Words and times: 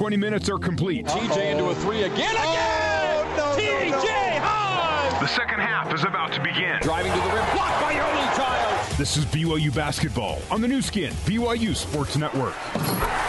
20 0.00 0.16
minutes 0.16 0.48
are 0.48 0.56
complete. 0.56 1.04
TJ 1.04 1.50
into 1.52 1.64
a 1.66 1.74
three 1.74 2.04
again. 2.04 2.34
Again! 2.34 2.38
Oh, 2.40 3.34
no, 3.36 3.62
TJ 3.62 3.90
no, 3.90 3.98
no. 3.98 4.40
Haws! 4.40 5.20
The 5.20 5.28
second 5.28 5.60
half 5.60 5.92
is 5.92 6.04
about 6.04 6.32
to 6.32 6.40
begin. 6.42 6.78
Driving 6.80 7.12
to 7.12 7.18
the 7.18 7.24
rim, 7.26 7.44
blocked 7.52 7.82
by 7.82 7.92
Yoeli 7.92 8.34
Childs. 8.34 8.96
This 8.96 9.18
is 9.18 9.26
BYU 9.26 9.74
basketball 9.74 10.40
on 10.50 10.62
the 10.62 10.68
Nu 10.68 10.80
Skin, 10.80 11.12
BYU 11.26 11.76
Sports 11.76 12.16
Network. 12.16 12.54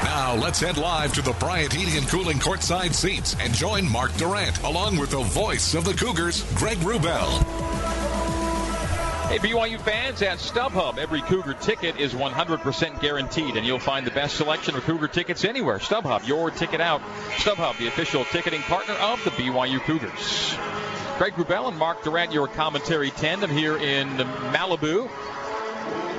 Now 0.05 0.37
let's 0.41 0.61
head 0.61 0.77
live 0.77 1.13
to 1.15 1.21
the 1.21 1.33
Bryant 1.33 1.73
Heating 1.73 1.97
and 1.97 2.07
Cooling 2.07 2.37
courtside 2.37 2.93
seats 2.93 3.35
and 3.41 3.53
join 3.53 3.85
Mark 3.91 4.15
Durrant 4.15 4.63
along 4.63 4.95
with 4.95 5.11
the 5.11 5.19
voice 5.23 5.73
of 5.73 5.83
the 5.83 5.93
Cougars, 5.93 6.43
Greg 6.55 6.77
Wrubell. 6.77 7.60
Hey, 9.31 9.37
BYU 9.37 9.79
fans 9.79 10.21
at 10.23 10.39
StubHub, 10.39 10.97
every 10.97 11.21
Cougar 11.21 11.53
ticket 11.53 11.97
is 11.97 12.13
100% 12.13 12.99
guaranteed, 12.99 13.55
and 13.55 13.65
you'll 13.65 13.79
find 13.79 14.05
the 14.05 14.11
best 14.11 14.35
selection 14.35 14.75
of 14.75 14.83
Cougar 14.83 15.07
tickets 15.07 15.45
anywhere. 15.45 15.77
StubHub, 15.77 16.27
your 16.27 16.51
ticket 16.51 16.81
out. 16.81 17.01
StubHub, 17.37 17.77
the 17.77 17.87
official 17.87 18.25
ticketing 18.25 18.61
partner 18.63 18.93
of 18.95 19.23
the 19.23 19.29
BYU 19.29 19.79
Cougars. 19.83 20.53
Greg 21.17 21.31
Wrubell 21.35 21.69
and 21.69 21.77
Mark 21.77 22.03
Durrant, 22.03 22.33
your 22.33 22.49
commentary 22.49 23.09
tandem 23.11 23.49
here 23.49 23.77
in 23.77 24.09
Malibu. 24.51 25.09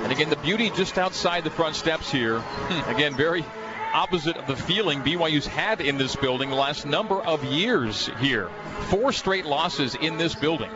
And 0.01 0.11
again, 0.11 0.31
the 0.31 0.35
beauty 0.37 0.71
just 0.71 0.97
outside 0.97 1.43
the 1.43 1.51
front 1.51 1.75
steps 1.75 2.11
here. 2.11 2.39
Hmm. 2.39 2.89
Again, 2.89 3.15
very 3.15 3.45
opposite 3.93 4.37
of 4.37 4.47
the 4.47 4.55
feeling 4.55 5.01
BYU's 5.01 5.45
had 5.45 5.81
in 5.81 5.99
this 5.99 6.15
building 6.15 6.49
the 6.49 6.55
last 6.55 6.87
number 6.87 7.21
of 7.21 7.43
years 7.43 8.09
here. 8.19 8.49
Four 8.89 9.11
straight 9.11 9.45
losses 9.45 9.93
in 9.93 10.17
this 10.17 10.33
building. 10.33 10.71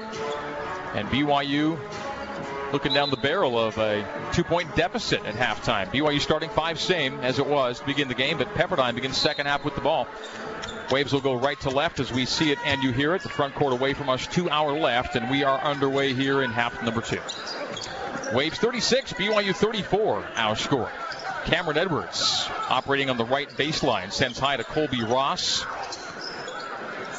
And 0.94 1.08
BYU 1.10 1.80
looking 2.72 2.94
down 2.94 3.10
the 3.10 3.18
barrel 3.18 3.58
of 3.58 3.78
a 3.78 4.32
two 4.34 4.44
point 4.44 4.76
deficit 4.76 5.26
at 5.26 5.36
halftime. 5.36 5.88
BYU 5.88 6.20
starting 6.20 6.50
five 6.50 6.80
same 6.80 7.20
as 7.22 7.40
it 7.40 7.48
was 7.48 7.80
to 7.80 7.86
begin 7.86 8.08
the 8.08 8.16
game, 8.16 8.38
but 8.38 8.54
Pepperdine 8.54 8.96
begins 8.96 9.18
second 9.18 9.46
half 9.46 9.64
with 9.64 9.76
the 9.76 9.82
ball. 9.82 10.08
Waves 10.92 11.12
will 11.12 11.22
go 11.22 11.36
right 11.36 11.60
to 11.62 11.70
left 11.70 12.00
as 12.00 12.12
we 12.12 12.26
see 12.26 12.52
it 12.52 12.60
and 12.66 12.82
you 12.82 12.92
hear 12.92 13.14
it. 13.14 13.22
The 13.22 13.30
front 13.30 13.56
court 13.56 13.74
away 13.74 13.94
from 13.94 14.10
us, 14.10 14.26
two 14.28 14.50
hour 14.50 14.72
left, 14.72 15.16
and 15.16 15.30
we 15.30 15.44
are 15.44 15.60
underway 15.60 16.14
here 16.14 16.42
in 16.44 16.52
half 16.52 16.82
number 16.84 17.02
two. 17.02 17.22
Waves 18.34 18.58
36, 18.58 19.14
BYU 19.14 19.56
34, 19.56 20.26
our 20.36 20.56
score. 20.56 20.92
Cameron 21.46 21.78
Edwards 21.78 22.48
operating 22.70 23.10
on 23.10 23.18
the 23.18 23.26
right 23.26 23.50
baseline 23.50 24.12
sends 24.12 24.38
high 24.38 24.58
to 24.58 24.64
Colbey 24.64 25.08
Ross. 25.10 25.66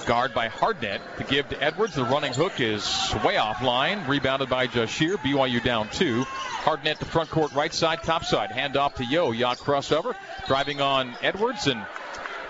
Guard 0.09 0.33
by 0.33 0.49
Hardnett 0.49 1.01
to 1.19 1.25
give 1.25 1.51
to 1.51 1.63
Edwards. 1.63 1.95
The 1.95 2.03
running 2.03 2.33
hook 2.33 2.61
is 2.61 2.83
way 3.23 3.35
offline. 3.35 4.09
Rebounded 4.09 4.49
by 4.49 4.67
Jahshire. 4.67 5.19
BYU 5.19 5.63
down 5.63 5.91
two. 5.91 6.25
Hardnett 6.25 6.97
to 7.01 7.05
front 7.05 7.29
court 7.29 7.53
right 7.53 7.75
side, 7.75 8.03
top 8.05 8.25
side. 8.25 8.51
Hand 8.51 8.79
off 8.79 8.95
to 8.95 9.05
Yo. 9.05 9.33
Yacht 9.33 9.59
crossover. 9.59 10.17
Driving 10.47 10.81
on 10.81 11.15
Edwards 11.21 11.67
and 11.67 11.85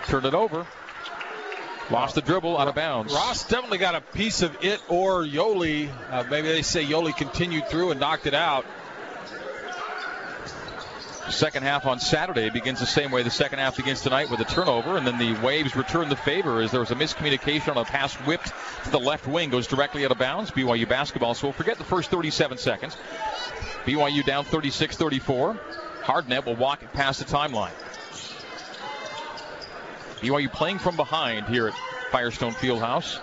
turn 0.06 0.24
it 0.24 0.34
over. 0.34 0.68
Lost 1.90 2.14
the 2.14 2.22
dribble 2.22 2.56
out 2.56 2.68
of 2.68 2.76
bounds. 2.76 3.12
Ross 3.12 3.42
definitely 3.48 3.78
got 3.78 3.96
a 3.96 4.02
piece 4.02 4.42
of 4.42 4.56
it 4.62 4.80
or 4.88 5.24
Yoeli. 5.24 5.90
Uh, 6.12 6.22
maybe 6.30 6.46
they 6.46 6.62
say 6.62 6.84
Yoeli 6.84 7.16
continued 7.16 7.66
through 7.68 7.90
and 7.90 7.98
knocked 7.98 8.28
it 8.28 8.34
out. 8.34 8.66
Second 11.30 11.62
half 11.62 11.84
on 11.84 12.00
Saturday 12.00 12.48
begins 12.48 12.80
the 12.80 12.86
same 12.86 13.10
way 13.10 13.22
the 13.22 13.30
second 13.30 13.58
half 13.58 13.76
begins 13.76 14.00
tonight 14.00 14.30
with 14.30 14.40
a 14.40 14.44
turnover, 14.44 14.96
and 14.96 15.06
then 15.06 15.18
the 15.18 15.34
Waves 15.40 15.76
return 15.76 16.08
the 16.08 16.16
favor 16.16 16.62
as 16.62 16.70
there 16.70 16.80
was 16.80 16.90
a 16.90 16.94
miscommunication 16.94 17.68
on 17.68 17.76
a 17.76 17.84
pass 17.84 18.14
whipped 18.14 18.50
to 18.84 18.90
the 18.90 18.98
left 18.98 19.26
wing, 19.26 19.50
goes 19.50 19.66
directly 19.66 20.04
out 20.06 20.10
of 20.10 20.18
bounds. 20.18 20.50
BYU 20.50 20.88
basketball. 20.88 21.34
So 21.34 21.48
we'll 21.48 21.52
forget 21.52 21.76
the 21.76 21.84
first 21.84 22.10
37 22.10 22.56
seconds. 22.56 22.96
BYU 23.84 24.24
down 24.24 24.44
36 24.44 24.96
34. 24.96 25.54
Hardnett 26.02 26.46
will 26.46 26.56
walk 26.56 26.82
it 26.82 26.92
past 26.94 27.18
the 27.18 27.26
timeline. 27.26 27.74
BYU 30.20 30.50
playing 30.50 30.78
from 30.78 30.96
behind 30.96 31.46
here 31.46 31.68
at 31.68 31.74
Firestone 32.10 32.52
Fieldhouse. 32.54 33.20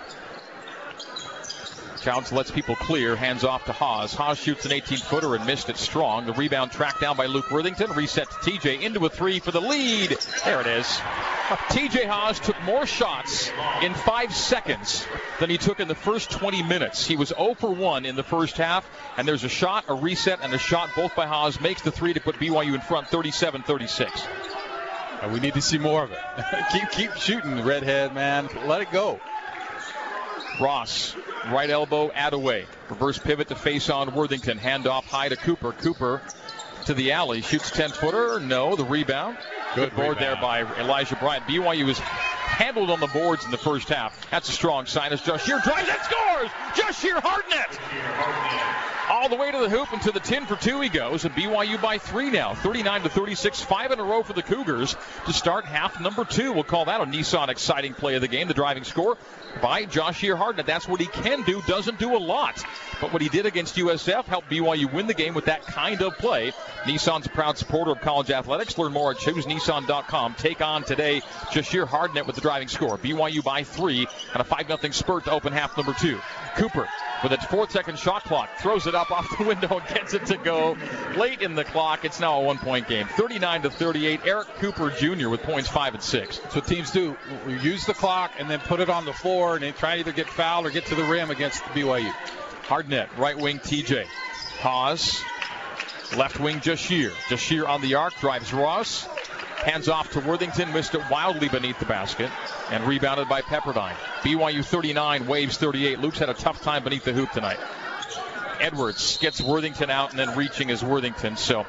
Childs 2.06 2.30
lets 2.30 2.52
people 2.52 2.76
clear, 2.76 3.16
hands 3.16 3.42
off 3.42 3.64
to 3.64 3.72
Haws. 3.72 4.14
Haws 4.14 4.38
shoots 4.38 4.64
an 4.64 4.70
18 4.70 4.98
footer 4.98 5.34
and 5.34 5.44
missed 5.44 5.68
it 5.70 5.76
strong. 5.76 6.24
The 6.24 6.34
rebound 6.34 6.70
tracked 6.70 7.00
down 7.00 7.16
by 7.16 7.26
Luke 7.26 7.50
Worthington. 7.50 7.90
Reset 7.94 8.30
to 8.30 8.36
TJ 8.36 8.82
into 8.82 9.04
a 9.06 9.08
three 9.08 9.40
for 9.40 9.50
the 9.50 9.60
lead. 9.60 10.16
There 10.44 10.60
it 10.60 10.68
is. 10.68 10.86
TJ 10.86 12.06
Haws 12.06 12.38
took 12.38 12.62
more 12.62 12.86
shots 12.86 13.50
in 13.82 13.92
five 13.92 14.32
seconds 14.32 15.04
than 15.40 15.50
he 15.50 15.58
took 15.58 15.80
in 15.80 15.88
the 15.88 15.96
first 15.96 16.30
20 16.30 16.62
minutes. 16.62 17.04
He 17.04 17.16
was 17.16 17.30
0 17.30 17.54
for 17.54 17.74
1 17.74 18.06
in 18.06 18.14
the 18.14 18.22
first 18.22 18.56
half, 18.56 18.88
and 19.16 19.26
there's 19.26 19.42
a 19.42 19.48
shot, 19.48 19.86
a 19.88 19.94
reset, 19.94 20.38
and 20.44 20.54
a 20.54 20.58
shot 20.58 20.90
both 20.94 21.16
by 21.16 21.26
Haws. 21.26 21.60
Makes 21.60 21.82
the 21.82 21.90
three 21.90 22.14
to 22.14 22.20
put 22.20 22.36
BYU 22.36 22.72
in 22.72 22.82
front 22.82 23.08
37 23.08 23.64
36. 23.64 24.28
And 25.22 25.32
we 25.32 25.40
need 25.40 25.54
to 25.54 25.60
see 25.60 25.78
more 25.78 26.04
of 26.04 26.12
it. 26.12 26.20
keep 26.72 26.88
keep 26.92 27.16
shooting, 27.16 27.64
redhead 27.64 28.14
man. 28.14 28.48
Let 28.64 28.80
it 28.80 28.92
go. 28.92 29.18
Ross, 30.60 31.14
right 31.50 31.68
elbow, 31.68 32.10
add 32.12 32.32
away. 32.32 32.66
Reverse 32.88 33.18
pivot 33.18 33.48
to 33.48 33.54
face 33.54 33.90
on 33.90 34.14
Worthington. 34.14 34.58
Hand 34.58 34.86
off 34.86 35.06
high 35.06 35.28
to 35.28 35.36
Cooper. 35.36 35.72
Cooper 35.72 36.22
to 36.86 36.94
the 36.94 37.12
alley. 37.12 37.42
Shoots 37.42 37.70
10 37.70 37.90
footer. 37.90 38.40
No, 38.40 38.76
the 38.76 38.84
rebound. 38.84 39.38
Good, 39.74 39.94
board 39.94 40.18
there 40.18 40.36
by 40.36 40.62
Elijah 40.78 41.16
Bryant. 41.16 41.44
BYU 41.44 41.84
was 41.86 41.98
handled 41.98 42.90
on 42.90 43.00
the 43.00 43.08
boards 43.08 43.44
in 43.44 43.50
the 43.50 43.58
first 43.58 43.88
half. 43.88 44.30
That's 44.30 44.48
a 44.48 44.52
strong 44.52 44.86
sign 44.86 45.12
as 45.12 45.20
Jahshire 45.20 45.60
drives 45.62 45.88
and 45.88 46.00
scores. 46.00 46.50
Jahshire 46.74 47.20
Hardnett. 47.20 48.95
All 49.16 49.30
the 49.30 49.36
way 49.36 49.50
to 49.50 49.58
the 49.58 49.70
hoop 49.70 49.90
and 49.94 50.02
to 50.02 50.12
the 50.12 50.20
10 50.20 50.44
for 50.44 50.56
two 50.56 50.78
he 50.82 50.90
goes, 50.90 51.24
and 51.24 51.34
BYU 51.34 51.80
by 51.80 51.96
three 51.96 52.30
now, 52.30 52.52
39 52.52 53.04
to 53.04 53.08
36, 53.08 53.62
five 53.62 53.90
in 53.90 53.98
a 53.98 54.04
row 54.04 54.22
for 54.22 54.34
the 54.34 54.42
Cougars 54.42 54.94
to 55.24 55.32
start 55.32 55.64
half 55.64 55.98
number 56.02 56.26
two. 56.26 56.52
We'll 56.52 56.64
call 56.64 56.84
that 56.84 57.00
a 57.00 57.06
Nissan 57.06 57.48
exciting 57.48 57.94
play 57.94 58.16
of 58.16 58.20
the 58.20 58.28
game. 58.28 58.46
The 58.46 58.52
driving 58.52 58.84
score 58.84 59.16
by 59.62 59.86
Jahshire 59.86 60.36
Hardnett. 60.36 60.66
That's 60.66 60.86
what 60.86 61.00
he 61.00 61.06
can 61.06 61.44
do. 61.44 61.62
Doesn't 61.62 61.98
do 61.98 62.14
a 62.14 62.18
lot, 62.18 62.62
but 63.00 63.10
what 63.10 63.22
he 63.22 63.30
did 63.30 63.46
against 63.46 63.76
USF 63.76 64.26
helped 64.26 64.50
BYU 64.50 64.92
win 64.92 65.06
the 65.06 65.14
game 65.14 65.32
with 65.32 65.46
that 65.46 65.62
kind 65.62 66.02
of 66.02 66.18
play. 66.18 66.52
Nissan's 66.84 67.24
a 67.24 67.30
proud 67.30 67.56
supporter 67.56 67.92
of 67.92 68.02
college 68.02 68.30
athletics. 68.30 68.76
Learn 68.76 68.92
more 68.92 69.12
at 69.12 69.16
choosenissan.com. 69.16 70.34
Take 70.34 70.60
on 70.60 70.84
today 70.84 71.22
Jahshire 71.52 71.86
Hardnett 71.86 72.26
with 72.26 72.36
the 72.36 72.42
driving 72.42 72.68
score. 72.68 72.98
BYU 72.98 73.42
by 73.42 73.62
three 73.62 74.06
and 74.34 74.42
a 74.42 74.44
5 74.44 74.66
0 74.66 74.92
spurt 74.92 75.24
to 75.24 75.30
open 75.30 75.54
half 75.54 75.74
number 75.78 75.94
two. 75.94 76.20
Cooper 76.56 76.86
with 77.22 77.32
a 77.32 77.38
four 77.46 77.68
second 77.70 77.98
shot 77.98 78.24
clock 78.24 78.50
throws 78.58 78.86
it 78.86 78.94
up 78.94 79.05
off 79.10 79.38
the 79.38 79.44
window 79.44 79.78
and 79.78 79.88
gets 79.88 80.14
it 80.14 80.26
to 80.26 80.36
go 80.36 80.76
late 81.16 81.42
in 81.42 81.54
the 81.54 81.64
clock. 81.64 82.04
It's 82.04 82.20
now 82.20 82.40
a 82.40 82.44
one 82.44 82.58
point 82.58 82.88
game. 82.88 83.06
39 83.06 83.62
to 83.62 83.70
38. 83.70 84.20
Eric 84.24 84.48
Cooper 84.58 84.90
Jr. 84.90 85.28
with 85.28 85.42
points 85.42 85.68
five 85.68 85.94
and 85.94 86.02
six. 86.02 86.38
That's 86.38 86.54
what 86.54 86.66
teams 86.66 86.90
do. 86.90 87.16
Use 87.46 87.86
the 87.86 87.94
clock 87.94 88.32
and 88.38 88.50
then 88.50 88.60
put 88.60 88.80
it 88.80 88.90
on 88.90 89.04
the 89.04 89.12
floor 89.12 89.56
and 89.56 89.76
try 89.76 89.94
to 89.94 90.00
either 90.00 90.12
get 90.12 90.28
fouled 90.28 90.66
or 90.66 90.70
get 90.70 90.86
to 90.86 90.94
the 90.94 91.04
rim 91.04 91.30
against 91.30 91.62
BYU. 91.64 92.12
Hardnett, 92.66 93.08
right 93.16 93.38
wing 93.38 93.58
TJ. 93.58 94.06
Pause. 94.60 95.22
Left 96.16 96.38
wing 96.40 96.60
Jahshire. 96.60 97.12
Jahshire 97.28 97.66
on 97.66 97.80
the 97.80 97.94
arc, 97.94 98.14
drives 98.20 98.52
Ross. 98.52 99.06
Hands 99.64 99.88
off 99.88 100.10
to 100.12 100.20
Worthington, 100.20 100.72
missed 100.72 100.94
it 100.94 101.00
wildly 101.10 101.48
beneath 101.48 101.78
the 101.78 101.86
basket, 101.86 102.30
and 102.70 102.84
rebounded 102.84 103.28
by 103.28 103.42
Pepperdine. 103.42 103.94
BYU 104.20 104.64
39, 104.64 105.26
Waves 105.26 105.56
38. 105.56 105.98
Luke's 105.98 106.18
had 106.18 106.28
a 106.28 106.34
tough 106.34 106.62
time 106.62 106.84
beneath 106.84 107.04
the 107.04 107.12
hoop 107.12 107.32
tonight. 107.32 107.58
Edwards 108.60 109.18
gets 109.18 109.40
Worthington 109.40 109.90
out 109.90 110.10
and 110.10 110.18
then 110.18 110.36
reaching 110.36 110.70
is 110.70 110.82
Worthington. 110.82 111.36
So 111.36 111.66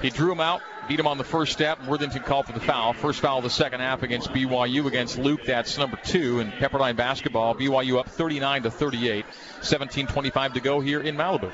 he 0.00 0.10
drew 0.10 0.32
him 0.32 0.40
out, 0.40 0.60
beat 0.88 1.00
him 1.00 1.06
on 1.06 1.18
the 1.18 1.24
first 1.24 1.52
step. 1.52 1.84
Worthington 1.86 2.22
called 2.22 2.46
for 2.46 2.52
the 2.52 2.60
foul. 2.60 2.92
First 2.92 3.20
foul 3.20 3.38
of 3.38 3.44
the 3.44 3.50
second 3.50 3.80
half 3.80 4.02
against 4.02 4.30
BYU 4.30 4.86
against 4.86 5.18
Luke. 5.18 5.40
That's 5.44 5.78
number 5.78 5.98
two 6.04 6.40
in 6.40 6.50
Pepperdine 6.52 6.96
basketball. 6.96 7.54
BYU 7.54 7.98
up 7.98 8.08
39 8.08 8.64
to 8.64 8.70
38. 8.70 9.24
17:25 9.60 10.54
to 10.54 10.60
go 10.60 10.80
here 10.80 11.00
in 11.00 11.16
Malibu. 11.16 11.50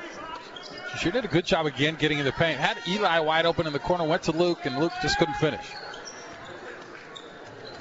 She 0.93 0.99
sure 0.99 1.11
did 1.11 1.25
a 1.25 1.27
good 1.27 1.45
job 1.45 1.65
again 1.65 1.95
getting 1.95 2.19
in 2.19 2.25
the 2.25 2.31
paint. 2.31 2.59
Had 2.59 2.77
Eli 2.87 3.19
wide 3.19 3.45
open 3.45 3.65
in 3.65 3.73
the 3.73 3.79
corner, 3.79 4.03
went 4.03 4.23
to 4.23 4.31
Luke, 4.31 4.65
and 4.65 4.77
Luke 4.77 4.93
just 5.01 5.17
couldn't 5.17 5.33
finish. 5.35 5.65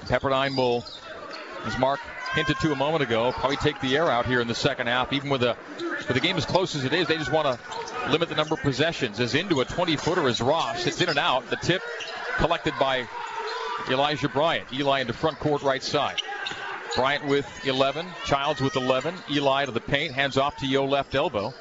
Pepperdine 0.06 0.56
will, 0.56 0.84
as 1.66 1.78
Mark 1.78 2.00
hinted 2.34 2.58
to 2.61 2.73
a 2.73 2.76
moment 2.76 3.02
ago, 3.02 3.32
probably 3.32 3.56
take 3.56 3.81
the 3.81 3.96
air 3.96 4.11
out 4.11 4.26
here 4.26 4.40
in 4.40 4.49
the 4.49 4.55
second 4.55 4.87
half. 4.87 5.12
Even 5.12 5.31
with 5.31 5.43
a 5.43 5.56
with 5.79 6.14
the 6.14 6.20
game 6.20 6.37
as 6.37 6.46
close 6.46 6.75
as 6.75 6.84
it 6.84 6.93
is, 6.93 7.06
they 7.06 7.17
just 7.17 7.32
want 7.32 7.46
to 7.46 8.11
limit 8.11 8.29
the 8.29 8.34
number 8.34 8.55
of 8.55 8.61
possessions. 8.61 9.20
As 9.20 9.34
into 9.34 9.61
a 9.61 9.64
20 9.64 9.96
footer 9.96 10.29
as 10.29 10.40
Ross. 10.40 10.87
It's 10.87 11.00
in 11.00 11.08
and 11.08 11.19
out. 11.19 11.49
The 11.50 11.56
tip 11.56 11.82
collected 12.37 12.75
by 12.79 13.06
Elijah 13.88 14.29
Bryant. 14.29 14.73
Eli 14.73 15.00
into 15.00 15.12
front 15.12 15.38
court 15.38 15.62
right 15.62 15.82
side. 15.82 16.20
Bryant 16.96 17.26
with 17.26 17.46
11. 17.67 18.06
Childs 18.25 18.61
with 18.61 18.76
11. 18.76 19.14
Eli 19.31 19.64
to 19.64 19.70
the 19.70 19.81
paint. 19.81 20.12
Hands 20.12 20.37
off 20.37 20.56
to 20.58 20.67
Yo 20.67 20.85
left 20.85 21.14
elbow. 21.14 21.55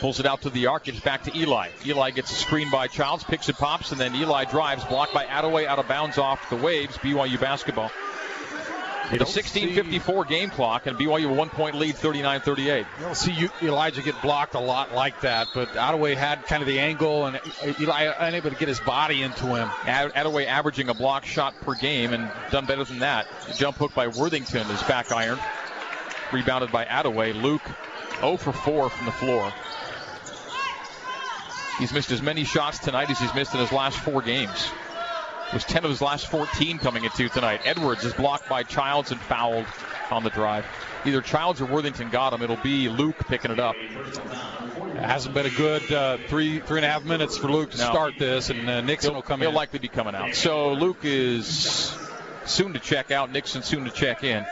Pulls 0.00 0.20
it 0.20 0.26
out 0.26 0.42
to 0.42 0.50
the 0.50 0.66
arc, 0.66 0.84
gets 0.84 1.00
back 1.00 1.22
to 1.22 1.36
Eli. 1.36 1.70
Eli 1.86 2.10
gets 2.10 2.32
a 2.32 2.34
screen 2.34 2.68
by 2.68 2.88
Childs, 2.88 3.22
picks 3.22 3.48
and 3.48 3.56
pops, 3.56 3.92
and 3.92 4.00
then 4.00 4.14
Eli 4.16 4.44
drives, 4.44 4.84
blocked 4.84 5.14
by 5.14 5.24
Atewe 5.24 5.66
out 5.66 5.78
of 5.78 5.86
bounds 5.86 6.18
off 6.18 6.50
the 6.50 6.56
waves. 6.56 6.98
BYU 6.98 7.40
basketball. 7.40 7.90
The 9.10 9.18
16:54 9.18 10.28
game 10.28 10.50
clock 10.50 10.86
and 10.86 10.96
BYU 10.96 11.30
a 11.30 11.32
one-point 11.32 11.76
lead, 11.76 11.96
39-38. 11.96 12.78
You 12.78 12.84
don't 13.00 13.16
see 13.16 13.48
Elijah 13.62 14.02
get 14.02 14.20
blocked 14.22 14.54
a 14.54 14.60
lot 14.60 14.94
like 14.94 15.20
that, 15.20 15.48
but 15.54 15.68
Atewe 15.74 16.16
had 16.16 16.44
kind 16.46 16.62
of 16.62 16.66
the 16.66 16.80
angle 16.80 17.26
and 17.26 17.36
uh, 17.36 17.40
Eli 17.80 18.12
unable 18.18 18.50
to 18.50 18.56
get 18.56 18.68
his 18.68 18.80
body 18.80 19.22
into 19.22 19.46
him. 19.46 19.68
Atewe 19.68 20.46
averaging 20.46 20.88
a 20.88 20.94
block 20.94 21.26
shot 21.26 21.60
per 21.60 21.74
game 21.74 22.12
and 22.14 22.30
done 22.50 22.64
better 22.64 22.84
than 22.84 23.00
that. 23.00 23.26
Jump 23.56 23.76
hook 23.76 23.94
by 23.94 24.08
Worthington 24.08 24.68
is 24.70 24.82
back 24.84 25.12
iron, 25.12 25.38
rebounded 26.32 26.72
by 26.72 26.86
Atewe. 26.86 27.40
Luke 27.40 27.62
0 28.20 28.38
for 28.38 28.52
4 28.52 28.88
from 28.88 29.06
the 29.06 29.12
floor. 29.12 29.52
He's 31.78 31.92
missed 31.92 32.10
as 32.10 32.22
many 32.22 32.44
shots 32.44 32.78
tonight 32.78 33.10
as 33.10 33.18
he's 33.18 33.34
missed 33.34 33.52
in 33.52 33.60
his 33.60 33.72
last 33.72 33.98
four 33.98 34.22
games. 34.22 34.70
It 35.48 35.54
was 35.54 35.64
10 35.64 35.84
of 35.84 35.90
his 35.90 36.00
last 36.00 36.26
14 36.28 36.78
coming 36.78 37.04
into 37.04 37.28
tonight. 37.28 37.60
Edwards 37.64 38.04
is 38.04 38.12
blocked 38.12 38.48
by 38.48 38.62
Childs 38.62 39.12
and 39.12 39.20
fouled 39.20 39.66
on 40.10 40.24
the 40.24 40.30
drive. 40.30 40.64
Either 41.04 41.20
Childs 41.20 41.60
or 41.60 41.66
Worthington 41.66 42.10
got 42.10 42.32
him. 42.32 42.42
It'll 42.42 42.56
be 42.56 42.88
Luke 42.88 43.18
picking 43.28 43.50
it 43.50 43.60
up. 43.60 43.76
It 43.76 45.02
hasn't 45.02 45.34
been 45.34 45.46
a 45.46 45.50
good 45.50 45.92
uh, 45.92 46.18
three 46.28 46.60
three 46.60 46.78
and 46.78 46.86
a 46.86 46.88
half 46.88 47.04
minutes 47.04 47.36
for 47.36 47.50
Luke 47.50 47.72
to 47.72 47.78
no. 47.78 47.84
start 47.84 48.14
this, 48.18 48.48
and 48.50 48.68
uh, 48.68 48.80
Nixon 48.80 49.10
he'll, 49.10 49.16
will 49.16 49.22
come 49.22 49.40
he'll 49.40 49.48
in. 49.48 49.52
He'll 49.52 49.56
likely 49.56 49.78
be 49.80 49.88
coming 49.88 50.14
out. 50.14 50.34
So 50.34 50.72
Luke 50.72 51.00
is 51.02 51.94
soon 52.46 52.72
to 52.72 52.78
check 52.78 53.10
out. 53.10 53.30
Nixon 53.30 53.62
soon 53.62 53.84
to 53.84 53.90
check 53.90 54.24
in. 54.24 54.46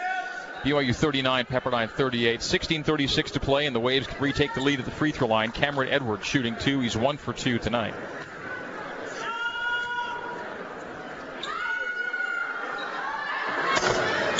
BYU 0.62 0.94
39, 0.94 1.44
Pepperdine 1.46 1.90
38. 1.90 2.40
16:36 2.40 3.32
to 3.32 3.40
play, 3.40 3.66
and 3.66 3.74
the 3.74 3.80
Waves 3.80 4.06
retake 4.20 4.54
the 4.54 4.60
lead 4.60 4.78
at 4.78 4.84
the 4.84 4.90
free 4.90 5.10
throw 5.10 5.26
line. 5.26 5.50
Cameron 5.50 5.88
Edwards 5.88 6.26
shooting 6.26 6.56
two. 6.56 6.80
He's 6.80 6.96
one 6.96 7.16
for 7.16 7.32
two 7.32 7.58
tonight. 7.58 7.94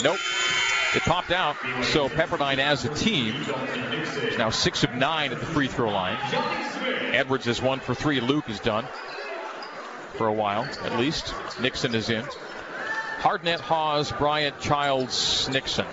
Nope. 0.03 0.19
It 0.95 1.03
popped 1.03 1.31
out. 1.31 1.57
So 1.85 2.09
Pepperdine 2.09 2.59
as 2.59 2.85
a 2.85 2.95
team 2.95 3.35
is 3.35 4.39
now 4.39 4.51
six 4.51 4.85
of 4.85 4.95
nine 4.95 5.33
at 5.33 5.41
the 5.41 5.47
free 5.47 5.69
throw 5.69 5.91
line. 5.91 6.19
Edwards 7.13 7.47
is 7.47 7.63
one 7.63 7.81
for 7.81 7.95
three. 7.95 8.21
Luke 8.21 8.49
is 8.49 8.61
done 8.61 8.87
for 10.15 10.27
a 10.27 10.33
while, 10.33 10.65
at 10.65 10.99
least. 10.99 11.35
Nixon 11.61 11.95
is 11.95 12.11
in. 12.11 12.25
Hardnett, 13.21 13.61
Haws, 13.61 14.13
Bryant, 14.13 14.61
Childs, 14.61 15.49
Nixon. 15.49 15.87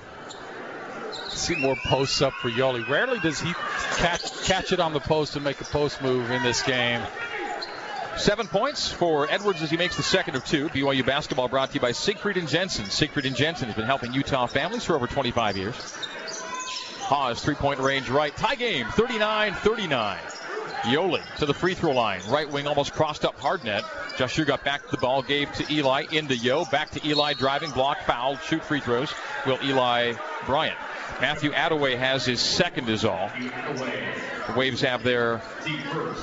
See 1.30 1.56
more 1.56 1.78
posts 1.86 2.22
up 2.22 2.34
for 2.42 2.50
Yoeli. 2.50 2.88
Rarely 2.90 3.20
does 3.20 3.40
he 3.40 3.54
catch 3.98 4.44
catch 4.44 4.72
it 4.74 4.80
on 4.80 4.94
the 4.94 5.00
post 5.00 5.36
and 5.36 5.46
make 5.46 5.62
a 5.62 5.66
post 5.66 6.02
move 6.02 6.30
in 6.32 6.44
this 6.44 6.62
game. 6.64 7.02
Seven 8.20 8.48
points 8.48 8.92
for 8.92 9.32
Edwards 9.32 9.62
as 9.62 9.70
he 9.70 9.78
makes 9.78 9.96
the 9.96 10.04
second 10.04 10.36
of 10.36 10.44
two. 10.44 10.68
BYU 10.68 11.06
basketball 11.06 11.48
brought 11.48 11.70
to 11.70 11.76
you 11.76 11.80
by 11.80 11.94
Siegfried 11.94 12.36
and 12.36 12.50
Jensen. 12.50 12.84
Siegfried 12.86 13.26
and 13.26 13.34
Jensen 13.34 13.68
has 13.68 13.78
been 13.78 13.86
helping 13.86 14.14
Utah 14.14 14.46
families 14.46 14.84
for 14.84 14.94
over 14.94 15.08
25 15.08 15.56
years. 15.56 15.76
Haws, 17.00 17.42
three 17.42 17.56
point 17.56 17.80
range 17.80 18.10
right. 18.10 18.36
Tie 18.36 18.56
game, 18.56 18.88
39 18.88 19.54
39. 19.54 20.20
Yoeli 20.82 21.36
to 21.38 21.46
the 21.46 21.54
free 21.54 21.74
throw 21.74 21.94
line. 21.94 22.20
Right 22.28 22.50
wing 22.50 22.68
almost 22.68 22.94
crossed 22.94 23.24
up 23.24 23.40
Hardnett. 23.40 23.86
Joshua 24.18 24.44
got 24.44 24.66
back 24.66 24.90
the 24.90 24.98
ball, 24.98 25.22
gave 25.22 25.50
to 25.54 25.74
Eli 25.74 26.04
into 26.12 26.36
Yo. 26.36 26.66
Back 26.66 26.90
to 26.92 27.08
Eli 27.08 27.34
driving, 27.36 27.72
block, 27.72 28.02
foul, 28.02 28.36
shoot 28.40 28.64
free 28.64 28.82
throws. 28.82 29.14
Will 29.46 29.60
Eli 29.64 30.14
Bryant. 30.46 30.78
Matthew 31.22 31.52
Atewe 31.52 31.98
has 31.98 32.26
his 32.26 32.40
second 32.40 32.88
is 32.88 33.04
all. 33.04 33.30
The 34.48 34.54
Waves 34.56 34.82
have 34.82 35.04
their 35.04 35.40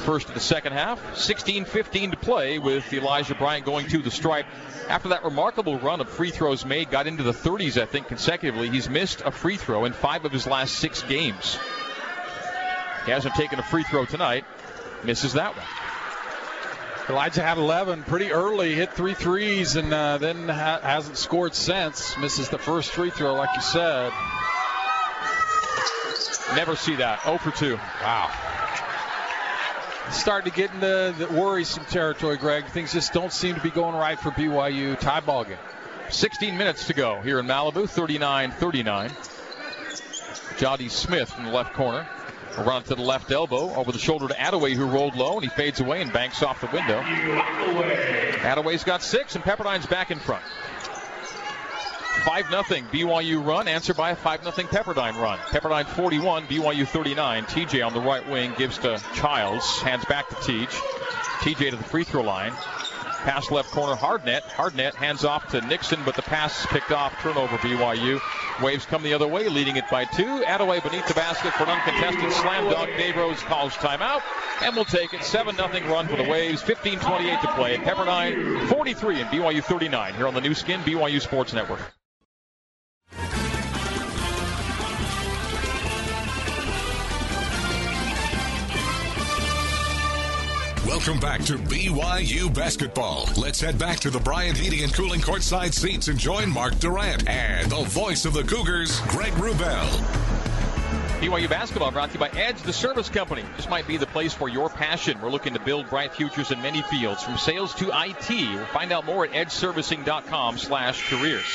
first 0.05 0.29
of 0.29 0.35
the 0.35 0.41
second 0.41 0.73
half. 0.73 1.01
16-15 1.15 2.13
to 2.13 2.17
play 2.17 2.59
with 2.59 2.91
Elijah 2.93 3.35
Bryant 3.35 3.67
going 3.67 3.87
to 3.89 3.99
the 3.99 4.11
stripe. 4.11 4.47
After 4.89 5.11
that 5.11 5.25
remarkable 5.25 5.79
run 5.79 6.01
of 6.01 6.09
free 6.09 6.31
throws 6.31 6.65
made, 6.65 6.91
got 6.91 7.07
into 7.07 7.23
the 7.23 7.33
30s, 7.33 7.81
I 7.81 7.85
think, 7.85 8.09
consecutively. 8.09 8.71
He's 8.71 8.89
missed 8.89 9.21
a 9.25 9.31
free 9.31 9.57
throw 9.57 9.85
in 9.85 9.93
five 9.93 10.25
of 10.25 10.33
his 10.33 10.47
last 10.47 10.77
six 10.77 11.03
games. 11.03 11.59
He 13.05 13.11
hasn't 13.13 13.35
taken 13.35 13.59
a 13.59 13.63
free 13.63 13.85
throw 13.85 14.07
tonight. 14.07 14.45
Misses 15.05 15.35
that 15.35 15.55
one. 15.57 15.67
Elijah 17.09 17.43
had 17.43 17.59
11 17.59 18.03
pretty 18.03 18.33
early, 18.33 18.75
hit 18.75 18.93
three 18.93 19.15
threes, 19.15 19.77
and 19.77 19.93
uh, 19.95 20.19
then 20.19 20.49
ha- 20.49 20.81
hasn't 20.83 21.17
scored 21.17 21.55
since. 21.55 22.17
Misses 22.19 22.49
the 22.49 22.59
first 22.59 22.91
free 22.91 23.11
throw, 23.11 23.35
like 23.35 23.51
you 23.55 23.63
said. 23.63 24.13
Never 26.55 26.77
see 26.77 26.97
that. 26.97 27.23
0 27.25 27.39
for 27.39 27.51
2. 27.51 27.77
Wow. 28.03 28.31
Starting 30.11 30.51
to 30.51 30.57
get 30.57 30.73
into 30.73 31.15
the 31.19 31.27
worrisome 31.33 31.85
territory, 31.87 32.37
Greg. 32.37 32.67
Things 32.67 32.93
just 32.93 33.13
don't 33.13 33.33
seem 33.33 33.57
to 33.57 33.61
be 33.61 33.71
going 33.71 33.97
right 33.97 34.19
for 34.19 34.31
BYU. 34.31 34.99
Tie 34.99 35.21
ball 35.21 35.45
game. 35.45 35.57
16 36.11 36.57
minutes 36.57 36.87
to 36.87 36.95
go 36.95 37.21
here 37.23 37.41
in 37.41 37.47
Malibu. 37.47 37.89
39 37.89 38.53
39. 38.53 39.11
Jody 40.59 40.89
Smith 40.89 41.29
from 41.31 41.45
the 41.45 41.51
left 41.51 41.75
corner. 41.75 42.07
Around 42.57 42.85
to 42.85 42.95
the 42.95 43.03
left 43.03 43.31
elbow, 43.31 43.75
over 43.75 43.93
the 43.93 43.99
shoulder 43.99 44.29
to 44.29 44.35
Atewe, 44.35 44.73
who 44.73 44.87
rolled 44.87 45.15
low, 45.15 45.35
and 45.35 45.43
he 45.43 45.51
fades 45.51 45.81
away 45.81 46.01
and 46.01 46.11
banks 46.11 46.43
off 46.43 46.63
the 46.63 46.69
window. 46.69 47.03
Atewe's 47.03 48.83
got 48.83 49.03
six, 49.03 49.35
and 49.35 49.45
Pepperdine's 49.45 49.85
back 49.85 50.11
in 50.11 50.19
front. 50.19 50.43
5 52.25 52.49
0 52.49 52.63
BYU 52.63 53.45
run, 53.45 53.69
answered 53.69 53.97
by 53.97 54.11
a 54.11 54.17
5 54.17 54.43
0 54.43 54.53
Pepperdine 54.69 55.21
run. 55.21 55.39
Pepperdine 55.39 55.87
41, 55.87 56.47
BYU 56.47 56.87
39. 56.87 57.45
TJ 57.45 57.87
on 57.87 57.95
the 57.95 58.01
right 58.01 58.29
wing 58.29 58.53
gives 58.57 58.79
to 58.79 59.01
Childs, 59.15 59.81
hands 59.81 60.05
back 60.07 60.29
to 60.29 60.35
Teach. 60.47 60.71
TJ 61.41 61.71
to 61.71 61.77
the 61.77 61.85
free 61.85 62.05
throw 62.05 62.23
line. 62.23 62.53
Pass 63.27 63.51
left 63.51 63.71
corner, 63.73 63.97
Hardnett. 63.97 64.43
Hardnett 64.43 64.95
hands 64.95 65.25
off 65.25 65.49
to 65.49 65.61
Nixon, 65.61 65.99
but 66.05 66.15
the 66.15 66.23
pass 66.23 66.61
is 66.61 66.67
picked 66.67 66.93
off. 66.93 67.13
Turnover 67.23 67.57
BYU. 67.59 68.21
Waves 68.63 68.87
come 68.87 69.03
the 69.03 69.15
other 69.15 69.27
way, 69.27 69.49
leading 69.49 69.77
it 69.77 69.85
by 69.91 70.05
two. 70.05 70.43
Atewe 70.47 70.83
beneath 70.83 71.09
the 71.09 71.15
basket 71.15 71.53
for 71.55 71.65
an 71.65 71.71
uncontested 71.71 72.33
slam 72.33 72.71
dunk. 72.71 72.91
Dave 72.97 73.17
Rose 73.17 73.41
calls 73.43 73.73
timeout, 73.75 74.23
and 74.63 74.77
we'll 74.77 74.85
take 74.85 75.13
it. 75.13 75.25
7 75.25 75.57
0 75.57 75.69
run 75.89 76.07
for 76.07 76.17
the 76.17 76.29
Waves. 76.29 76.63
15-28 76.63 77.41
to 77.41 77.49
play. 77.55 77.79
Pepperdine 77.79 78.69
43 78.69 79.21
and 79.23 79.31
BYU 79.31 79.63
39 79.63 80.15
here 80.15 80.29
on 80.29 80.35
the 80.35 80.41
Nu 80.41 80.55
Skin 80.55 80.81
BYU 80.81 81.21
Sports 81.21 81.53
Network. 81.53 81.81
Welcome 90.87 91.19
back 91.19 91.43
to 91.47 91.59
BYU 91.59 92.55
basketball. 92.55 93.29
Let's 93.37 93.61
head 93.61 93.77
back 93.77 93.99
to 94.01 94.11
the 94.11 94.21
Bryant 94.21 94.57
Heating 94.57 94.85
and 94.85 94.95
Cooling 94.95 95.21
courtside 95.21 95.75
seats 95.75 96.07
and 96.07 96.17
join 96.17 96.49
Mark 96.49 96.79
Durrant 96.79 97.29
and 97.29 97.69
the 97.69 97.83
voice 97.83 98.25
of 98.25 98.35
the 98.35 98.45
Cougars, 98.45 99.01
Greg 99.09 99.33
Wrubell. 99.33 99.89
BYU 101.19 101.51
basketball 101.51 101.91
brought 101.91 102.11
to 102.11 102.15
you 102.15 102.21
by 102.21 102.29
Edge, 102.29 102.63
the 102.63 102.73
service 102.73 103.09
company. 103.09 103.43
This 103.57 103.69
might 103.69 103.89
be 103.89 103.97
the 103.97 104.07
place 104.07 104.33
for 104.33 104.49
your 104.49 104.69
passion. 104.71 105.21
We're 105.21 105.31
looking 105.31 105.55
to 105.55 105.61
build 105.61 105.91
bright 105.91 106.15
futures 106.15 106.53
in 106.53 106.63
many 106.63 106.83
fields, 106.83 107.21
from 107.21 107.37
sales 107.37 107.75
to 107.75 107.91
IT. 107.93 108.67
Find 108.69 108.93
out 108.93 109.05
more 109.05 109.25
at 109.25 109.33
edgeservicing.com 109.33 110.57
slash 110.57 111.11
careers. 111.11 111.47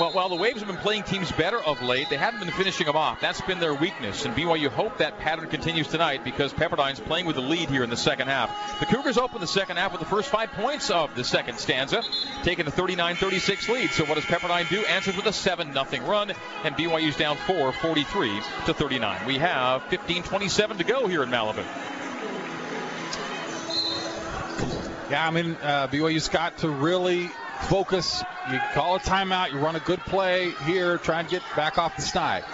Well, 0.00 0.10
while 0.12 0.30
the 0.30 0.36
Waves 0.36 0.60
have 0.60 0.68
been 0.68 0.78
playing 0.78 1.02
teams 1.02 1.30
better 1.32 1.58
of 1.58 1.82
late, 1.82 2.08
they 2.08 2.16
haven't 2.16 2.40
been 2.40 2.50
finishing 2.50 2.86
them 2.86 2.96
off. 2.96 3.20
That's 3.20 3.42
been 3.42 3.60
their 3.60 3.74
weakness. 3.74 4.24
And 4.24 4.34
BYU 4.34 4.68
hope 4.68 4.98
that 4.98 5.18
pattern 5.18 5.50
continues 5.50 5.86
tonight 5.86 6.24
because 6.24 6.50
Pepperdine's 6.54 6.98
playing 6.98 7.26
with 7.26 7.36
the 7.36 7.42
lead 7.42 7.68
here 7.68 7.84
in 7.84 7.90
the 7.90 7.96
second 7.96 8.28
half. 8.28 8.80
The 8.80 8.86
Cougars 8.86 9.18
open 9.18 9.42
the 9.42 9.46
second 9.46 9.76
half 9.76 9.92
with 9.92 10.00
the 10.00 10.06
first 10.06 10.30
five 10.30 10.50
points 10.52 10.88
of 10.88 11.14
the 11.14 11.24
second 11.24 11.58
stanza, 11.58 12.02
taking 12.42 12.66
a 12.66 12.70
39-36 12.70 13.68
lead. 13.68 13.90
So 13.90 14.06
what 14.06 14.14
does 14.14 14.24
Pepperdine 14.24 14.66
do? 14.70 14.82
Answers 14.86 15.14
with 15.14 15.26
a 15.26 15.28
7-0 15.28 16.08
run, 16.08 16.32
and 16.64 16.74
BYU's 16.74 17.16
down 17.16 17.36
4, 17.36 17.72
43 17.72 18.40
to 18.66 18.74
39. 18.74 19.26
We 19.26 19.36
have 19.38 19.82
15-27 19.84 20.78
to 20.78 20.84
go 20.84 21.06
here 21.06 21.22
in 21.22 21.28
Malibu. 21.28 21.64
Yeah, 25.10 25.26
I 25.26 25.30
mean, 25.30 25.58
uh, 25.62 25.88
BYU's 25.88 26.30
got 26.30 26.56
to 26.58 26.70
really 26.70 27.30
focus. 27.62 28.22
You 28.50 28.58
call 28.74 28.96
a 28.96 29.00
timeout. 29.00 29.52
You 29.52 29.58
run 29.58 29.76
a 29.76 29.80
good 29.80 30.00
play 30.00 30.50
here. 30.64 30.98
Try 30.98 31.20
and 31.20 31.28
get 31.28 31.42
back 31.56 31.78
off 31.78 31.96
the 31.96 32.02
snide. 32.02 32.44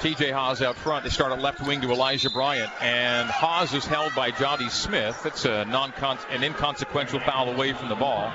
TJ 0.00 0.32
Haws 0.32 0.62
out 0.62 0.76
front. 0.76 1.04
They 1.04 1.10
start 1.10 1.30
at 1.30 1.42
left 1.42 1.60
wing 1.60 1.82
to 1.82 1.90
Elijah 1.90 2.30
Bryant, 2.30 2.70
and 2.80 3.28
Haws 3.28 3.74
is 3.74 3.84
held 3.84 4.14
by 4.14 4.30
Jody 4.30 4.70
Smith. 4.70 5.26
It's 5.26 5.44
a 5.44 5.66
non 5.66 5.92
an 6.30 6.42
inconsequential 6.42 7.20
foul 7.20 7.50
away 7.50 7.74
from 7.74 7.90
the 7.90 7.96
ball. 7.96 8.32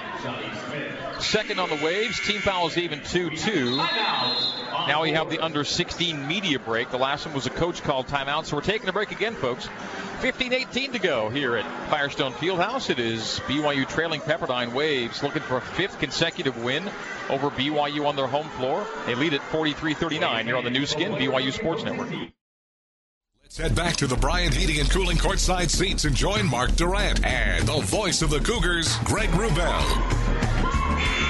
Second 1.19 1.60
on 1.60 1.69
the 1.69 1.84
waves. 1.84 2.19
Team 2.19 2.39
fouls 2.41 2.77
even 2.77 3.00
2-2. 3.00 3.77
Now 4.88 5.01
we 5.01 5.13
have 5.13 5.31
the 5.31 5.39
under 5.39 5.63
16 5.63 6.27
media 6.27 6.60
break. 6.60 6.91
The 6.91 7.00
last 7.00 7.25
one 7.25 7.34
was 7.34 7.48
a 7.48 7.50
coach 7.51 7.81
called 7.81 8.05
timeout, 8.05 8.45
so 8.45 8.57
we're 8.57 8.62
taking 8.62 8.88
a 8.88 8.93
break 8.93 9.12
again, 9.12 9.34
folks. 9.34 9.67
15-18 10.19 10.93
to 10.93 11.00
go 11.00 11.29
here 11.29 11.55
at 11.55 11.65
Firestone 11.89 12.34
Fieldhouse. 12.34 12.91
It 12.91 13.00
is 13.00 13.41
BYU 13.48 13.89
trailing 13.89 14.22
Pepperdine 14.22 14.74
Waves 14.74 15.24
looking 15.24 15.41
for 15.41 15.57
a 15.57 15.62
fifth 15.62 16.00
consecutive 16.00 16.63
win 16.63 16.88
over 17.29 17.50
BYU 17.50 18.05
on 18.05 18.15
their 18.15 18.27
home 18.27 18.48
floor. 18.50 18.86
They 19.05 19.15
lead 19.15 19.34
at 19.34 19.41
43-39 19.41 20.44
here 20.44 20.58
on 20.58 20.63
the 20.63 20.70
Nu 20.70 20.86
Skin 20.86 21.13
BYU 21.13 21.51
Sports 21.51 21.84
Network. 21.84 22.10
Let's 23.44 23.58
head 23.58 23.75
back 23.75 23.96
to 23.98 24.08
the 24.08 24.17
Bryant 24.17 24.53
Heating 24.53 24.79
and 24.79 24.89
Cooling 24.89 25.17
courtside 25.17 25.70
seats 25.70 26.05
and 26.05 26.15
join 26.15 26.46
Mark 26.46 26.75
Durrant 26.75 27.24
and 27.25 27.67
the 27.67 27.79
voice 27.82 28.22
of 28.22 28.29
the 28.29 28.39
Cougars, 28.39 28.98
Greg 29.05 29.29
Wrubell. 29.29 30.25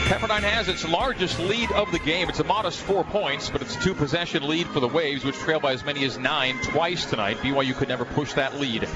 Pepperdine 0.05 0.43
has 0.43 0.67
its 0.67 0.87
largest 0.87 1.39
lead 1.39 1.71
of 1.71 1.91
the 1.91 1.99
game. 1.99 2.29
It's 2.29 2.39
a 2.39 2.43
modest 2.43 2.79
four 2.79 3.03
points, 3.03 3.49
but 3.49 3.61
it's 3.61 3.75
a 3.75 3.81
two 3.81 3.93
possession 3.93 4.47
lead 4.47 4.67
for 4.67 4.79
the 4.79 4.87
Waves, 4.87 5.25
which 5.25 5.35
trail 5.35 5.59
by 5.59 5.73
as 5.73 5.83
many 5.83 6.05
as 6.05 6.17
nine 6.17 6.57
twice 6.61 7.05
tonight. 7.05 7.37
BYU 7.37 7.73
could 7.75 7.89
never 7.89 8.05
push 8.05 8.33
that 8.33 8.59
lead. 8.59 8.87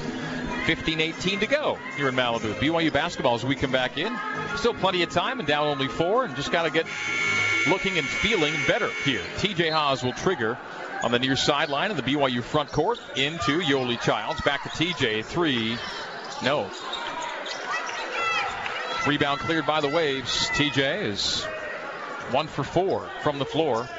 15 0.70 1.02
18 1.02 1.40
to 1.40 1.48
go 1.48 1.80
here 1.98 2.10
in 2.10 2.14
Malibu. 2.14 2.54
BYU 2.54 2.94
basketball 2.94 3.34
as 3.34 3.44
we 3.44 3.56
come 3.56 3.72
back 3.72 3.98
in. 3.98 4.16
Still 4.56 4.76
plenty 4.76 5.02
of 5.02 5.10
time 5.10 5.40
and 5.40 5.48
down 5.48 5.66
only 5.66 5.88
four, 5.88 6.26
and 6.26 6.36
just 6.36 6.52
got 6.52 6.62
to 6.62 6.70
get 6.70 6.86
looking 7.68 7.98
and 7.98 8.06
feeling 8.06 8.54
better 8.68 8.92
here. 9.04 9.24
TJ 9.38 9.72
Haws 9.72 10.04
will 10.04 10.14
trigger 10.14 10.60
on 11.02 11.12
the 11.12 11.18
near 11.18 11.36
sideline 11.36 11.90
of 11.90 11.98
the 11.98 12.04
BYU 12.04 12.44
front 12.44 12.72
court 12.72 13.00
into 13.16 13.60
Yoeli 13.62 14.00
Childs. 14.00 14.42
Back 14.42 14.62
to 14.62 14.70
TJ. 14.70 15.26
Three. 15.26 15.76
No. 16.44 16.70
Rebound 19.08 19.40
cleared 19.40 19.66
by 19.66 19.82
the 19.82 19.90
Waves. 19.90 20.50
TJ 20.50 21.02
is 21.06 21.46
one 22.30 22.46
for 22.46 22.64
four 22.64 23.10
from 23.24 23.40
the 23.40 23.46
floor, 23.46 23.90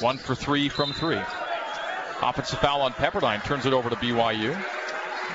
one 0.00 0.18
for 0.18 0.34
three 0.34 0.68
from 0.70 0.92
three. 0.92 1.22
Offensive 2.20 2.58
foul 2.58 2.80
on 2.80 2.94
Pepperdine 2.94 3.44
turns 3.44 3.64
it 3.64 3.72
over 3.72 3.88
to 3.90 3.94
BYU. 3.94 4.60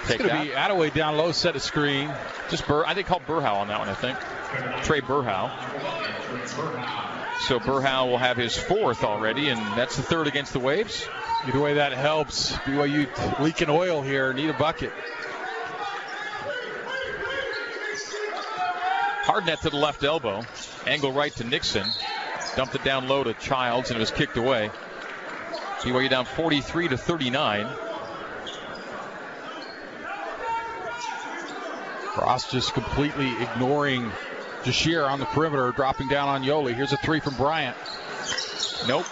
It's 0.03 0.17
going 0.17 0.29
to 0.29 0.43
be 0.43 0.51
Atewe 0.51 0.93
down 0.93 1.17
low, 1.17 1.31
set 1.31 1.55
a 1.55 1.59
screen. 1.59 2.13
Just 2.49 2.67
Burr. 2.67 2.83
I 2.85 2.93
think 2.93 3.07
called 3.07 3.25
Berhow 3.25 3.55
on 3.55 3.67
that 3.67 3.79
one. 3.79 3.89
I 3.89 3.93
think 3.93 4.17
Trey 4.83 5.01
Berhow. 5.01 5.51
So 7.47 7.59
Berhow 7.59 8.07
will 8.07 8.17
have 8.17 8.37
his 8.37 8.57
fourth 8.57 9.03
already, 9.03 9.49
and 9.49 9.59
that's 9.77 9.95
the 9.95 10.03
third 10.03 10.27
against 10.27 10.53
the 10.53 10.59
Waves. 10.59 11.07
Either 11.47 11.59
way, 11.59 11.75
that 11.75 11.93
helps. 11.93 12.51
BYU 12.51 13.39
leaking 13.39 13.69
oil 13.69 14.01
here. 14.01 14.33
Need 14.33 14.49
a 14.49 14.53
bucket. 14.53 14.91
Hardnett 19.23 19.61
to 19.61 19.69
the 19.69 19.77
left 19.77 20.03
elbow. 20.03 20.43
Angle 20.85 21.13
right 21.13 21.35
to 21.37 21.43
Nixon. 21.43 21.85
Dumped 22.55 22.75
it 22.75 22.83
down 22.83 23.07
low 23.07 23.23
to 23.23 23.33
Childs 23.33 23.89
and 23.89 23.97
it 23.97 23.99
was 23.99 24.11
kicked 24.11 24.35
away. 24.35 24.69
BYU 25.81 26.09
down 26.09 26.25
43 26.25 26.89
to 26.89 26.97
39. 26.97 27.67
Ross 32.17 32.51
just 32.51 32.73
completely 32.73 33.31
ignoring 33.41 34.11
Jahshire 34.63 35.09
on 35.09 35.19
the 35.19 35.25
perimeter, 35.25 35.71
dropping 35.71 36.07
down 36.07 36.27
on 36.27 36.43
Yoeli. 36.43 36.73
Here's 36.73 36.93
a 36.93 36.97
three 36.97 37.19
from 37.19 37.35
Bryant. 37.35 37.77
Nope. 38.87 39.05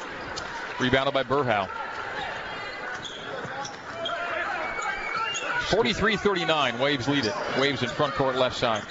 Rebounded 0.80 1.14
by 1.14 1.24
Berhow. 1.24 1.70
43-39. 5.70 6.80
Waves 6.80 7.08
lead 7.08 7.26
it. 7.26 7.34
Waves 7.60 7.84
in 7.84 7.90
front 7.90 8.16
court 8.16 8.36
left 8.36 8.58
side. 8.58 8.84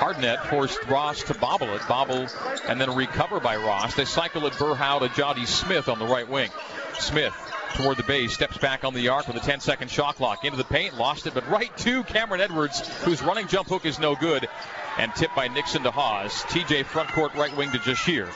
Hardnett 0.00 0.46
forced 0.48 0.82
Ross 0.86 1.22
to 1.24 1.34
bobble 1.34 1.68
it, 1.74 1.86
bobble, 1.86 2.26
and 2.66 2.80
then 2.80 2.94
recover 2.94 3.38
by 3.38 3.56
Ross. 3.56 3.94
They 3.94 4.06
cycle 4.06 4.46
it 4.46 4.54
Berhow 4.54 5.00
to 5.00 5.08
Jody 5.14 5.46
Smith 5.46 5.88
on 5.88 5.98
the 5.98 6.06
right 6.06 6.28
wing. 6.28 6.50
Smith 6.98 7.34
toward 7.74 7.96
the 7.96 8.02
base, 8.04 8.32
steps 8.32 8.58
back 8.58 8.84
on 8.84 8.94
the 8.94 9.08
arc 9.08 9.26
with 9.26 9.36
a 9.36 9.40
10 9.40 9.60
second 9.60 9.90
shot 9.90 10.16
clock. 10.16 10.44
Into 10.44 10.56
the 10.56 10.64
paint, 10.64 10.96
lost 10.96 11.26
it, 11.26 11.34
but 11.34 11.48
right 11.48 11.74
to 11.78 12.02
Cameron 12.04 12.40
Edwards, 12.40 12.86
whose 13.02 13.22
running 13.22 13.46
jump 13.46 13.68
hook 13.68 13.84
is 13.84 13.98
no 13.98 14.14
good. 14.14 14.48
And 14.98 15.14
tipped 15.14 15.36
by 15.36 15.48
Nixon 15.48 15.82
to 15.84 15.90
Haws. 15.90 16.32
TJ 16.44 16.84
front 16.84 17.08
court 17.10 17.34
right 17.34 17.56
wing 17.56 17.70
to 17.70 17.78
Jahshire. 17.78 18.28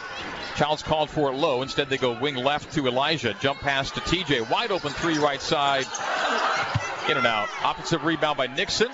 Childs 0.57 0.83
called 0.83 1.11
for 1.11 1.31
it 1.31 1.37
low. 1.37 1.63
Instead, 1.63 1.91
they 1.91 1.99
go 1.99 2.19
wing 2.19 2.37
left 2.37 2.73
to 2.75 2.87
Elijah. 2.87 3.35
Jump 3.41 3.61
pass 3.61 3.91
to 3.91 4.01
TJ. 4.01 4.49
Wide 4.49 4.71
open 4.71 4.93
three 4.93 5.19
right 5.19 5.41
side. 5.41 5.85
In 7.11 7.17
and 7.17 7.27
out. 7.27 7.49
Offensive 7.65 8.05
rebound 8.05 8.39
by 8.39 8.47
Nixon. 8.47 8.89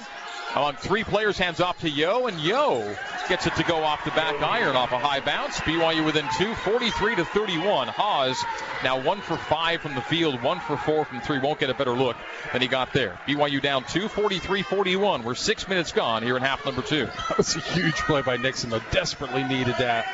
Among 0.55 0.75
three 0.75 1.05
players, 1.05 1.39
hands 1.39 1.61
off 1.61 1.79
to 1.81 1.89
Yo, 1.89 2.27
and 2.27 2.39
Yo 2.41 2.97
gets 3.29 3.47
it 3.47 3.55
to 3.55 3.63
go 3.63 3.85
off 3.85 4.05
the 4.05 4.11
back 4.11 4.43
iron 4.43 4.75
off 4.75 4.91
a 4.91 4.99
high 4.99 5.21
bounce. 5.21 5.61
BYU 5.61 6.05
within 6.05 6.27
two, 6.37 6.53
43 6.57 7.15
to 7.15 7.25
31. 7.25 7.87
Haws 7.87 8.37
now 8.83 9.01
one 9.01 9.21
for 9.21 9.37
five 9.37 9.81
from 9.81 9.95
the 9.95 10.01
field, 10.01 10.43
one 10.43 10.59
for 10.59 10.77
four 10.77 11.05
from 11.05 11.21
three. 11.21 11.39
Won't 11.39 11.61
get 11.61 11.71
a 11.71 11.75
better 11.75 11.93
look 11.93 12.17
than 12.53 12.61
he 12.61 12.67
got 12.67 12.93
there. 12.93 13.21
BYU 13.29 13.63
down 13.63 13.85
two, 13.85 14.09
43 14.09 14.63
41. 14.63 15.23
We're 15.23 15.37
six 15.37 15.69
minutes 15.69 15.93
gone 15.93 16.25
here 16.25 16.37
in 16.37 16.43
half 16.43 16.65
number 16.65 16.83
two. 16.83 17.07
That 17.07 17.39
was 17.39 17.55
a 17.55 17.61
huge 17.61 17.95
play 17.95 18.23
by 18.23 18.37
Nixon, 18.37 18.71
though. 18.71 18.83
Desperately 18.91 19.45
needed 19.45 19.77
that. 19.79 20.05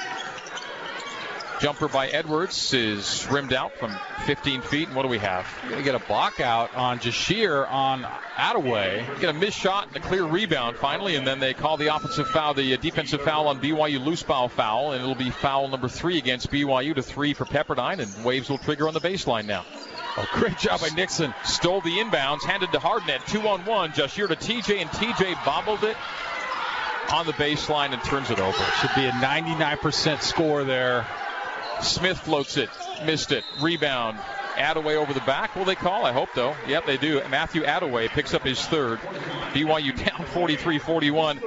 Jumper 1.58 1.88
by 1.88 2.08
Edwards 2.08 2.74
is 2.74 3.26
rimmed 3.30 3.54
out 3.54 3.72
from 3.78 3.96
15 4.26 4.60
feet. 4.60 4.88
And 4.88 4.96
what 4.96 5.02
do 5.02 5.08
we 5.08 5.18
have? 5.18 5.46
We're 5.62 5.70
going 5.70 5.84
to 5.84 5.90
get 5.92 5.94
a 5.94 6.06
block 6.06 6.38
out 6.38 6.74
on 6.74 6.98
Jahshire 6.98 7.66
on 7.66 8.02
Atewe. 8.02 9.20
Get 9.20 9.30
a 9.30 9.32
missed 9.32 9.58
shot 9.58 9.88
and 9.88 9.96
a 9.96 10.00
clear 10.00 10.24
rebound 10.24 10.76
finally, 10.76 11.16
and 11.16 11.26
then 11.26 11.38
they 11.38 11.54
call 11.54 11.78
the 11.78 11.94
offensive 11.94 12.28
foul, 12.28 12.52
the 12.52 12.74
uh, 12.74 12.76
defensive 12.76 13.22
foul 13.22 13.48
on 13.48 13.60
BYU, 13.60 14.04
loose 14.04 14.22
ball 14.22 14.48
foul, 14.48 14.92
and 14.92 15.02
it'll 15.02 15.14
be 15.14 15.30
foul 15.30 15.68
number 15.68 15.88
three 15.88 16.18
against 16.18 16.50
BYU 16.50 16.94
to 16.94 17.02
three 17.02 17.32
for 17.32 17.46
Pepperdine, 17.46 18.00
and 18.00 18.24
Waves 18.24 18.50
will 18.50 18.58
trigger 18.58 18.86
on 18.86 18.94
the 18.94 19.00
baseline 19.00 19.46
now. 19.46 19.64
Oh, 20.18 20.26
great 20.34 20.58
job 20.58 20.80
by 20.80 20.88
Nixon. 20.90 21.34
Stole 21.44 21.80
the 21.80 21.96
inbounds, 21.98 22.42
handed 22.42 22.72
to 22.72 22.78
Hardnett, 22.78 23.26
two 23.26 23.48
on 23.48 23.64
one. 23.64 23.92
Jahshire 23.92 24.28
to 24.28 24.36
TJ, 24.36 24.82
and 24.82 24.90
TJ 24.90 25.42
bobbled 25.44 25.84
it 25.84 25.96
on 27.12 27.24
the 27.24 27.32
baseline 27.32 27.92
and 27.92 28.02
turns 28.02 28.30
it 28.30 28.40
over. 28.40 28.62
Should 28.80 28.94
be 28.94 29.06
a 29.06 29.12
99% 29.12 30.20
score 30.20 30.64
there. 30.64 31.06
Smith 31.82 32.18
floats 32.18 32.56
it, 32.56 32.70
missed 33.04 33.32
it. 33.32 33.44
Rebound. 33.60 34.18
Atewe 34.56 34.96
over 34.96 35.12
the 35.12 35.20
back. 35.20 35.54
Will 35.54 35.66
they 35.66 35.74
call? 35.74 36.06
I 36.06 36.12
hope 36.12 36.30
though. 36.34 36.56
Yep, 36.66 36.86
they 36.86 36.96
do. 36.96 37.20
Matthew 37.28 37.62
Atewe 37.62 38.08
picks 38.08 38.32
up 38.32 38.42
his 38.42 38.64
third. 38.64 38.98
BYU 39.52 39.94
down 39.96 40.26
43-41. 40.32 41.42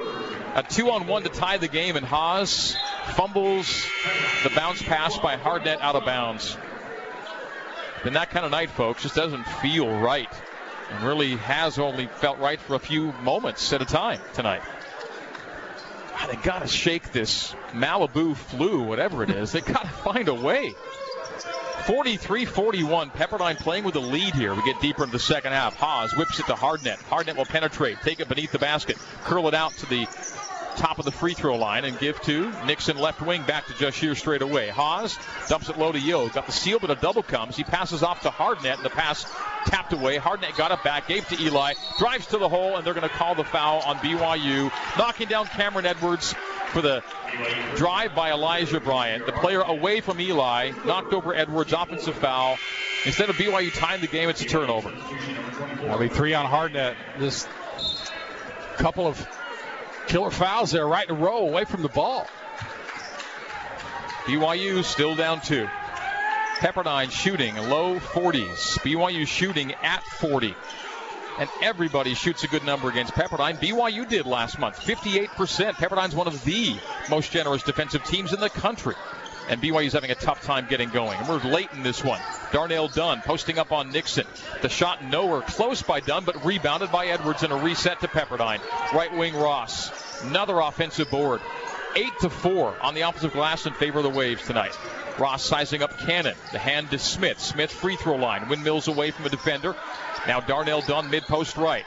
A 0.54 0.62
two-on-one 0.62 1.22
to 1.24 1.28
tie 1.28 1.58
the 1.58 1.68
game, 1.68 1.96
and 1.96 2.04
Haws 2.04 2.76
fumbles 3.14 3.86
the 4.42 4.50
bounce 4.50 4.82
pass 4.82 5.16
by 5.18 5.36
Hardnett 5.36 5.80
out 5.80 5.94
of 5.94 6.04
bounds. 6.04 6.56
Been 8.02 8.14
that 8.14 8.30
kind 8.30 8.44
of 8.44 8.50
night, 8.50 8.70
folks. 8.70 9.02
Just 9.02 9.14
doesn't 9.14 9.44
feel 9.44 9.88
right, 10.00 10.28
and 10.90 11.04
really 11.04 11.36
has 11.36 11.78
only 11.78 12.06
felt 12.06 12.38
right 12.38 12.58
for 12.60 12.74
a 12.74 12.80
few 12.80 13.12
moments 13.22 13.72
at 13.72 13.82
a 13.82 13.84
time 13.84 14.20
tonight. 14.34 14.62
God, 16.20 16.30
they 16.30 16.42
got 16.42 16.62
to 16.62 16.68
shake 16.68 17.12
this 17.12 17.54
Malibu 17.72 18.36
flu, 18.36 18.82
whatever 18.82 19.22
it 19.22 19.30
is. 19.30 19.52
They 19.52 19.60
got 19.60 19.82
to 19.82 19.88
find 20.04 20.28
a 20.28 20.34
way. 20.34 20.74
43 21.86 22.44
41. 22.44 23.10
Pepperdine 23.10 23.58
playing 23.58 23.84
with 23.84 23.94
the 23.94 24.00
lead 24.00 24.34
here. 24.34 24.54
We 24.54 24.62
get 24.64 24.80
deeper 24.80 25.02
into 25.02 25.12
the 25.12 25.18
second 25.18 25.52
half. 25.52 25.76
Haws 25.76 26.14
whips 26.14 26.38
it 26.38 26.46
to 26.46 26.54
Hardnett. 26.54 26.98
Hardnett 26.98 27.36
will 27.36 27.46
penetrate, 27.46 28.00
take 28.02 28.20
it 28.20 28.28
beneath 28.28 28.52
the 28.52 28.58
basket, 28.58 28.98
curl 29.24 29.48
it 29.48 29.54
out 29.54 29.72
to 29.78 29.86
the 29.86 30.06
top 30.80 30.98
of 30.98 31.04
the 31.04 31.12
free 31.12 31.34
throw 31.34 31.56
line 31.56 31.84
and 31.84 31.98
give 31.98 32.20
to 32.22 32.50
Nixon 32.64 32.96
left 32.96 33.20
wing 33.20 33.42
back 33.42 33.66
to 33.66 33.74
Jahshire 33.74 34.14
straight 34.14 34.40
away. 34.40 34.68
Haws 34.68 35.18
dumps 35.48 35.68
it 35.68 35.78
low 35.78 35.92
to 35.92 36.00
Yo. 36.00 36.28
Got 36.28 36.46
the 36.46 36.52
seal, 36.52 36.78
but 36.78 36.90
a 36.90 36.94
double 36.94 37.22
comes. 37.22 37.54
He 37.54 37.64
passes 37.64 38.02
off 38.02 38.22
to 38.22 38.30
Hardnett, 38.30 38.76
and 38.76 38.84
the 38.84 38.90
pass 38.90 39.26
tapped 39.66 39.92
away. 39.92 40.16
Hardnett 40.16 40.56
got 40.56 40.72
it 40.72 40.82
back, 40.82 41.06
gave 41.06 41.28
to 41.28 41.40
Eli, 41.40 41.74
drives 41.98 42.26
to 42.28 42.38
the 42.38 42.48
hole, 42.48 42.76
and 42.76 42.86
they're 42.86 42.94
going 42.94 43.08
to 43.08 43.14
call 43.14 43.34
the 43.34 43.44
foul 43.44 43.80
on 43.80 43.96
BYU, 43.96 44.72
knocking 44.96 45.28
down 45.28 45.46
Cameron 45.46 45.84
Edwards 45.84 46.34
for 46.68 46.80
the 46.80 47.02
drive 47.76 48.14
by 48.14 48.32
Elijah 48.32 48.80
Bryant. 48.80 49.26
The 49.26 49.32
player 49.32 49.60
away 49.60 50.00
from 50.00 50.18
Eli 50.18 50.72
knocked 50.86 51.12
over 51.12 51.34
Edwards, 51.34 51.72
offensive 51.72 52.16
foul. 52.16 52.56
Instead 53.04 53.28
of 53.28 53.36
BYU 53.36 53.72
tying 53.74 54.00
the 54.00 54.06
game, 54.06 54.28
it's 54.28 54.40
a 54.40 54.46
turnover. 54.46 54.90
Be 55.98 56.08
three 56.08 56.34
on 56.34 56.46
Hardnett. 56.46 56.94
This 57.18 57.46
couple 58.76 59.06
of 59.06 59.26
killer 60.10 60.30
fouls 60.30 60.72
there 60.72 60.86
right 60.88 61.08
in 61.08 61.14
a 61.14 61.18
row 61.18 61.38
away 61.38 61.64
from 61.64 61.82
the 61.82 61.88
ball. 61.88 62.26
BYU 64.24 64.82
still 64.82 65.14
down 65.14 65.40
two. 65.40 65.68
Pepperdine 66.58 67.12
shooting 67.12 67.56
low 67.56 68.00
40s. 68.00 68.78
BYU 68.80 69.24
shooting 69.26 69.72
at 69.82 70.02
40. 70.02 70.56
And 71.38 71.48
everybody 71.62 72.14
shoots 72.14 72.42
a 72.42 72.48
good 72.48 72.64
number 72.64 72.88
against 72.88 73.14
Pepperdine. 73.14 73.60
BYU 73.60 74.06
did 74.06 74.26
last 74.26 74.58
month, 74.58 74.80
58%. 74.80 75.74
Pepperdine's 75.74 76.14
one 76.14 76.26
of 76.26 76.42
the 76.44 76.76
most 77.08 77.30
generous 77.30 77.62
defensive 77.62 78.02
teams 78.02 78.32
in 78.32 78.40
the 78.40 78.50
country. 78.50 78.96
And 79.50 79.60
BYU's 79.60 79.94
having 79.94 80.12
a 80.12 80.14
tough 80.14 80.42
time 80.42 80.68
getting 80.70 80.90
going. 80.90 81.18
And 81.18 81.28
we're 81.28 81.38
late 81.38 81.70
in 81.72 81.82
this 81.82 82.04
one. 82.04 82.20
Darnell 82.52 82.86
Dunn 82.86 83.20
posting 83.20 83.58
up 83.58 83.72
on 83.72 83.90
Nixon. 83.90 84.24
The 84.62 84.68
shot 84.68 85.04
nowhere 85.04 85.42
close 85.42 85.82
by 85.82 85.98
Dunn, 85.98 86.24
but 86.24 86.44
rebounded 86.44 86.92
by 86.92 87.08
Edwards 87.08 87.42
and 87.42 87.52
a 87.52 87.56
reset 87.56 88.00
to 88.00 88.08
Pepperdine. 88.08 88.60
Right 88.94 89.12
wing 89.12 89.34
Ross. 89.34 90.22
Another 90.22 90.60
offensive 90.60 91.10
board. 91.10 91.40
8 91.96 92.06
to 92.20 92.30
4 92.30 92.76
on 92.80 92.94
the 92.94 93.00
offensive 93.00 93.32
glass 93.32 93.66
in 93.66 93.72
favor 93.72 93.98
of 93.98 94.04
the 94.04 94.10
Waves 94.10 94.46
tonight. 94.46 94.78
Ross 95.18 95.44
sizing 95.44 95.82
up 95.82 95.98
Cannon. 95.98 96.36
The 96.52 96.60
hand 96.60 96.90
to 96.92 96.98
Smith. 97.00 97.40
Smith 97.40 97.72
free 97.72 97.96
throw 97.96 98.14
line. 98.14 98.48
Windmills 98.48 98.86
away 98.86 99.10
from 99.10 99.26
a 99.26 99.30
defender. 99.30 99.74
Now 100.28 100.38
Darnell 100.38 100.82
Dunn 100.82 101.10
mid 101.10 101.24
post 101.24 101.56
right. 101.56 101.84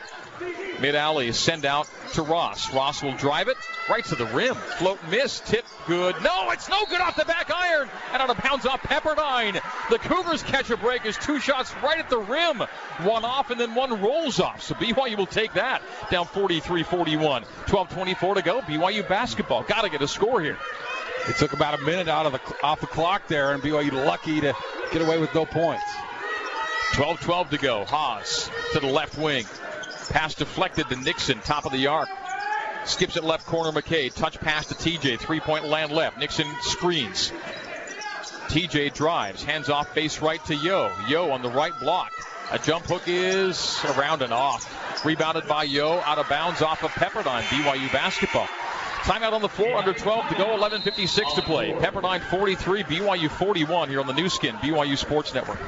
Mid 0.80 0.96
alley 0.96 1.32
send 1.32 1.66
out 1.66 1.90
to 2.14 2.22
Ross. 2.22 2.74
Ross 2.74 3.02
will 3.02 3.16
drive 3.16 3.48
it 3.48 3.58
right 3.90 4.04
to 4.06 4.16
the 4.16 4.26
rim. 4.26 4.56
Float 4.56 5.00
miss. 5.10 5.40
Tip 5.42 5.66
good. 5.88 6.16
No, 6.24 6.52
it's 6.52 6.70
no 6.70 6.86
good 6.86 7.02
off 7.02 7.16
the 7.16 7.26
back 7.26 7.52
iron. 7.54 7.90
And 8.12 8.22
out 8.22 8.30
of 8.30 8.42
bounds 8.44 8.66
off 8.66 8.82
Pepperdine. 8.82 9.62
The 9.90 10.00
Cougars 10.00 10.44
catch 10.44 10.70
a 10.70 10.78
break 10.78 11.06
as 11.06 11.18
two 11.18 11.40
shots 11.40 11.74
right 11.84 12.00
at 12.00 12.10
the 12.10 12.20
rim. 12.20 12.64
One 13.04 13.26
off 13.26 13.50
and 13.52 13.60
then 13.60 13.76
one 13.76 14.02
rolls 14.02 14.40
off. 14.40 14.62
So 14.62 14.76
BYU 14.76 15.18
will 15.18 15.26
take 15.26 15.54
that. 15.54 15.82
Down 16.10 16.26
43 16.26 16.84
41. 16.84 17.44
12 17.68 17.90
24 17.90 18.36
to 18.36 18.42
go. 18.42 18.62
BYU 18.62 19.08
basketball. 19.08 19.64
Got 19.64 19.82
to 19.82 19.90
get 19.90 20.02
a 20.02 20.08
score 20.08 20.42
here. 20.42 20.58
It 21.28 21.38
took 21.38 21.54
about 21.54 21.80
a 21.80 21.82
minute 21.84 22.10
out 22.10 22.26
of 22.26 22.34
the 22.34 22.42
off 22.64 22.82
the 22.82 22.88
clock 22.88 23.28
there, 23.28 23.54
and 23.54 23.64
BYU 23.64 23.94
lucky 24.06 24.42
to 24.42 24.54
get 24.92 25.02
away 25.02 25.18
with 25.18 25.34
no 25.34 25.46
points. 25.46 25.84
12-12 26.92 27.50
to 27.52 27.58
go. 27.58 27.86
Haws 27.86 28.52
to 28.74 28.80
the 28.80 28.88
left 28.88 29.18
wing. 29.18 29.46
Pass 30.10 30.36
deflected 30.36 30.90
to 30.90 30.96
Nixon, 30.96 31.40
top 31.40 31.66
of 31.66 31.72
the 31.72 31.88
arc. 31.88 32.10
Skips 32.86 33.16
it 33.16 33.24
left 33.24 33.46
corner. 33.46 33.72
McKay 33.72 34.14
touch 34.14 34.40
pass 34.40 34.68
to 34.68 34.76
TJ. 34.76 35.20
Three 35.20 35.40
point 35.40 35.66
land 35.66 35.92
left. 35.92 36.18
Nixon 36.18 36.48
screens. 36.62 37.32
TJ 38.48 38.94
drives, 38.94 39.44
hands 39.44 39.70
off 39.70 39.94
face 39.94 40.22
right 40.22 40.44
to 40.46 40.56
Yo. 40.56 40.92
Yo 41.08 41.32
on 41.32 41.42
the 41.42 41.50
right 41.50 41.74
block. 41.80 42.12
A 42.52 42.60
jump 42.60 42.86
hook 42.86 43.04
is 43.08 43.84
around 43.98 44.22
and 44.22 44.34
off. 44.34 45.06
Rebounded 45.06 45.48
by 45.48 45.64
Yo, 45.64 46.00
out 46.00 46.18
of 46.18 46.30
bounds 46.30 46.62
off 46.62 46.84
of 46.84 46.92
Pepperdine. 46.92 47.42
BYU 47.44 47.92
basketball. 47.92 48.48
Timeout 49.04 49.34
on 49.34 49.42
the 49.42 49.50
floor, 49.50 49.76
under 49.76 49.94
12 49.94 50.30
to 50.30 50.36
go, 50.36 50.46
11.56 50.58 51.36
to 51.36 51.42
play. 51.42 51.72
Pepperdine 51.74 52.22
43, 52.22 52.84
BYU 52.84 53.30
41 53.30 53.90
here 53.90 54.00
on 54.00 54.08
the 54.08 54.14
Nu 54.14 54.30
Skin, 54.30 54.56
BYU 54.56 54.98
Sports 54.98 55.34
Network. 55.34 55.60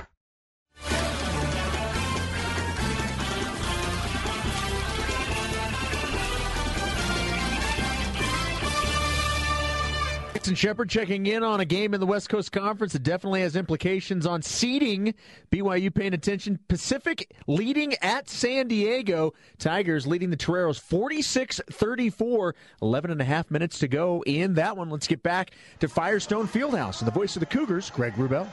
Jackson 10.46 10.56
Shepard 10.68 10.92
checking 10.92 11.26
in 11.26 11.42
on 11.42 11.60
a 11.60 11.66
game 11.66 11.96
in 11.96 12.00
the 12.00 12.06
West 12.06 12.30
Coast 12.30 12.52
Conference 12.52 12.94
that 12.94 13.02
definitely 13.02 13.42
has 13.42 13.56
implications 13.56 14.28
on 14.28 14.44
seeding. 14.44 15.16
BYU 15.52 15.92
paying 15.92 16.14
attention. 16.14 16.60
Pacific 16.68 17.32
leading 17.48 17.96
at 17.96 18.30
San 18.30 18.68
Diego. 18.68 19.34
Tigers 19.58 20.06
leading 20.06 20.30
the 20.30 20.38
Toreros 20.38 20.78
46 20.80 21.62
34. 21.72 22.54
11 22.84 23.10
and 23.10 23.22
a 23.22 23.24
half 23.24 23.50
minutes 23.50 23.80
to 23.80 23.88
go 23.88 24.24
in 24.28 24.54
that 24.54 24.78
one. 24.78 24.92
Let's 24.92 25.08
get 25.08 25.24
back 25.24 25.50
to 25.80 25.88
Firestone 25.88 26.48
Fieldhouse 26.48 27.00
and 27.00 27.08
the 27.08 27.12
voice 27.12 27.36
of 27.36 27.40
the 27.40 27.48
Cougars, 27.48 27.90
Greg 27.90 28.14
Wrubell. 28.14 28.48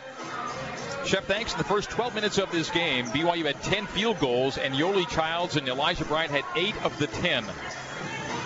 Chef, 1.05 1.27
thanks. 1.27 1.53
In 1.53 1.59
the 1.59 1.65
first 1.65 1.91
12 1.91 2.15
minutes 2.15 2.39
of 2.39 2.51
this 2.51 2.71
game, 2.71 3.05
BYU 3.09 3.45
had 3.45 3.63
10 3.65 3.85
field 3.85 4.19
goals, 4.19 4.57
and 4.57 4.73
Yoeli 4.73 5.07
Childs 5.11 5.57
and 5.57 5.69
Elijah 5.69 6.07
Bryant 6.07 6.31
had 6.31 6.45
8 6.57 6.75
of 6.87 6.99
the 6.99 7.09
10. 7.09 7.45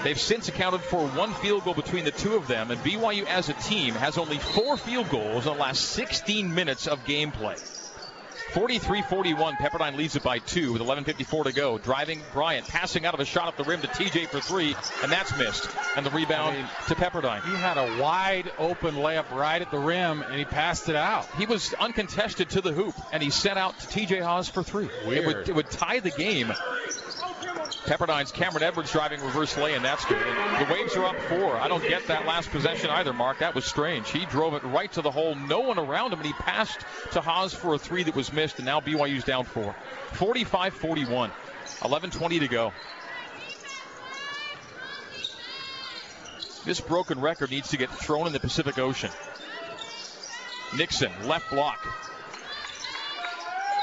They've 0.07 0.21
since 0.21 0.47
accounted 0.47 0.83
for 0.83 1.05
one 1.05 1.35
field 1.35 1.65
goal 1.65 1.75
between 1.75 2.05
the 2.05 2.13
two 2.13 2.37
of 2.37 2.47
them, 2.47 2.71
and 2.71 2.81
BYU 2.81 3.27
as 3.27 3.49
a 3.49 3.55
team 3.55 3.93
has 3.95 4.19
only 4.19 4.39
four 4.39 4.77
field 4.77 5.11
goals 5.11 5.49
in 5.49 5.53
the 5.53 5.59
last 5.59 5.81
16 5.81 6.55
minutes 6.55 6.87
of 6.87 7.05
gameplay. 7.05 7.59
43-41, 8.53 9.57
Pepperdine 9.57 9.97
leads 9.97 10.15
it 10.15 10.23
by 10.23 10.39
two 10.39 10.73
with 10.73 10.81
11.54 10.81 11.47
to 11.47 11.53
go. 11.53 11.79
Driving 11.79 12.23
Bryant, 12.33 12.69
passing 12.69 13.05
out 13.05 13.15
of 13.15 13.21
a 13.21 13.25
shot 13.25 13.49
at 13.49 13.57
the 13.57 13.65
rim 13.65 13.81
to 13.81 13.89
TJ 13.89 14.29
for 14.29 14.41
three, 14.41 14.77
and 15.03 15.11
that's 15.11 15.37
missed. 15.37 15.69
And 15.97 16.07
the 16.07 16.11
rebound 16.11 16.55
I 16.55 16.61
mean, 16.61 16.69
to 16.87 16.95
Pepperdine. 16.95 17.43
He 17.43 17.57
had 17.57 17.77
a 17.77 18.01
wide 18.01 18.53
open 18.59 18.95
layup 18.95 19.33
right 19.33 19.61
at 19.61 19.73
the 19.73 19.81
rim, 19.81 20.23
and 20.23 20.39
he 20.39 20.45
passed 20.45 20.89
it 20.89 20.95
out. 20.95 21.27
He 21.37 21.47
was 21.47 21.75
uncontested 21.81 22.51
to 22.51 22.61
the 22.61 22.73
hoop, 22.73 22.95
and 23.13 23.25
he 23.25 23.31
sent 23.31 23.59
out 23.59 23.77
to 23.81 23.87
TJ 23.89 24.23
Haws 24.23 24.49
for 24.49 24.63
three. 24.63 24.89
It 25.05 25.27
would, 25.27 25.49
it 25.49 25.55
would 25.57 25.69
tie 25.69 25.99
the 25.99 26.13
game 26.13 26.53
Pepperdine's 27.87 28.33
Cameron 28.33 28.65
Edwards 28.65 28.91
driving 28.91 29.21
reverse 29.21 29.57
lay, 29.57 29.75
and 29.75 29.85
that's 29.85 30.05
good. 30.05 30.21
And 30.21 30.67
the 30.67 30.73
Waves 30.73 30.97
are 30.97 31.05
up 31.05 31.17
four. 31.29 31.57
I 31.57 31.69
don't 31.69 31.83
get 31.83 32.07
that 32.09 32.27
last 32.27 32.51
possession 32.51 32.91
either, 32.91 33.13
Mark. 33.13 33.39
That 33.39 33.55
was 33.55 33.65
strange. 33.65 34.11
He 34.11 34.27
drove 34.27 34.55
it 34.55 34.65
right 34.65 34.91
to 34.93 35.03
the 35.03 35.11
hole, 35.11 35.35
no 35.35 35.61
one 35.61 35.79
around 35.79 36.13
him, 36.13 36.19
and 36.19 36.27
he 36.27 36.33
passed 36.33 36.81
to 37.13 37.21
Haws 37.21 37.55
for 37.55 37.75
a 37.75 37.79
three 37.79 38.03
that 38.03 38.17
was 38.17 38.33
missed, 38.33 38.57
and 38.57 38.67
now 38.67 38.81
BYU's 38.81 39.25
down 39.25 39.45
four. 39.45 39.75
45 40.13 40.75
41. 40.75 41.31
11 41.85 42.11
20 42.11 42.39
to 42.41 42.49
go. 42.49 42.73
This 46.65 46.81
broken 46.81 47.21
record 47.21 47.51
needs 47.51 47.69
to 47.71 47.77
get 47.77 47.91
thrown 47.91 48.27
in 48.27 48.33
the 48.33 48.41
Pacific 48.41 48.79
Ocean. 48.79 49.11
Nixon, 50.77 51.13
left 51.25 51.51
block. 51.51 51.79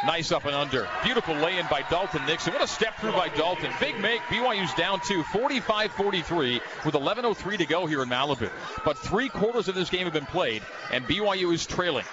Nice 0.05 0.33
up 0.33 0.43
and 0.45 0.53
under. 0.53 0.87
Beautiful 1.03 1.33
lay 1.35 1.57
in 1.57 1.65
by 1.67 1.81
Dalton 1.89 2.25
Nixon. 2.25 2.51
What 2.51 2.61
a 2.61 2.67
step 2.67 2.99
through 2.99 3.13
by 3.13 3.29
Dalton. 3.29 3.71
Big 3.79 3.97
make. 3.99 4.19
BYU's 4.23 4.73
down 4.73 4.99
two, 4.99 5.23
45 5.23 5.91
43, 5.93 6.61
with 6.85 6.93
11.03 6.93 7.57
to 7.59 7.65
go 7.65 7.85
here 7.85 8.03
in 8.03 8.09
Malibu. 8.09 8.49
But 8.83 8.97
three 8.97 9.29
quarters 9.29 9.69
of 9.69 9.75
this 9.75 9.89
game 9.89 10.03
have 10.03 10.13
been 10.13 10.25
played, 10.25 10.61
and 10.91 11.05
BYU 11.05 11.53
is 11.53 11.65
trailing. 11.65 12.03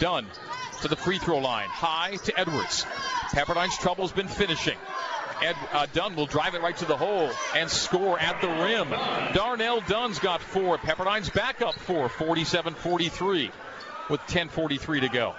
Dunn 0.00 0.26
to 0.80 0.88
the 0.88 0.96
free 0.96 1.18
throw 1.18 1.38
line. 1.38 1.68
High 1.68 2.16
to 2.16 2.38
Edwards. 2.38 2.84
Pepperdine's 3.32 3.78
trouble's 3.78 4.10
been 4.10 4.28
finishing. 4.28 4.76
Ed, 5.40 5.56
uh, 5.72 5.86
Dunn 5.92 6.16
will 6.16 6.26
drive 6.26 6.54
it 6.54 6.62
right 6.62 6.76
to 6.78 6.84
the 6.84 6.96
hole 6.96 7.30
and 7.54 7.70
score 7.70 8.18
at 8.18 8.40
the 8.40 8.48
rim. 8.48 8.90
Darnell 9.34 9.80
Dunn's 9.82 10.18
got 10.18 10.42
four. 10.42 10.78
Pepperdine's 10.78 11.30
back 11.30 11.62
up 11.62 11.74
four, 11.74 12.08
47 12.08 12.74
43, 12.74 13.50
with 14.08 14.20
10.43 14.22 15.00
to 15.00 15.08
go. 15.08 15.34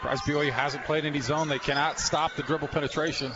Surprised 0.00 0.22
BYU 0.24 0.50
hasn't 0.50 0.84
played 0.84 1.04
any 1.04 1.20
zone. 1.20 1.48
They 1.48 1.58
cannot 1.58 2.00
stop 2.00 2.34
the 2.34 2.42
dribble 2.42 2.68
penetration. 2.68 3.32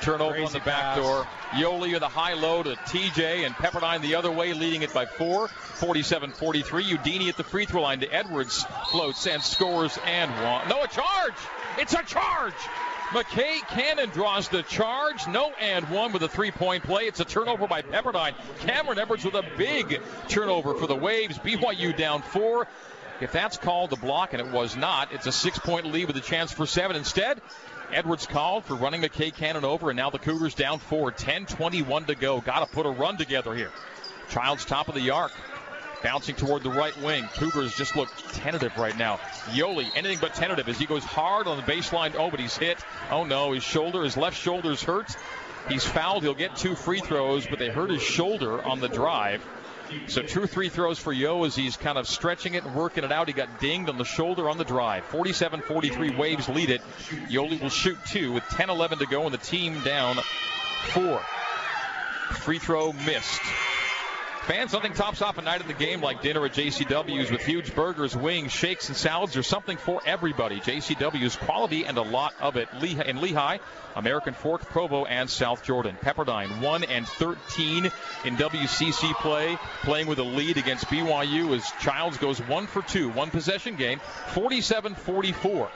Turnover 0.00 0.32
Crazy 0.32 0.46
on 0.46 0.52
the 0.52 0.58
back 0.58 0.82
pass. 0.82 0.96
door. 0.96 1.24
Yoeli 1.52 1.92
with 1.92 2.02
a 2.02 2.08
high 2.08 2.34
low 2.34 2.64
to 2.64 2.74
TJ 2.74 3.46
and 3.46 3.54
Pepperdine 3.54 4.00
the 4.00 4.16
other 4.16 4.32
way, 4.32 4.54
leading 4.54 4.82
it 4.82 4.92
by 4.92 5.06
four. 5.06 5.46
47-43. 5.46 6.64
Udenyi 6.64 7.28
at 7.28 7.36
the 7.36 7.44
free 7.44 7.64
throw 7.64 7.82
line 7.82 8.00
to 8.00 8.12
Edwards. 8.12 8.64
Floats 8.90 9.24
and 9.28 9.40
scores 9.40 9.96
and 10.04 10.32
one. 10.32 10.68
No, 10.68 10.82
a 10.82 10.88
charge! 10.88 11.34
It's 11.78 11.94
a 11.94 12.02
charge! 12.02 12.54
McKay 13.10 13.60
Cannon 13.68 14.08
draws 14.10 14.48
the 14.48 14.64
charge. 14.64 15.28
No 15.28 15.52
and 15.60 15.88
one 15.90 16.12
with 16.12 16.24
a 16.24 16.28
three 16.28 16.50
point 16.50 16.82
play. 16.82 17.02
It's 17.02 17.20
a 17.20 17.24
turnover 17.24 17.68
by 17.68 17.82
Pepperdine. 17.82 18.34
Cameron 18.60 18.98
Edwards 18.98 19.24
with 19.24 19.34
a 19.34 19.44
big 19.56 20.00
turnover 20.26 20.74
for 20.74 20.88
the 20.88 20.96
Waves. 20.96 21.38
BYU 21.38 21.96
down 21.96 22.22
four. 22.22 22.66
If 23.20 23.32
that's 23.32 23.56
called 23.56 23.92
a 23.92 23.96
block, 23.96 24.32
and 24.32 24.40
it 24.40 24.52
was 24.52 24.76
not, 24.76 25.12
it's 25.12 25.26
a 25.26 25.32
six 25.32 25.58
point 25.58 25.86
lead 25.86 26.06
with 26.06 26.16
a 26.16 26.20
chance 26.20 26.52
for 26.52 26.66
seven. 26.66 26.96
Instead, 26.96 27.40
Edwards 27.92 28.26
called 28.26 28.64
for 28.64 28.74
running 28.74 29.02
McKay 29.02 29.32
Cannon 29.32 29.64
over, 29.64 29.90
and 29.90 29.96
now 29.96 30.10
the 30.10 30.18
Cougars 30.18 30.54
down 30.54 30.78
four. 30.80 31.12
10 31.12 31.46
21 31.46 32.06
to 32.06 32.14
go. 32.14 32.40
Got 32.40 32.66
to 32.68 32.74
put 32.74 32.86
a 32.86 32.90
run 32.90 33.16
together 33.16 33.54
here. 33.54 33.70
Child's 34.30 34.64
top 34.64 34.88
of 34.88 34.94
the 34.94 35.10
arc. 35.10 35.32
Bouncing 36.02 36.34
toward 36.34 36.62
the 36.62 36.70
right 36.70 36.94
wing. 37.02 37.24
Cougars 37.34 37.74
just 37.76 37.96
look 37.96 38.10
tentative 38.32 38.76
right 38.76 38.96
now. 38.98 39.16
Yoeli, 39.52 39.88
anything 39.94 40.18
but 40.20 40.34
tentative 40.34 40.68
as 40.68 40.78
he 40.78 40.84
goes 40.84 41.04
hard 41.04 41.46
on 41.46 41.56
the 41.56 41.62
baseline. 41.62 42.14
Oh, 42.16 42.30
but 42.30 42.40
he's 42.40 42.56
hit. 42.56 42.78
Oh 43.10 43.24
no, 43.24 43.52
his 43.52 43.62
shoulder, 43.62 44.02
his 44.02 44.16
left 44.16 44.36
shoulder's 44.36 44.82
hurt. 44.82 45.16
He's 45.68 45.84
fouled. 45.84 46.22
He'll 46.22 46.34
get 46.34 46.56
two 46.56 46.74
free 46.74 47.00
throws, 47.00 47.46
but 47.46 47.58
they 47.58 47.70
hurt 47.70 47.90
his 47.90 48.02
shoulder 48.02 48.62
on 48.62 48.80
the 48.80 48.88
drive. 48.88 49.42
So 50.08 50.22
two 50.22 50.46
three 50.46 50.68
throws 50.68 50.98
for 50.98 51.12
Yo 51.12 51.44
as 51.44 51.54
he's 51.54 51.76
kind 51.76 51.98
of 51.98 52.06
stretching 52.06 52.54
it 52.54 52.64
and 52.64 52.74
working 52.74 53.04
it 53.04 53.12
out. 53.12 53.28
He 53.28 53.34
got 53.34 53.60
dinged 53.60 53.88
on 53.88 53.98
the 53.98 54.04
shoulder 54.04 54.48
on 54.48 54.58
the 54.58 54.64
drive. 54.64 55.04
47-43 55.10 56.16
Waves 56.16 56.48
lead 56.48 56.70
it. 56.70 56.82
Yoeli 57.28 57.60
will 57.60 57.70
shoot 57.70 57.98
two 58.06 58.32
with 58.32 58.44
10-11 58.44 58.98
to 58.98 59.06
go 59.06 59.24
and 59.24 59.34
the 59.34 59.38
team 59.38 59.80
down 59.82 60.16
four. 60.88 61.20
Free 62.40 62.58
throw 62.58 62.92
missed. 62.92 63.40
Fans, 64.46 64.74
nothing 64.74 64.92
tops 64.92 65.22
off 65.22 65.38
a 65.38 65.42
night 65.42 65.62
of 65.62 65.68
the 65.68 65.72
game 65.72 66.02
like 66.02 66.20
dinner 66.20 66.44
at 66.44 66.52
JCW's 66.52 67.30
with 67.30 67.40
huge 67.40 67.74
burgers, 67.74 68.14
wings, 68.14 68.52
shakes, 68.52 68.88
and 68.88 68.96
salads. 68.96 69.32
There's 69.32 69.46
something 69.46 69.78
for 69.78 70.02
everybody. 70.04 70.60
JCW's 70.60 71.34
quality 71.34 71.86
and 71.86 71.96
a 71.96 72.02
lot 72.02 72.34
of 72.42 72.56
it. 72.56 72.68
In 72.74 73.16
Lehi, 73.20 73.58
American 73.96 74.34
Fork, 74.34 74.66
Provo, 74.66 75.06
and 75.06 75.30
South 75.30 75.64
Jordan. 75.64 75.96
Pepperdine 75.98 76.60
1 76.60 76.84
and 76.84 77.08
13 77.08 77.86
in 78.26 78.36
WCC 78.36 79.14
play, 79.14 79.56
playing 79.82 80.08
with 80.08 80.18
a 80.18 80.22
lead 80.22 80.58
against 80.58 80.88
BYU 80.88 81.56
as 81.56 81.72
Childs 81.80 82.18
goes 82.18 82.38
1 82.38 82.66
for 82.66 82.82
2, 82.82 83.08
one 83.08 83.30
possession 83.30 83.76
game, 83.76 83.98
47 84.34 84.94
44. 84.94 85.70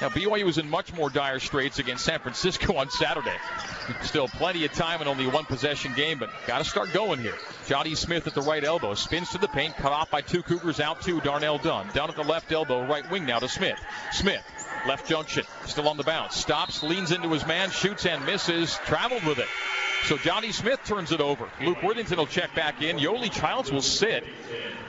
Now, 0.00 0.08
BYU 0.08 0.44
was 0.44 0.56
in 0.56 0.70
much 0.70 0.94
more 0.94 1.10
dire 1.10 1.38
straits 1.40 1.78
against 1.78 2.04
San 2.04 2.20
Francisco 2.20 2.76
on 2.76 2.90
Saturday. 2.90 3.36
Still 4.02 4.28
plenty 4.28 4.64
of 4.64 4.72
time 4.72 5.00
and 5.00 5.08
only 5.08 5.26
one 5.26 5.44
possession 5.44 5.92
game, 5.94 6.18
but 6.18 6.30
got 6.46 6.58
to 6.58 6.64
start 6.64 6.92
going 6.92 7.20
here. 7.20 7.34
Johnny 7.66 7.94
Smith 7.94 8.26
at 8.26 8.34
the 8.34 8.40
right 8.40 8.64
elbow 8.64 8.94
spins 8.94 9.30
to 9.30 9.38
the 9.38 9.48
paint, 9.48 9.76
cut 9.76 9.92
off 9.92 10.10
by 10.10 10.22
two 10.22 10.42
Cougars 10.42 10.80
out 10.80 11.02
to 11.02 11.20
Darnell 11.20 11.58
Dunn. 11.58 11.88
Down 11.92 12.08
at 12.08 12.16
the 12.16 12.24
left 12.24 12.50
elbow, 12.50 12.86
right 12.86 13.08
wing 13.10 13.26
now 13.26 13.40
to 13.40 13.48
Smith. 13.48 13.78
Smith, 14.12 14.42
left 14.86 15.06
junction, 15.06 15.44
still 15.66 15.88
on 15.88 15.98
the 15.98 16.04
bounce. 16.04 16.36
Stops, 16.36 16.82
leans 16.82 17.12
into 17.12 17.28
his 17.28 17.46
man, 17.46 17.70
shoots 17.70 18.06
and 18.06 18.24
misses, 18.24 18.78
traveled 18.86 19.24
with 19.24 19.38
it. 19.38 19.48
So 20.04 20.16
Johnny 20.16 20.52
Smith 20.52 20.80
turns 20.84 21.12
it 21.12 21.20
over. 21.20 21.48
Luke 21.60 21.82
Worthington 21.82 22.16
will 22.16 22.26
check 22.26 22.54
back 22.54 22.80
in. 22.80 22.96
Yoeli 22.96 23.30
Childs 23.30 23.70
will 23.70 23.82
sit. 23.82 24.24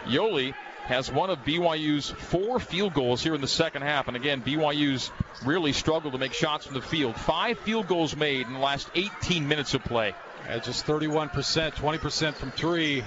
Yoeli 0.05 0.53
has 0.91 1.09
one 1.09 1.29
of 1.29 1.39
BYU's 1.45 2.09
four 2.09 2.59
field 2.59 2.93
goals 2.93 3.23
here 3.23 3.33
in 3.33 3.39
the 3.39 3.47
second 3.47 3.83
half. 3.83 4.07
And 4.09 4.17
again, 4.17 4.41
BYU's 4.41 5.09
really 5.45 5.71
struggled 5.71 6.13
to 6.13 6.19
make 6.19 6.33
shots 6.33 6.65
from 6.65 6.75
the 6.75 6.81
field. 6.81 7.15
Five 7.15 7.59
field 7.59 7.87
goals 7.87 8.15
made 8.15 8.45
in 8.45 8.53
the 8.53 8.59
last 8.59 8.89
18 8.93 9.47
minutes 9.47 9.73
of 9.73 9.83
play. 9.83 10.13
At 10.47 10.65
just 10.65 10.85
31%, 10.85 11.31
20% 11.31 12.33
from 12.33 12.51
three. 12.51 13.03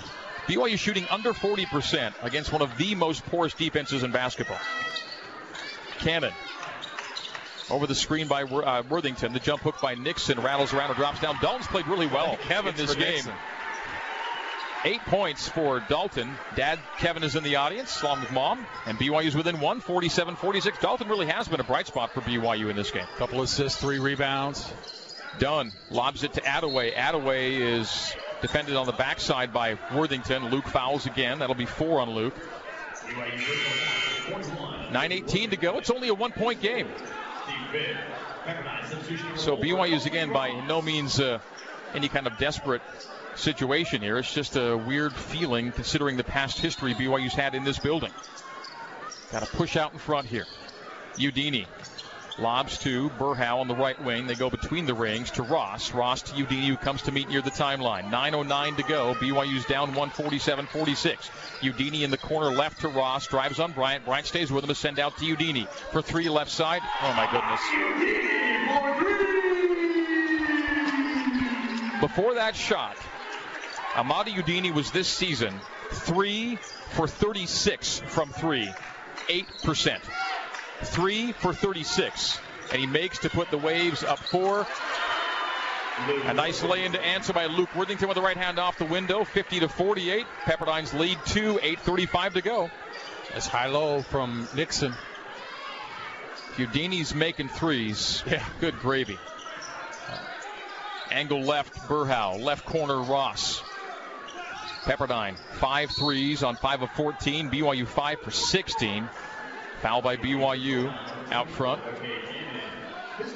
BYU 0.47 0.79
shooting 0.79 1.07
under 1.11 1.35
40% 1.35 2.15
against 2.23 2.53
one 2.53 2.63
of 2.63 2.77
the 2.79 2.95
most 2.95 3.25
porous 3.27 3.53
defenses 3.53 4.03
in 4.03 4.13
basketball. 4.13 4.59
Cannon 5.99 6.33
over 7.71 7.87
the 7.87 7.95
screen 7.95 8.29
by 8.29 8.43
uh, 8.43 8.83
Worthington. 8.89 9.33
The 9.33 9.41
jump 9.41 9.63
hook 9.63 9.77
by 9.83 9.95
Nixon 9.95 10.41
rattles 10.41 10.73
around 10.73 10.89
and 10.89 10.97
drops 10.97 11.21
down. 11.21 11.37
Dalton's 11.41 11.67
played 11.67 11.87
really 11.87 12.07
well, 12.07 12.39
Kevin, 12.49 12.75
this 12.77 12.95
game. 12.95 13.15
Nixon. 13.15 13.33
Eight 14.87 15.01
points 15.07 15.49
for 15.49 15.81
Dalton. 15.89 16.37
Dad 16.57 16.79
Kevin 16.99 17.23
is 17.23 17.37
in 17.37 17.43
the 17.43 17.57
audience, 17.57 18.03
along 18.03 18.21
with 18.21 18.31
mom, 18.33 18.67
and 18.85 18.99
BYU 18.99 19.25
is 19.25 19.35
within 19.35 19.59
one, 19.59 19.81
47-46. 19.81 20.79
Dalton 20.79 21.09
really 21.09 21.25
has 21.25 21.49
been 21.49 21.61
a 21.61 21.65
bright 21.65 21.87
spot 21.87 22.13
for 22.13 22.21
BYU 22.21 22.69
in 22.69 22.77
this 22.77 22.91
game. 22.91 23.07
Couple 23.17 23.41
assists, 23.41 23.81
three 23.81 23.99
rebounds. 23.99 24.71
Dunn 25.39 25.73
lobs 25.91 26.23
it 26.23 26.35
to 26.35 26.43
Atewe. 26.43 26.95
Atewe 26.95 27.79
is 27.79 28.15
defended 28.43 28.77
on 28.77 28.85
the 28.85 28.93
backside 28.93 29.55
by 29.55 29.79
Worthington. 29.95 30.51
Luke 30.51 30.67
fouls 30.67 31.07
again. 31.07 31.39
That'll 31.39 31.55
be 31.55 31.65
four 31.65 32.01
on 32.01 32.11
Luke. 32.11 32.35
9.18 33.07 35.51
to 35.51 35.57
go. 35.57 35.79
It's 35.79 35.91
only 35.91 36.09
a 36.09 36.15
one 36.15 36.33
point 36.33 36.61
game. 36.61 36.89
So 39.37 39.57
BYU 39.57 39.95
is 39.95 40.05
again 40.05 40.31
by 40.31 40.51
no 40.67 40.83
means 40.83 41.19
uh, 41.19 41.39
any 41.95 42.09
kind 42.09 42.27
of 42.27 42.37
desperate 42.37 42.83
situation 43.37 44.03
here. 44.03 44.19
It's 44.19 44.33
just 44.33 44.57
a 44.57 44.77
weird 44.77 45.15
feeling 45.15 45.73
considering 45.73 46.17
the 46.17 46.25
past 46.25 46.59
history 46.59 46.95
BYU's 46.95 47.35
had 47.35 47.55
in 47.55 47.65
this 47.65 47.79
building. 47.79 48.13
Got 49.33 49.45
to 49.45 49.57
push 49.57 49.77
out 49.77 49.93
in 49.93 49.99
front 49.99 50.27
here. 50.27 50.47
Udenyi 51.17 51.67
lobs 52.39 52.79
to 52.79 53.11
Berhow 53.11 53.59
on 53.61 53.69
the 53.69 53.75
right 53.75 54.03
wing. 54.03 54.27
They 54.27 54.35
go 54.35 54.51
between 54.51 54.87
the 54.87 54.95
rings 54.95 55.31
to 55.33 55.43
Ross. 55.43 55.93
Ross 55.93 56.23
to 56.23 56.33
Udenyi, 56.33 56.69
who 56.69 56.77
comes 56.77 57.03
to 57.03 57.13
meet 57.13 57.29
near 57.29 57.43
the 57.43 57.51
timeline. 57.51 58.11
9.09 58.11 58.77
to 58.77 58.83
go. 58.83 59.15
BYU's 59.15 59.65
down 59.67 59.89
147 59.89 60.67
46. 60.67 61.31
Udenyi 61.61 62.03
in 62.03 62.11
the 62.11 62.19
corner 62.19 62.51
left 62.51 62.81
to 62.81 62.89
Ross. 62.89 63.27
Drives 63.29 63.61
on 63.61 63.73
Bryant. 63.73 64.05
Bryant 64.05 64.27
stays 64.27 64.51
with 64.51 64.65
him 64.65 64.69
to 64.69 64.75
send 64.75 64.99
out 64.99 65.17
to 65.19 65.25
Udenyi. 65.25 65.69
For 65.69 66.03
three 66.03 66.29
left 66.29 66.51
side. 66.51 66.83
Oh, 67.03 67.13
my 67.15 67.31
goodness. 67.31 67.61
Before 72.01 72.35
that 72.35 72.55
shot, 72.55 72.97
Amadi 73.97 74.33
Udenyi 74.33 74.75
was 74.75 74.91
this 74.91 75.07
season 75.07 75.55
three 75.91 76.57
for 76.91 77.07
36 77.07 78.01
from 78.01 78.31
three, 78.31 78.69
8%. 79.29 80.01
Three 80.83 81.33
for 81.33 81.53
36. 81.55 82.39
And 82.73 82.81
he 82.81 82.87
makes 82.87 83.19
to 83.21 83.31
put 83.31 83.51
the 83.51 83.59
Waves 83.59 84.03
up 84.03 84.19
four. 84.19 84.67
A 86.27 86.35
nice 86.35 86.61
lay 86.65 86.85
into 86.85 87.01
answer 87.01 87.33
by 87.33 87.47
Luke 87.47 87.73
Worthington 87.77 88.09
with 88.09 88.17
the 88.17 88.23
right 88.23 88.37
hand 88.37 88.59
off 88.59 88.79
the 88.79 88.85
window, 88.85 89.23
50 89.23 89.61
to 89.61 89.69
48. 89.69 90.27
Pepperdine's 90.45 90.93
lead 90.93 91.19
two, 91.27 91.61
8:35 91.63 92.35
to 92.35 92.43
go. 92.43 92.71
That's 93.33 93.47
high 93.47 93.69
low 93.69 94.03
from 94.03 94.49
Nixon. 94.57 94.93
Udenyi's 96.57 97.15
making 97.15 97.49
threes. 97.49 98.25
Yeah, 98.27 98.45
good 98.61 98.79
gravy. 98.81 99.19
Uh, 100.09 100.19
angle 101.13 101.43
left, 101.43 101.77
Burhow. 101.89 102.43
Left 102.43 102.65
corner, 102.67 103.01
Ross. 103.01 103.63
Pepperdine, 104.85 105.37
five 105.53 105.91
threes 105.91 106.43
on 106.43 106.57
five 106.57 106.83
of 106.83 106.91
14. 106.91 107.51
BYU 107.51 107.87
five 107.87 108.21
for 108.21 108.31
16. 108.31 109.09
Foul 109.81 110.03
by 110.03 110.17
BYU 110.17 110.95
out 111.31 111.49
front. 111.51 111.81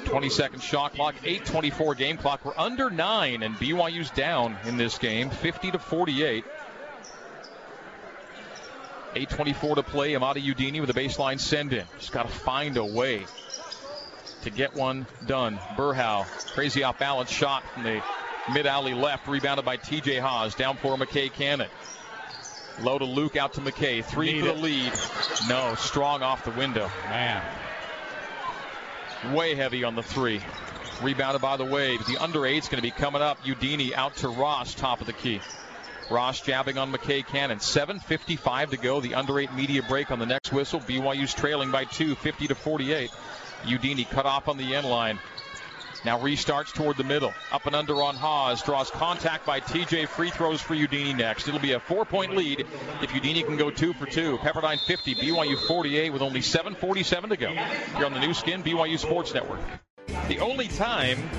20 0.05 0.29
second 0.29 0.61
shot 0.61 0.93
clock, 0.93 1.15
8:24 1.23 1.95
game 1.95 2.17
clock. 2.17 2.43
We're 2.43 2.57
under 2.57 2.89
nine, 2.89 3.43
and 3.43 3.55
BYU's 3.55 4.09
down 4.11 4.57
in 4.65 4.77
this 4.77 4.97
game, 4.97 5.29
50 5.29 5.71
to 5.71 5.79
48. 5.79 6.45
8:24 9.15 9.75
to 9.75 9.83
play. 9.83 10.15
Amadi 10.15 10.41
Udenyi 10.41 10.81
with 10.81 10.89
a 10.89 10.93
baseline 10.93 11.39
send 11.39 11.73
in. 11.73 11.85
Just 11.97 12.11
got 12.11 12.23
to 12.23 12.33
find 12.33 12.77
a 12.77 12.85
way 12.85 13.25
to 14.43 14.49
get 14.49 14.75
one 14.75 15.07
done. 15.25 15.57
Berhow, 15.75 16.25
crazy 16.53 16.83
off 16.83 16.99
balance 16.99 17.31
shot 17.31 17.63
from 17.73 17.83
the 17.83 18.01
mid 18.53 18.65
alley 18.65 18.93
left, 18.93 19.27
rebounded 19.27 19.65
by 19.65 19.77
TJ 19.77 20.19
Haws. 20.19 20.55
Down 20.55 20.77
for 20.77 20.97
McKay 20.97 21.31
Cannon. 21.31 21.69
Low 22.81 22.97
to 22.97 23.05
Luke, 23.05 23.35
out 23.35 23.53
to 23.53 23.61
McKay. 23.61 24.03
Three 24.03 24.33
Need 24.33 24.39
for 24.41 24.47
the 24.47 24.53
lead. 24.53 24.93
No, 25.49 25.75
strong 25.75 26.23
off 26.23 26.45
the 26.45 26.51
window. 26.51 26.89
Man. 27.09 27.43
Way 29.33 29.55
heavy 29.55 29.83
on 29.83 29.95
the 29.95 30.03
three. 30.03 30.41
Rebounded 31.01 31.41
by 31.41 31.57
the 31.57 31.65
Waves. 31.65 32.07
The 32.07 32.17
under 32.17 32.45
eight's 32.45 32.69
going 32.69 32.81
to 32.81 32.81
be 32.81 32.91
coming 32.91 33.21
up. 33.21 33.43
Udenyi 33.43 33.93
out 33.93 34.15
to 34.17 34.29
Ross, 34.29 34.73
top 34.73 35.01
of 35.01 35.07
the 35.07 35.13
key. 35.13 35.41
Ross 36.09 36.41
jabbing 36.41 36.77
on 36.77 36.91
McKay 36.91 37.25
Cannon. 37.25 37.59
7.55 37.59 38.71
to 38.71 38.77
go. 38.77 38.99
The 39.01 39.15
under 39.15 39.39
eight 39.39 39.53
media 39.53 39.83
break 39.83 40.09
on 40.11 40.19
the 40.19 40.25
next 40.25 40.51
whistle. 40.51 40.79
BYU's 40.79 41.33
trailing 41.33 41.71
by 41.71 41.83
two, 41.83 42.15
50 42.15 42.47
to 42.47 42.55
48. 42.55 43.11
Udenyi 43.63 44.09
cut 44.09 44.25
off 44.25 44.47
on 44.47 44.57
the 44.57 44.75
end 44.75 44.87
line. 44.87 45.19
Now 46.05 46.17
restarts 46.17 46.73
toward 46.73 46.95
the 46.95 47.03
middle. 47.03 47.33
Up 47.51 47.65
and 47.65 47.75
under 47.75 48.01
on 48.01 48.15
Haws. 48.15 48.63
Draws 48.63 48.89
contact 48.89 49.45
by 49.45 49.59
TJ. 49.59 50.07
Free 50.07 50.29
throws 50.29 50.61
for 50.61 50.73
Udenyi 50.73 51.15
next. 51.15 51.47
It'll 51.47 51.59
be 51.59 51.73
a 51.73 51.79
four 51.79 52.05
point 52.05 52.35
lead 52.35 52.61
if 53.01 53.09
Udenyi 53.09 53.45
can 53.45 53.57
go 53.57 53.69
two 53.69 53.93
for 53.93 54.05
two. 54.05 54.37
Pepperdine 54.37 54.79
50, 54.79 55.15
BYU 55.15 55.57
48 55.67 56.13
with 56.13 56.21
only 56.21 56.39
7.47 56.39 57.29
to 57.29 57.37
go. 57.37 57.49
Here 57.49 58.05
on 58.05 58.13
the 58.13 58.19
Nu 58.19 58.33
Skin, 58.33 58.63
BYU 58.63 58.97
Sports 58.97 59.33
Network. 59.33 59.59
The 60.29 60.39
only 60.39 60.69
time 60.69 61.29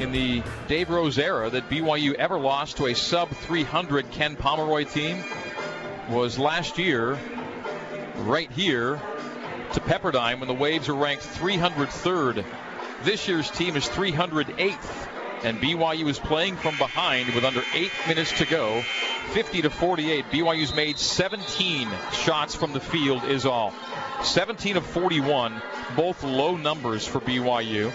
in 0.00 0.10
the 0.10 0.42
Dave 0.66 0.90
Rose 0.90 1.18
era 1.18 1.48
that 1.50 1.70
BYU 1.70 2.14
ever 2.14 2.38
lost 2.38 2.78
to 2.78 2.86
a 2.86 2.94
sub 2.94 3.30
300 3.30 4.10
Ken 4.10 4.36
Pomeroy 4.36 4.84
team 4.84 5.22
was 6.10 6.38
last 6.38 6.78
year, 6.78 7.18
right 8.16 8.50
here, 8.50 9.00
to 9.74 9.80
Pepperdine 9.80 10.40
when 10.40 10.48
the 10.48 10.54
Waves 10.54 10.88
were 10.88 10.94
ranked 10.94 11.24
303rd 11.24 12.44
this 13.04 13.28
year's 13.28 13.50
team 13.50 13.76
is 13.76 13.86
308th, 13.88 15.08
and 15.44 15.60
BYU 15.60 16.08
is 16.08 16.18
playing 16.18 16.56
from 16.56 16.76
behind 16.78 17.34
with 17.34 17.44
under 17.44 17.62
eight 17.74 17.92
minutes 18.06 18.32
to 18.38 18.46
go. 18.46 18.82
50 19.32 19.62
to 19.62 19.70
48. 19.70 20.24
BYU's 20.26 20.74
made 20.74 20.98
17 20.98 21.88
shots 22.12 22.54
from 22.54 22.72
the 22.72 22.80
field, 22.80 23.24
is 23.24 23.46
all. 23.46 23.72
17 24.22 24.76
of 24.76 24.86
41, 24.86 25.62
both 25.96 26.24
low 26.24 26.56
numbers 26.56 27.06
for 27.06 27.20
BYU. 27.20 27.92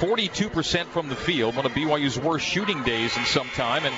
42% 0.00 0.86
from 0.86 1.08
the 1.08 1.16
field, 1.16 1.54
one 1.54 1.66
of 1.66 1.72
BYU's 1.72 2.18
worst 2.18 2.44
shooting 2.44 2.82
days 2.82 3.16
in 3.16 3.24
some 3.24 3.48
time, 3.50 3.84
and 3.84 3.94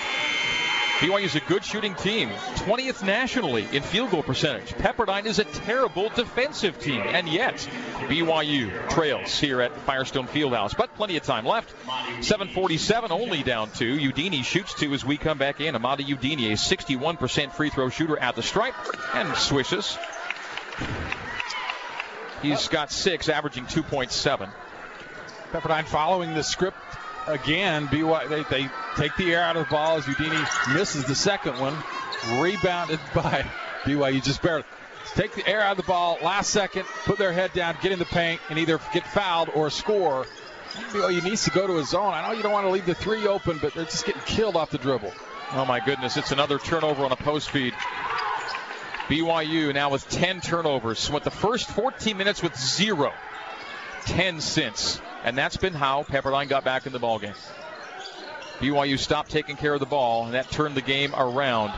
BYU 1.00 1.24
is 1.24 1.34
a 1.34 1.40
good 1.40 1.64
shooting 1.64 1.94
team, 1.96 2.28
20th 2.28 3.04
nationally 3.04 3.66
in 3.72 3.82
field 3.82 4.10
goal 4.10 4.22
percentage. 4.22 4.68
Pepperdine 4.74 5.26
is 5.26 5.40
a 5.40 5.44
terrible 5.44 6.08
defensive 6.08 6.78
team, 6.78 7.00
and 7.00 7.28
yet 7.28 7.56
BYU 8.08 8.88
trails 8.90 9.38
here 9.38 9.60
at 9.60 9.76
Firestone 9.80 10.28
Fieldhouse. 10.28 10.76
But 10.76 10.94
plenty 10.94 11.16
of 11.16 11.24
time 11.24 11.44
left. 11.44 11.74
7:47 12.20 13.10
only 13.10 13.42
down 13.42 13.70
two. 13.72 13.96
Udenyi 13.96 14.44
shoots 14.44 14.72
two 14.74 14.94
as 14.94 15.04
we 15.04 15.16
come 15.16 15.36
back 15.36 15.60
in. 15.60 15.74
Amadi 15.74 16.04
Udenyi, 16.04 16.52
a 16.52 16.56
61% 16.56 17.52
free 17.52 17.70
throw 17.70 17.88
shooter 17.88 18.16
at 18.16 18.36
the 18.36 18.42
stripe, 18.42 18.74
and 19.14 19.36
swishes. 19.36 19.98
He's 22.40 22.68
got 22.68 22.92
six, 22.92 23.28
averaging 23.28 23.66
2.7. 23.66 24.48
Pepperdine 25.52 25.86
following 25.86 26.34
the 26.34 26.42
script 26.44 26.76
again, 27.26 27.88
BYU 27.88 28.28
they, 28.28 28.42
they 28.44 28.70
take 28.96 29.16
the 29.16 29.32
air 29.32 29.42
out 29.42 29.56
of 29.56 29.66
the 29.66 29.70
ball 29.70 29.96
as 29.96 30.04
Udenyi 30.04 30.74
misses 30.74 31.04
the 31.04 31.14
second 31.14 31.58
one, 31.58 31.76
rebounded 32.40 33.00
by 33.14 33.46
BYU 33.84 34.22
just 34.22 34.42
barely. 34.42 34.64
Take 35.14 35.34
the 35.34 35.46
air 35.46 35.60
out 35.60 35.72
of 35.72 35.76
the 35.76 35.84
ball 35.84 36.18
last 36.22 36.50
second, 36.50 36.86
put 37.04 37.18
their 37.18 37.32
head 37.32 37.52
down, 37.52 37.76
get 37.80 37.92
in 37.92 37.98
the 37.98 38.04
paint, 38.04 38.40
and 38.50 38.58
either 38.58 38.80
get 38.92 39.06
fouled 39.06 39.48
or 39.54 39.70
score. 39.70 40.26
BYU 40.90 41.22
needs 41.22 41.44
to 41.44 41.50
go 41.50 41.66
to 41.66 41.78
a 41.78 41.84
zone. 41.84 42.12
I 42.12 42.26
know 42.26 42.34
you 42.34 42.42
don't 42.42 42.52
want 42.52 42.66
to 42.66 42.70
leave 42.70 42.86
the 42.86 42.94
three 42.94 43.26
open, 43.26 43.58
but 43.62 43.74
they're 43.74 43.84
just 43.84 44.06
getting 44.06 44.22
killed 44.22 44.56
off 44.56 44.70
the 44.70 44.78
dribble. 44.78 45.12
Oh 45.52 45.64
my 45.64 45.78
goodness, 45.78 46.16
it's 46.16 46.32
another 46.32 46.58
turnover 46.58 47.04
on 47.04 47.12
a 47.12 47.16
post 47.16 47.50
feed. 47.50 47.74
BYU 49.08 49.72
now 49.74 49.90
with 49.90 50.08
10 50.08 50.40
turnovers. 50.40 50.98
So 50.98 51.12
Went 51.12 51.24
the 51.24 51.30
first 51.30 51.68
14 51.68 52.16
minutes 52.16 52.42
with 52.42 52.58
zero. 52.58 53.12
10 54.06 54.40
since. 54.40 55.00
And 55.24 55.36
that's 55.38 55.56
been 55.56 55.72
how 55.72 56.02
Pepperdine 56.02 56.48
got 56.48 56.64
back 56.64 56.86
in 56.86 56.92
the 56.92 57.00
ballgame. 57.00 57.36
BYU 58.58 58.98
stopped 58.98 59.30
taking 59.30 59.56
care 59.56 59.74
of 59.74 59.80
the 59.80 59.86
ball, 59.86 60.26
and 60.26 60.34
that 60.34 60.50
turned 60.50 60.74
the 60.74 60.82
game 60.82 61.14
around. 61.14 61.72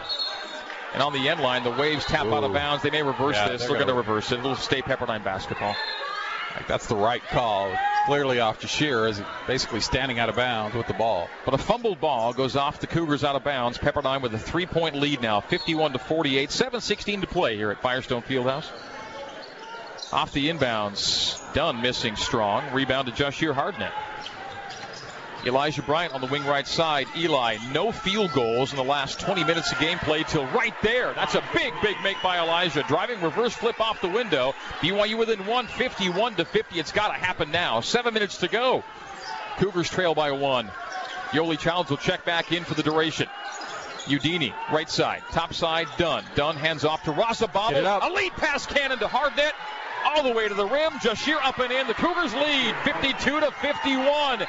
And 0.92 1.02
on 1.02 1.12
the 1.12 1.28
end 1.28 1.40
line, 1.40 1.64
the 1.64 1.70
Waves 1.70 2.04
tap 2.04 2.26
Ooh. 2.26 2.34
out 2.34 2.44
of 2.44 2.52
bounds. 2.52 2.82
They 2.82 2.90
may 2.90 3.02
reverse 3.02 3.36
yeah, 3.36 3.48
this. 3.48 3.62
They're, 3.62 3.70
they're 3.70 3.76
going 3.78 3.88
to 3.88 3.94
reverse 3.94 4.32
it. 4.32 4.38
It'll 4.38 4.56
stay 4.56 4.82
Pepperdine 4.82 5.24
basketball. 5.24 5.74
Like 6.56 6.68
that's 6.68 6.86
the 6.86 6.96
right 6.96 7.22
call. 7.28 7.70
Clearly 8.06 8.40
off 8.40 8.60
Jahshire 8.60 9.06
as 9.08 9.20
basically 9.46 9.80
standing 9.80 10.18
out 10.18 10.30
of 10.30 10.36
bounds 10.36 10.74
with 10.74 10.86
the 10.86 10.94
ball. 10.94 11.28
But 11.44 11.54
a 11.54 11.58
fumbled 11.58 12.00
ball 12.00 12.32
goes 12.32 12.56
off 12.56 12.80
the 12.80 12.86
Cougars 12.86 13.24
out 13.24 13.36
of 13.36 13.44
bounds. 13.44 13.76
Pepperdine 13.76 14.22
with 14.22 14.32
a 14.32 14.38
three-point 14.38 14.94
lead 14.94 15.20
now, 15.20 15.40
51 15.40 15.92
to 15.92 15.98
48, 15.98 16.48
7:16 16.50 17.20
to 17.20 17.26
play 17.26 17.56
here 17.56 17.70
at 17.70 17.82
Firestone 17.82 18.22
Fieldhouse. 18.22 18.70
Off 20.12 20.33
the 20.33 20.49
inbounds. 20.49 21.40
Dunn 21.53 21.83
missing 21.83 22.16
strong. 22.16 22.73
Rebound 22.73 23.09
to 23.09 23.12
Jahshire 23.12 23.55
Hardnett. 23.55 23.92
Elijah 25.45 25.83
Bryant 25.83 26.12
on 26.12 26.21
the 26.21 26.27
wing 26.27 26.45
right 26.45 26.66
side. 26.66 27.07
Eli, 27.16 27.59
no 27.73 27.92
field 27.92 28.33
goals 28.33 28.73
in 28.73 28.77
the 28.77 28.85
last 28.85 29.21
20 29.21 29.45
minutes 29.45 29.71
of 29.71 29.79
gameplay 29.79 30.27
till 30.27 30.45
right 30.47 30.75
there. 30.83 31.12
That's 31.14 31.35
a 31.37 31.42
big, 31.53 31.73
big 31.83 31.97
make 32.03 32.21
by 32.23 32.38
Elijah. 32.38 32.83
Driving 32.88 33.21
reverse 33.21 33.55
flip 33.55 33.81
off 33.81 34.01
the 34.01 34.09
window. 34.09 34.55
BYU 34.81 35.19
within 35.19 35.47
one, 35.47 35.66
51 35.66 36.37
to 36.37 36.45
50. 36.45 36.79
It's 36.79 36.92
got 36.92 37.09
to 37.09 37.14
happen 37.14 37.51
now. 37.53 37.81
Seven 37.81 38.14
minutes 38.14 38.38
to 38.38 38.49
go. 38.49 38.83
Cougars 39.59 39.88
trail 39.88 40.14
by 40.14 40.33
one. 40.33 40.71
Yoeli 41.31 41.59
Childs 41.59 41.90
will 41.90 41.97
check 41.97 42.25
back 42.25 42.53
in 42.53 42.64
for 42.64 42.75
the 42.75 42.83
duration. 42.83 43.29
Udenyi, 44.07 44.53
right 44.73 44.88
side, 44.88 45.23
top 45.33 45.53
side, 45.53 45.88
Dunn. 45.97 46.25
Dunn 46.37 46.57
hands 46.57 46.85
off 46.85 47.03
to 47.05 47.12
Razababble. 47.12 48.03
A 48.03 48.12
lead 48.12 48.33
pass 48.33 48.64
cannon 48.66 48.99
to 49.01 49.07
Hardnett. 49.07 49.53
All 50.07 50.23
the 50.23 50.31
way 50.31 50.47
to 50.47 50.55
the 50.55 50.64
rim. 50.64 50.92
Jahshire 51.01 51.42
up 51.42 51.59
and 51.59 51.73
in. 51.73 51.88
The 51.88 51.95
Cougars 51.95 52.33
lead 52.33 52.77
52 52.85 53.40
to 53.40 53.51
51. 53.51 54.47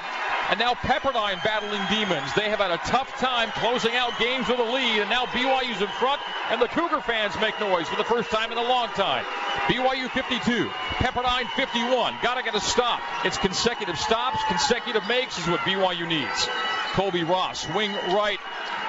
And 0.49 0.59
now 0.59 0.75
Pepperdine 0.75 1.43
battling 1.43 1.81
demons. 1.89 2.31
They 2.35 2.49
have 2.49 2.59
had 2.59 2.69
a 2.69 2.77
tough 2.77 3.17
time 3.17 3.49
closing 3.55 3.95
out 3.95 4.17
games 4.19 4.47
with 4.47 4.59
a 4.59 4.63
lead, 4.63 5.01
and 5.01 5.09
now 5.09 5.25
BYU's 5.25 5.81
in 5.81 5.87
front, 5.99 6.21
and 6.51 6.61
the 6.61 6.67
Cougar 6.67 7.01
fans 7.01 7.33
make 7.41 7.59
noise 7.59 7.89
for 7.89 7.97
the 7.97 8.03
first 8.05 8.29
time 8.29 8.51
in 8.51 8.57
a 8.57 8.61
long 8.61 8.87
time. 8.89 9.25
BYU 9.67 10.09
52, 10.09 10.69
Pepperdine 11.01 11.49
51. 11.49 12.13
Got 12.21 12.35
to 12.35 12.43
get 12.43 12.55
a 12.55 12.61
stop. 12.61 13.01
It's 13.25 13.37
consecutive 13.37 13.99
stops, 13.99 14.37
consecutive 14.47 15.05
makes 15.07 15.37
is 15.37 15.47
what 15.47 15.59
BYU 15.61 16.07
needs. 16.07 16.47
Colbey 16.93 17.27
Ross, 17.27 17.67
wing 17.69 17.91
right, 18.13 18.39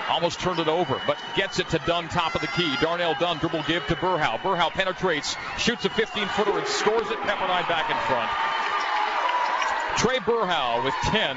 almost 0.08 0.40
turned 0.40 0.58
it 0.58 0.68
over, 0.68 1.00
but 1.06 1.18
gets 1.36 1.58
it 1.58 1.68
to 1.70 1.78
Dunn, 1.80 2.08
top 2.08 2.34
of 2.34 2.40
the 2.40 2.46
key. 2.48 2.74
Darnell 2.80 3.14
Dunn, 3.18 3.38
dribble 3.38 3.62
give 3.64 3.86
to 3.86 3.94
Berhow. 3.94 4.38
Berhow 4.40 4.70
penetrates, 4.70 5.36
shoots 5.58 5.84
a 5.84 5.90
15 5.90 6.26
footer, 6.28 6.58
and 6.58 6.66
scores 6.66 7.10
it. 7.10 7.18
Pepperdine 7.18 7.68
back 7.68 7.90
in 7.90 7.96
front. 8.06 8.30
Trey 9.98 10.18
Berhow 10.18 10.84
with 10.84 10.94
10. 11.04 11.36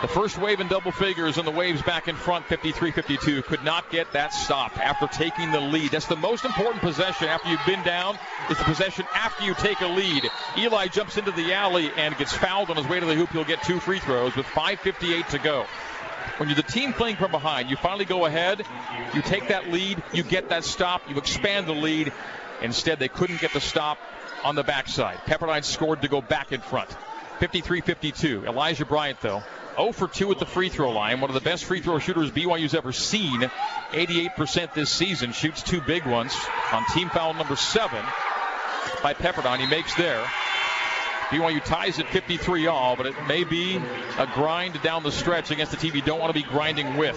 The 0.00 0.08
first 0.08 0.38
wave 0.38 0.60
in 0.60 0.68
double 0.68 0.92
figures 0.92 1.36
and 1.36 1.46
the 1.46 1.50
waves 1.50 1.82
back 1.82 2.08
in 2.08 2.16
front 2.16 2.46
53-52 2.46 3.44
could 3.44 3.62
not 3.64 3.90
get 3.90 4.10
that 4.12 4.32
stop 4.32 4.78
after 4.78 5.06
taking 5.06 5.52
the 5.52 5.60
lead. 5.60 5.90
That's 5.90 6.06
the 6.06 6.16
most 6.16 6.46
important 6.46 6.80
possession 6.80 7.28
after 7.28 7.50
you've 7.50 7.66
been 7.66 7.82
down 7.82 8.18
It's 8.48 8.58
the 8.58 8.64
possession 8.64 9.04
after 9.14 9.44
you 9.44 9.52
take 9.52 9.82
a 9.82 9.86
lead. 9.86 10.26
Eli 10.56 10.86
jumps 10.86 11.18
into 11.18 11.32
the 11.32 11.52
alley 11.52 11.90
and 11.98 12.16
gets 12.16 12.32
fouled 12.32 12.70
on 12.70 12.76
his 12.76 12.88
way 12.88 12.98
to 12.98 13.04
the 13.04 13.14
hoop. 13.14 13.28
He'll 13.28 13.44
get 13.44 13.62
two 13.62 13.78
free 13.78 13.98
throws 13.98 14.34
with 14.36 14.46
5.58 14.46 15.28
to 15.28 15.38
go. 15.38 15.66
When 16.36 16.48
you're 16.48 16.56
the 16.56 16.62
team 16.62 16.92
playing 16.92 17.16
from 17.16 17.30
behind, 17.30 17.70
you 17.70 17.76
finally 17.76 18.04
go 18.04 18.26
ahead, 18.26 18.64
you 19.14 19.22
take 19.22 19.48
that 19.48 19.70
lead, 19.70 20.02
you 20.12 20.22
get 20.22 20.48
that 20.48 20.64
stop, 20.64 21.02
you 21.08 21.16
expand 21.16 21.66
the 21.66 21.74
lead. 21.74 22.12
Instead, 22.62 22.98
they 22.98 23.08
couldn't 23.08 23.40
get 23.40 23.52
the 23.52 23.60
stop 23.60 23.98
on 24.44 24.54
the 24.54 24.62
backside. 24.62 25.18
Pepperdine 25.26 25.64
scored 25.64 26.02
to 26.02 26.08
go 26.08 26.20
back 26.20 26.52
in 26.52 26.60
front. 26.60 26.90
53-52. 27.40 28.46
Elijah 28.46 28.84
Bryant, 28.84 29.20
though, 29.20 29.42
0 29.76 29.92
for 29.92 30.08
2 30.08 30.30
at 30.30 30.38
the 30.38 30.46
free 30.46 30.68
throw 30.68 30.90
line. 30.90 31.20
One 31.20 31.30
of 31.30 31.34
the 31.34 31.40
best 31.40 31.64
free 31.64 31.80
throw 31.80 31.98
shooters 31.98 32.30
BYU's 32.30 32.74
ever 32.74 32.92
seen. 32.92 33.50
88% 33.92 34.74
this 34.74 34.90
season. 34.90 35.32
Shoots 35.32 35.62
two 35.62 35.80
big 35.80 36.06
ones 36.06 36.36
on 36.72 36.84
team 36.92 37.08
foul 37.08 37.34
number 37.34 37.56
seven 37.56 38.04
by 39.02 39.14
Pepperdine. 39.14 39.58
He 39.58 39.66
makes 39.66 39.94
there. 39.94 40.24
BYU 41.30 41.64
ties 41.64 42.00
at 42.00 42.08
53 42.08 42.66
all, 42.66 42.96
but 42.96 43.06
it 43.06 43.14
may 43.28 43.44
be 43.44 43.80
a 44.18 44.26
grind 44.34 44.82
down 44.82 45.04
the 45.04 45.12
stretch 45.12 45.52
against 45.52 45.70
the 45.70 45.78
team 45.78 45.94
you 45.94 46.02
don't 46.02 46.18
want 46.18 46.34
to 46.34 46.40
be 46.40 46.46
grinding 46.46 46.96
with. 46.96 47.16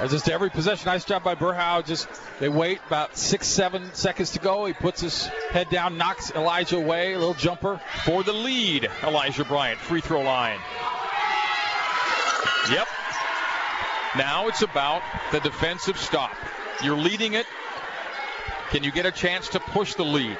As 0.00 0.10
just 0.10 0.28
every 0.28 0.50
possession, 0.50 0.86
nice 0.86 1.04
job 1.04 1.22
by 1.22 1.36
Berhow. 1.36 1.86
Just 1.86 2.08
they 2.40 2.48
wait 2.48 2.80
about 2.86 3.16
six, 3.16 3.46
seven 3.46 3.94
seconds 3.94 4.32
to 4.32 4.40
go. 4.40 4.66
He 4.66 4.72
puts 4.72 5.00
his 5.00 5.26
head 5.50 5.70
down, 5.70 5.96
knocks 5.96 6.32
Elijah 6.32 6.76
away, 6.76 7.14
a 7.14 7.18
little 7.18 7.34
jumper 7.34 7.80
for 8.04 8.22
the 8.22 8.32
lead. 8.32 8.90
Elijah 9.02 9.44
Bryant, 9.44 9.78
free 9.78 10.00
throw 10.00 10.20
line. 10.20 10.58
Yep. 12.70 12.88
Now 14.16 14.48
it's 14.48 14.62
about 14.62 15.02
the 15.30 15.40
defensive 15.40 15.98
stop. 15.98 16.34
You're 16.82 16.98
leading 16.98 17.34
it. 17.34 17.46
Can 18.70 18.82
you 18.82 18.90
get 18.90 19.06
a 19.06 19.12
chance 19.12 19.48
to 19.50 19.60
push 19.60 19.94
the 19.94 20.04
lead? 20.04 20.36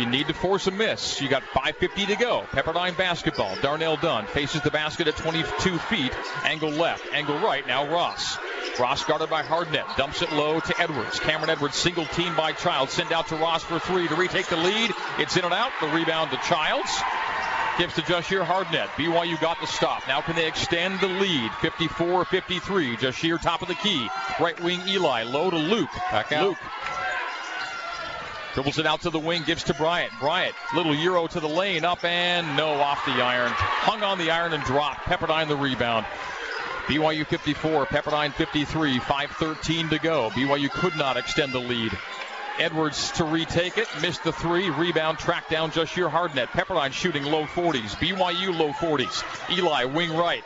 You 0.00 0.06
need 0.06 0.28
to 0.28 0.32
force 0.32 0.66
a 0.66 0.70
miss. 0.70 1.20
You 1.20 1.28
got 1.28 1.42
5.50 1.42 2.06
to 2.06 2.16
go. 2.16 2.46
Pepperdine 2.52 2.96
basketball. 2.96 3.54
Darnell 3.60 3.98
Dunn 3.98 4.26
faces 4.28 4.62
the 4.62 4.70
basket 4.70 5.08
at 5.08 5.16
22 5.18 5.76
feet. 5.76 6.10
Angle 6.42 6.70
left, 6.70 7.12
angle 7.12 7.38
right. 7.40 7.66
Now 7.66 7.86
Ross. 7.86 8.38
Ross 8.78 9.04
guarded 9.04 9.28
by 9.28 9.42
Hardnett. 9.42 9.98
Dumps 9.98 10.22
it 10.22 10.32
low 10.32 10.58
to 10.58 10.80
Edwards. 10.80 11.20
Cameron 11.20 11.50
Edwards 11.50 11.76
single 11.76 12.06
team 12.06 12.34
by 12.34 12.52
Child. 12.52 12.88
Send 12.88 13.12
out 13.12 13.28
to 13.28 13.36
Ross 13.36 13.62
for 13.62 13.78
three 13.78 14.08
to 14.08 14.14
retake 14.14 14.46
the 14.46 14.56
lead. 14.56 14.90
It's 15.18 15.36
in 15.36 15.44
and 15.44 15.52
out. 15.52 15.70
The 15.82 15.88
rebound 15.88 16.30
to 16.30 16.38
Childs. 16.38 16.98
Gives 17.76 17.94
to 17.96 18.02
Jahshire 18.02 18.42
Hardnett. 18.42 18.88
BYU 18.96 19.38
got 19.38 19.60
the 19.60 19.66
stop. 19.66 20.08
Now 20.08 20.22
can 20.22 20.34
they 20.34 20.46
extend 20.48 20.98
the 21.00 21.08
lead? 21.08 21.50
54-53. 21.60 22.98
Jahshire 22.98 23.36
top 23.36 23.60
of 23.60 23.68
the 23.68 23.74
key. 23.74 24.08
Right 24.40 24.58
wing 24.60 24.80
Eli. 24.88 25.24
Low 25.24 25.50
to 25.50 25.58
Luke. 25.58 25.92
Back 26.10 26.32
out. 26.32 26.48
Luke 26.48 26.58
Dribbles 28.54 28.78
it 28.78 28.86
out 28.86 29.02
to 29.02 29.10
the 29.10 29.18
wing, 29.18 29.42
gives 29.46 29.62
to 29.64 29.74
Bryant. 29.74 30.12
Bryant, 30.20 30.54
little 30.74 30.94
Euro 30.94 31.28
to 31.28 31.38
the 31.38 31.48
lane, 31.48 31.84
up 31.84 32.04
and 32.04 32.56
no, 32.56 32.72
off 32.72 33.04
the 33.04 33.12
iron. 33.12 33.52
Hung 33.52 34.02
on 34.02 34.18
the 34.18 34.32
iron 34.32 34.52
and 34.52 34.64
dropped. 34.64 35.02
Pepperdine 35.02 35.46
the 35.46 35.56
rebound. 35.56 36.04
BYU 36.86 37.24
54, 37.24 37.86
Pepperdine 37.86 38.32
53, 38.32 38.98
5.13 38.98 39.90
to 39.90 39.98
go. 40.00 40.30
BYU 40.30 40.68
could 40.68 40.96
not 40.96 41.16
extend 41.16 41.52
the 41.52 41.60
lead. 41.60 41.96
Edwards 42.58 43.12
to 43.12 43.24
retake 43.24 43.78
it, 43.78 43.86
missed 44.02 44.24
the 44.24 44.32
three, 44.32 44.68
rebound, 44.70 45.18
track 45.18 45.48
down 45.48 45.70
Jahshire 45.70 46.10
Hardnett. 46.10 46.48
Pepperdine 46.48 46.92
shooting 46.92 47.22
low 47.22 47.44
40s, 47.44 47.94
BYU 47.96 48.58
low 48.58 48.72
40s. 48.72 49.56
Eli 49.56 49.84
wing 49.84 50.12
right. 50.16 50.42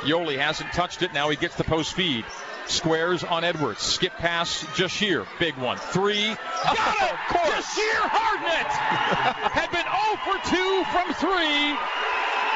Yoeli 0.00 0.36
hasn't 0.36 0.72
touched 0.72 1.02
it, 1.02 1.14
now 1.14 1.28
he 1.28 1.36
gets 1.36 1.54
the 1.54 1.64
post 1.64 1.94
feed. 1.94 2.24
Squares 2.68 3.24
on 3.24 3.44
Edwards. 3.44 3.80
Skip 3.80 4.12
pass, 4.14 4.64
Jahshire. 4.76 5.26
Big 5.38 5.56
one. 5.56 5.78
Three. 5.78 6.26
Got 6.26 6.76
it! 6.76 7.12
Of 7.12 7.18
course. 7.28 7.74
Jahshire 7.74 8.08
Hardnett 8.08 8.68
had 9.52 9.70
been 9.70 9.84
0 9.84 10.18
for 10.24 10.36
2 10.50 10.84
from 10.92 11.14
3 11.14 11.98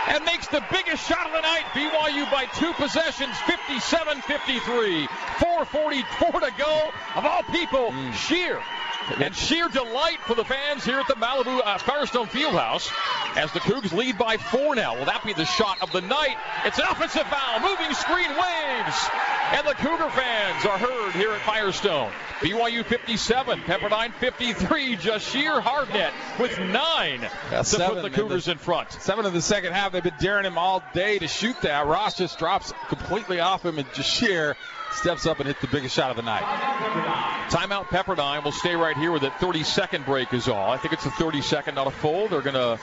and 0.09 0.25
makes 0.25 0.48
the 0.48 0.62
biggest 0.70 1.07
shot 1.09 1.27
of 1.27 1.33
the 1.33 1.40
night. 1.40 1.64
BYU 1.72 2.31
by 2.31 2.46
two 2.57 2.72
possessions, 2.75 3.35
57-53. 3.37 5.07
4:44 5.09 6.40
to 6.40 6.53
go. 6.59 6.90
Of 7.14 7.25
all 7.25 7.42
people, 7.44 7.90
mm. 7.92 8.12
Shear 8.14 8.61
and 9.19 9.35
sheer 9.35 9.69
delight 9.69 10.19
for 10.27 10.35
the 10.35 10.45
fans 10.45 10.85
here 10.85 10.99
at 10.99 11.09
the 11.09 11.15
Malibu 11.15 11.61
uh, 11.65 11.79
Firestone 11.79 12.27
Fieldhouse 12.27 12.91
as 13.37 13.53
the 13.53 13.61
Cougs 13.61 13.93
lead 13.93 14.19
by 14.19 14.37
four 14.37 14.75
now. 14.75 14.97
Will 14.97 15.07
that 15.07 15.25
be 15.25 15.33
the 15.33 15.45
shot 15.45 15.83
of 15.83 15.93
the 15.93 16.01
night? 16.01 16.37
It's 16.65 16.79
an 16.79 16.85
offensive 16.91 17.27
foul. 17.27 17.61
Moving 17.61 17.93
screen 17.95 18.31
waves. 18.31 19.09
And 19.53 19.67
the 19.67 19.75
Cougar 19.75 20.11
fans 20.11 20.65
are 20.65 20.79
heard 20.79 21.12
here 21.12 21.33
at 21.33 21.41
Firestone. 21.43 22.11
BYU 22.41 22.85
57, 22.85 23.61
Pepperdine 23.61 24.12
53. 24.15 24.97
Jahshire 24.97 25.61
Hardnett 25.61 26.12
with 26.38 26.59
nine 26.59 27.21
yeah, 27.51 27.62
to 27.62 27.88
put 27.88 28.03
the 28.03 28.11
Cougars 28.11 28.49
in, 28.49 28.53
the, 28.53 28.53
in 28.53 28.59
front. 28.59 28.93
Seven 28.93 29.27
in 29.27 29.33
the 29.33 29.43
second 29.43 29.73
half. 29.73 29.93
They've 29.93 30.03
been 30.03 30.15
daring 30.21 30.47
him 30.47 30.59
all 30.59 30.83
day 30.95 31.19
to 31.19 31.29
shoot 31.29 31.61
that. 31.62 31.87
Ross 31.87 32.17
just 32.17 32.38
drops 32.38 32.73
completely 32.88 33.41
off 33.41 33.65
him, 33.65 33.79
and 33.79 33.88
Jahshire 33.93 34.57
steps 34.94 35.26
up 35.26 35.40
and 35.40 35.46
hits 35.46 35.61
the 35.61 35.66
biggest 35.66 35.94
shot 35.94 36.11
of 36.11 36.16
the 36.16 36.22
night. 36.22 36.42
Timeout 37.50 37.87
Pepperdine 37.87 38.44
will 38.44 38.52
stay 38.52 38.74
right 38.74 38.96
here 38.96 39.12
with 39.12 39.24
it. 39.24 39.33
30 39.35 39.62
second 39.62 40.05
break 40.07 40.33
is 40.33 40.48
all. 40.48 40.70
I 40.70 40.76
think 40.76 40.94
it's 40.94 41.07
a 41.07 41.11
30 41.11 41.42
second, 41.42 41.74
not 41.74 41.87
a 41.87 41.90
full. 41.90 42.28
They're 42.28 42.40
going 42.40 42.55
to, 42.55 42.78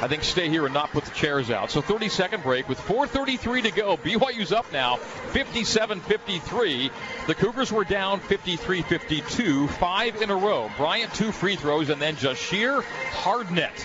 I 0.00 0.08
think, 0.08 0.22
stay 0.22 0.48
here 0.48 0.64
and 0.64 0.74
not 0.74 0.90
put 0.90 1.04
the 1.04 1.10
chairs 1.10 1.50
out. 1.50 1.70
So 1.70 1.80
30 1.80 2.08
second 2.08 2.42
break 2.42 2.68
with 2.68 2.78
4.33 2.78 3.62
to 3.64 3.70
go. 3.70 3.96
BYU's 3.96 4.52
up 4.52 4.70
now 4.72 4.96
57 4.96 6.00
53. 6.00 6.90
The 7.26 7.34
Cougars 7.34 7.72
were 7.72 7.84
down 7.84 8.20
53 8.20 8.82
52. 8.82 9.68
Five 9.68 10.22
in 10.22 10.30
a 10.30 10.36
row. 10.36 10.70
Bryant, 10.76 11.12
two 11.14 11.32
free 11.32 11.56
throws, 11.56 11.88
and 11.88 12.00
then 12.00 12.16
Jahshire 12.16 12.82
Hardnett, 12.82 13.80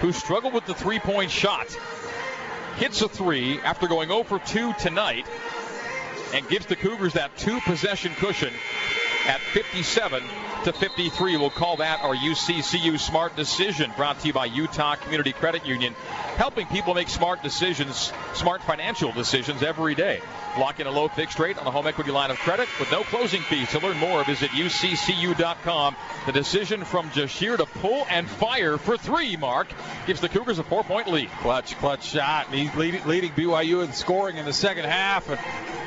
who 0.00 0.12
struggled 0.12 0.54
with 0.54 0.66
the 0.66 0.74
three 0.74 0.98
point 0.98 1.30
shot. 1.30 1.66
Hits 2.76 3.02
a 3.02 3.08
three 3.08 3.60
after 3.60 3.88
going 3.88 4.08
0 4.08 4.22
for 4.22 4.38
2 4.38 4.72
tonight 4.74 5.26
and 6.32 6.48
gives 6.48 6.66
the 6.66 6.76
Cougars 6.76 7.14
that 7.14 7.36
two 7.36 7.60
possession 7.60 8.12
cushion 8.14 8.52
at 9.26 9.40
57 9.40 10.22
to 10.64 10.72
53. 10.72 11.36
We'll 11.36 11.50
call 11.50 11.76
that 11.76 12.02
our 12.02 12.14
UCCU 12.14 12.98
smart 12.98 13.36
decision 13.36 13.92
brought 13.96 14.20
to 14.20 14.26
you 14.26 14.32
by 14.32 14.46
Utah 14.46 14.96
Community 14.96 15.32
Credit 15.32 15.64
Union, 15.66 15.94
helping 16.36 16.66
people 16.66 16.94
make 16.94 17.08
smart 17.08 17.42
decisions, 17.42 18.12
smart 18.34 18.62
financial 18.62 19.12
decisions 19.12 19.62
every 19.62 19.94
day. 19.94 20.20
Lock 20.58 20.80
in 20.80 20.86
a 20.86 20.90
low 20.90 21.08
fixed 21.08 21.38
rate 21.38 21.58
on 21.58 21.66
a 21.66 21.70
home 21.70 21.86
equity 21.86 22.10
line 22.10 22.30
of 22.30 22.38
credit 22.38 22.68
with 22.80 22.90
no 22.90 23.02
closing 23.04 23.42
fees. 23.42 23.70
To 23.70 23.78
learn 23.78 23.98
more, 23.98 24.24
visit 24.24 24.50
uccu.com. 24.50 25.96
The 26.26 26.32
decision 26.32 26.84
from 26.84 27.10
Jahshire 27.10 27.56
to 27.56 27.66
pull 27.66 28.06
and 28.10 28.28
fire 28.28 28.76
for 28.78 28.96
three, 28.96 29.36
Mark, 29.36 29.68
gives 30.06 30.20
the 30.20 30.28
Cougars 30.28 30.58
a 30.58 30.64
four 30.64 30.82
point 30.82 31.08
lead. 31.08 31.30
Clutch, 31.40 31.76
clutch 31.78 32.04
shot. 32.04 32.46
And 32.46 32.56
He's 32.56 32.74
leading, 32.74 33.06
leading 33.06 33.30
BYU 33.32 33.84
in 33.84 33.92
scoring 33.92 34.36
in 34.36 34.44
the 34.44 34.52
second 34.52 34.84
half. 34.86 35.28
And 35.28 35.38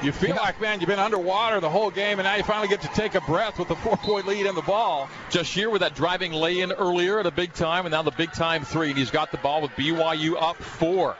you 0.04 0.12
feel 0.12 0.36
like, 0.36 0.60
man, 0.60 0.80
you've 0.80 0.90
been 0.90 1.00
underwater 1.00 1.60
the 1.60 1.70
whole 1.70 1.92
game, 1.92 2.20
and 2.20 2.26
now 2.26 2.36
you 2.36 2.44
finally 2.44 2.68
get 2.68 2.82
to 2.82 2.88
take 2.90 3.14
a 3.16 3.22
breath 3.22 3.60
with 3.60 3.70
a 3.70 3.76
four 3.76 3.98
point 3.98 4.26
lead 4.28 4.46
in 4.46 4.56
the 4.56 4.61
ball. 4.62 5.10
Jahshire 5.30 5.70
with 5.70 5.82
that 5.82 5.96
driving 5.96 6.32
lay 6.32 6.60
in 6.60 6.72
earlier 6.72 7.20
at 7.20 7.26
a 7.26 7.32
big 7.32 7.54
time, 7.54 7.86
and 7.86 7.92
now 7.92 8.02
the 8.02 8.12
big 8.12 8.32
time 8.32 8.64
three. 8.64 8.90
And 8.90 8.98
he's 8.98 9.12
got 9.12 9.32
the 9.32 9.38
ball 9.38 9.62
with 9.62 9.72
BYU 9.72 10.42
up 10.42 10.58
four. 10.58 11.16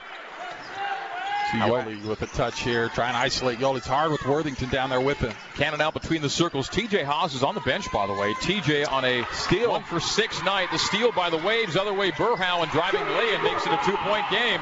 Yoeli 1.52 2.06
with 2.06 2.22
a 2.22 2.26
touch 2.26 2.60
here, 2.60 2.88
trying 2.88 3.12
to 3.12 3.18
isolate 3.18 3.58
Yoeli. 3.58 3.78
It's 3.78 3.86
hard 3.86 4.10
with 4.10 4.24
Worthington 4.24 4.70
down 4.70 4.88
there 4.88 5.00
with 5.00 5.18
him. 5.18 5.32
Cannon 5.54 5.80
out 5.82 5.92
between 5.92 6.22
the 6.22 6.30
circles. 6.30 6.68
TJ 6.68 7.04
Haws 7.04 7.34
is 7.34 7.42
on 7.42 7.54
the 7.54 7.60
bench, 7.60 7.92
by 7.92 8.06
the 8.06 8.14
way. 8.14 8.32
TJ 8.34 8.90
on 8.90 9.04
a 9.04 9.26
steal 9.32 9.72
one 9.72 9.84
for 9.84 10.00
six 10.00 10.42
night. 10.44 10.68
The 10.72 10.78
steal 10.78 11.12
by 11.12 11.28
the 11.28 11.36
Waves. 11.36 11.76
Other 11.76 11.92
way, 11.92 12.10
Berhow 12.10 12.62
and 12.62 12.72
driving 12.72 13.02
lay 13.02 13.34
and 13.34 13.42
makes 13.42 13.66
it 13.66 13.72
a 13.72 13.80
two 13.84 13.96
point 13.98 14.24
game. 14.30 14.60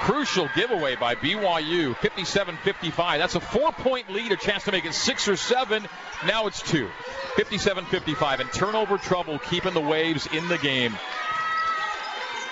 Crucial 0.00 0.48
giveaway 0.54 0.96
by 0.96 1.16
BYU, 1.16 1.94
57-55. 1.96 3.18
That's 3.18 3.34
a 3.34 3.40
four-point 3.40 4.10
lead, 4.10 4.32
a 4.32 4.36
chance 4.36 4.64
to 4.64 4.72
make 4.72 4.84
it 4.84 4.94
six 4.94 5.28
or 5.28 5.36
seven. 5.36 5.86
Now 6.26 6.46
it's 6.46 6.62
two. 6.62 6.88
57-55, 7.36 8.40
and 8.40 8.52
turnover 8.52 8.96
trouble 8.96 9.38
keeping 9.38 9.74
the 9.74 9.80
Waves 9.80 10.26
in 10.32 10.48
the 10.48 10.58
game. 10.58 10.96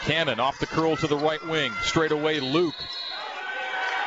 Cannon 0.03 0.39
off 0.39 0.59
the 0.59 0.67
curl 0.67 0.97
to 0.97 1.07
the 1.07 1.17
right 1.17 1.45
wing. 1.47 1.73
Straight 1.83 2.13
away, 2.13 2.41
Luke. 2.41 2.75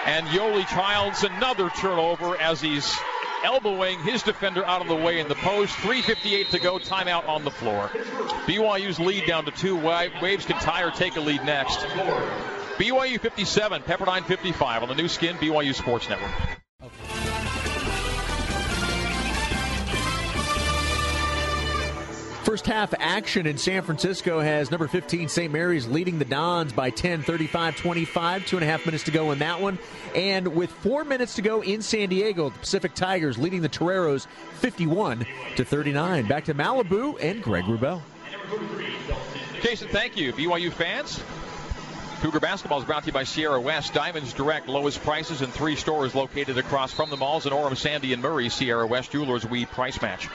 And 0.05 0.27
Yoeli 0.27 0.67
Childs 0.67 1.23
another 1.23 1.69
turnover 1.69 2.39
as 2.39 2.61
he's 2.61 2.95
elbowing 3.43 3.99
his 4.03 4.21
defender 4.23 4.65
out 4.65 4.81
of 4.81 4.87
the 4.87 4.95
way 4.95 5.19
in 5.19 5.27
the 5.27 5.35
post. 5.35 5.73
3.58 5.77 6.49
to 6.49 6.59
go. 6.59 6.77
Timeout 6.77 7.27
on 7.27 7.43
the 7.43 7.51
floor. 7.51 7.89
BYU's 8.45 8.99
lead 8.99 9.25
down 9.25 9.45
to 9.45 9.51
two. 9.51 9.75
Waves 9.75 10.45
can 10.45 10.57
tie 10.57 10.83
or 10.83 10.91
take 10.91 11.15
a 11.15 11.21
lead 11.21 11.43
next. 11.43 11.79
BYU 12.79 13.19
57, 13.19 13.81
Pepperdine 13.81 14.23
55 14.23 14.83
on 14.83 14.87
the 14.87 14.95
Nu 14.95 15.09
Skin 15.09 15.35
BYU 15.35 15.75
Sports 15.75 16.07
Network. 16.07 16.31
First 22.45 22.65
half 22.65 22.93
action 22.97 23.45
in 23.45 23.57
San 23.57 23.83
Francisco 23.83 24.39
has 24.39 24.71
number 24.71 24.87
15 24.87 25.27
St. 25.27 25.51
Mary's 25.51 25.87
leading 25.87 26.19
the 26.19 26.25
Dons 26.25 26.71
by 26.71 26.89
10, 26.89 27.21
35 27.21 27.75
25. 27.75 28.45
Two 28.45 28.55
and 28.55 28.63
a 28.63 28.67
half 28.67 28.85
minutes 28.85 29.03
to 29.03 29.11
go 29.11 29.33
in 29.33 29.39
that 29.39 29.59
one. 29.59 29.77
And 30.15 30.47
with 30.47 30.71
four 30.71 31.03
minutes 31.03 31.35
to 31.35 31.41
go 31.41 31.61
in 31.61 31.81
San 31.81 32.07
Diego, 32.07 32.49
the 32.49 32.59
Pacific 32.59 32.95
Tigers 32.95 33.37
leading 33.37 33.61
the 33.61 33.69
Toreros 33.69 34.25
51 34.53 35.25
to 35.57 35.65
39. 35.65 36.27
Back 36.27 36.45
to 36.45 36.53
Malibu 36.53 37.21
and 37.21 37.43
Greg 37.43 37.65
Wrubell. 37.65 38.01
Jason, 39.61 39.89
thank 39.89 40.15
you. 40.15 40.31
BYU 40.31 40.71
fans, 40.71 41.21
Cougar 42.21 42.41
basketball 42.41 42.79
is 42.79 42.85
brought 42.85 43.03
to 43.03 43.07
you 43.07 43.13
by 43.13 43.23
Sierra 43.23 43.61
West. 43.61 43.93
Diamonds 43.93 44.33
Direct, 44.33 44.67
lowest 44.67 45.01
prices 45.03 45.41
in 45.41 45.51
three 45.51 45.77
stores 45.77 46.13
located 46.13 46.57
across 46.57 46.91
from 46.91 47.09
the 47.09 47.15
malls 47.15 47.45
in 47.45 47.53
Orem, 47.53 47.77
Sandy, 47.77 48.11
and 48.11 48.21
Murray. 48.21 48.49
Sierra 48.49 48.85
West 48.85 49.11
Jewelers, 49.11 49.45
we 49.45 49.65
price 49.65 50.01
match. 50.01 50.27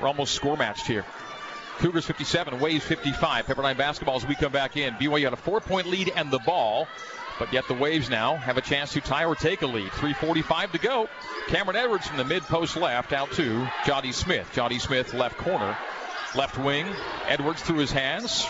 We're 0.00 0.08
almost 0.08 0.34
score 0.34 0.56
matched 0.56 0.88
here. 0.88 1.04
Cougars 1.78 2.06
57, 2.06 2.58
Waves 2.58 2.84
55. 2.84 3.46
Pepperdine 3.46 3.76
basketball 3.76 4.16
as 4.16 4.26
we 4.26 4.34
come 4.34 4.50
back 4.50 4.76
in. 4.76 4.94
BYU 4.94 5.22
had 5.22 5.32
a 5.32 5.36
four 5.36 5.60
point 5.60 5.86
lead 5.86 6.10
and 6.16 6.28
the 6.32 6.40
ball, 6.40 6.88
but 7.38 7.52
yet 7.52 7.68
the 7.68 7.74
Waves 7.74 8.10
now 8.10 8.34
have 8.34 8.56
a 8.56 8.62
chance 8.62 8.94
to 8.94 9.00
tie 9.00 9.24
or 9.24 9.36
take 9.36 9.62
a 9.62 9.66
lead. 9.68 9.90
3.45 9.92 10.72
to 10.72 10.78
go. 10.78 11.08
Cameron 11.46 11.76
Edwards 11.76 12.08
from 12.08 12.16
the 12.16 12.24
mid 12.24 12.42
post 12.42 12.76
left 12.76 13.12
out 13.12 13.30
to 13.32 13.68
Jody 13.86 14.10
Smith. 14.10 14.50
Jody 14.54 14.80
Smith 14.80 15.14
left 15.14 15.36
corner, 15.38 15.78
left 16.34 16.58
wing. 16.58 16.88
Edwards 17.28 17.62
through 17.62 17.78
his 17.78 17.92
hands. 17.92 18.48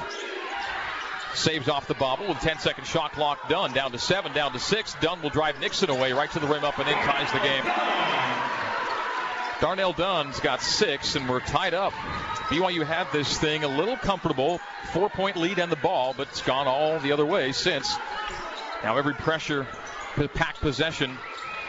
Saves 1.35 1.69
off 1.69 1.87
the 1.87 1.95
bobble 1.95 2.27
with 2.29 2.39
10 2.39 2.59
second 2.59 2.87
shot 2.87 3.13
clock 3.13 3.49
done. 3.49 3.73
Down 3.73 3.93
to 3.93 3.99
seven, 3.99 4.33
down 4.33 4.53
to 4.53 4.59
six. 4.59 4.95
Dunn 5.01 5.23
will 5.23 5.31
drive 5.31 5.61
Nixon 5.61 5.91
away 5.91 6.13
right 6.13 6.31
to 6.33 6.39
the 6.39 6.47
rim 6.47 6.65
up 6.65 6.79
and 6.79 6.89
in, 6.89 6.95
ties 6.95 7.33
the 7.33 7.39
game. 7.39 7.65
Darnell 9.61 9.93
Dunn's 9.93 10.39
got 10.39 10.63
six, 10.63 11.17
and 11.17 11.29
we're 11.29 11.41
tied 11.41 11.75
up. 11.75 11.93
BYU 12.49 12.85
had 12.87 13.11
this 13.13 13.39
thing 13.39 13.65
a 13.65 13.69
little 13.69 13.97
comfortable, 13.97 14.61
four 14.93 15.11
point 15.11 15.37
lead 15.37 15.59
and 15.59 15.71
the 15.71 15.77
ball, 15.77 16.15
but 16.17 16.29
it's 16.29 16.43
gone 16.43 16.67
all 16.69 16.99
the 17.01 17.13
other 17.13 17.27
way 17.27 17.53
since. 17.53 17.97
Now 18.85 18.97
every 18.97 19.15
pressure, 19.15 19.67
packed 20.35 20.61
possession 20.61 21.19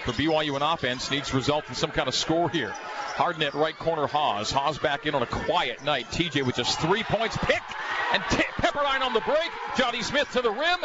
for 0.06 0.12
BYU 0.12 0.56
in 0.56 0.62
offense 0.62 1.12
needs 1.12 1.30
to 1.30 1.36
result 1.36 1.68
in 1.70 1.76
some 1.76 1.92
kind 1.92 2.08
of 2.08 2.16
score 2.16 2.50
here. 2.50 2.70
Hardnett 2.70 3.54
right 3.54 3.78
corner 3.78 4.08
Haws. 4.08 4.52
Haws 4.52 4.78
back 4.78 5.06
in 5.06 5.16
on 5.16 5.22
a 5.22 5.28
quiet 5.28 5.84
night. 5.84 6.10
TJ 6.12 6.46
with 6.46 6.56
just 6.56 6.80
three 6.80 7.04
points 7.04 7.38
picked 7.38 7.76
and 8.14 8.24
t- 8.30 8.44
Pepperdine 8.58 9.02
on 9.02 9.14
the 9.14 9.22
break. 9.22 9.50
Johnny 9.78 10.02
Smith 10.02 10.32
to 10.32 10.42
the 10.42 10.52
rim. 10.52 10.80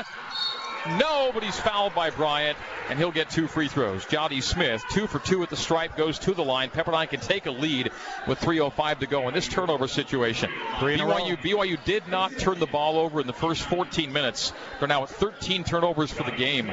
No, 0.98 1.30
but 1.32 1.42
he's 1.42 1.58
fouled 1.58 1.94
by 1.94 2.10
Bryant, 2.10 2.58
and 2.90 2.98
he'll 2.98 3.10
get 3.10 3.30
two 3.30 3.46
free 3.46 3.68
throws. 3.68 4.04
Jody 4.04 4.42
Smith, 4.42 4.84
two 4.90 5.06
for 5.06 5.18
two 5.18 5.42
at 5.42 5.48
the 5.48 5.56
stripe, 5.56 5.96
goes 5.96 6.18
to 6.20 6.34
the 6.34 6.44
line. 6.44 6.68
Pepperdine 6.68 7.08
can 7.08 7.20
take 7.20 7.46
a 7.46 7.50
lead 7.50 7.90
with 8.28 8.38
3.05 8.40 8.98
to 8.98 9.06
go 9.06 9.26
in 9.28 9.34
this 9.34 9.48
turnover 9.48 9.88
situation. 9.88 10.50
BYU, 10.74 11.38
BYU 11.38 11.82
did 11.84 12.06
not 12.08 12.36
turn 12.36 12.58
the 12.58 12.66
ball 12.66 12.98
over 12.98 13.20
in 13.20 13.26
the 13.26 13.32
first 13.32 13.62
14 13.62 14.12
minutes. 14.12 14.52
They're 14.78 14.88
now 14.88 15.04
at 15.04 15.08
13 15.08 15.64
turnovers 15.64 16.10
for 16.10 16.24
the 16.24 16.32
game. 16.32 16.70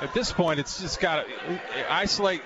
At 0.00 0.14
this 0.14 0.32
point, 0.32 0.60
it's 0.60 0.80
just 0.80 0.98
got 1.00 1.26
to 1.26 1.92
isolate 1.92 2.42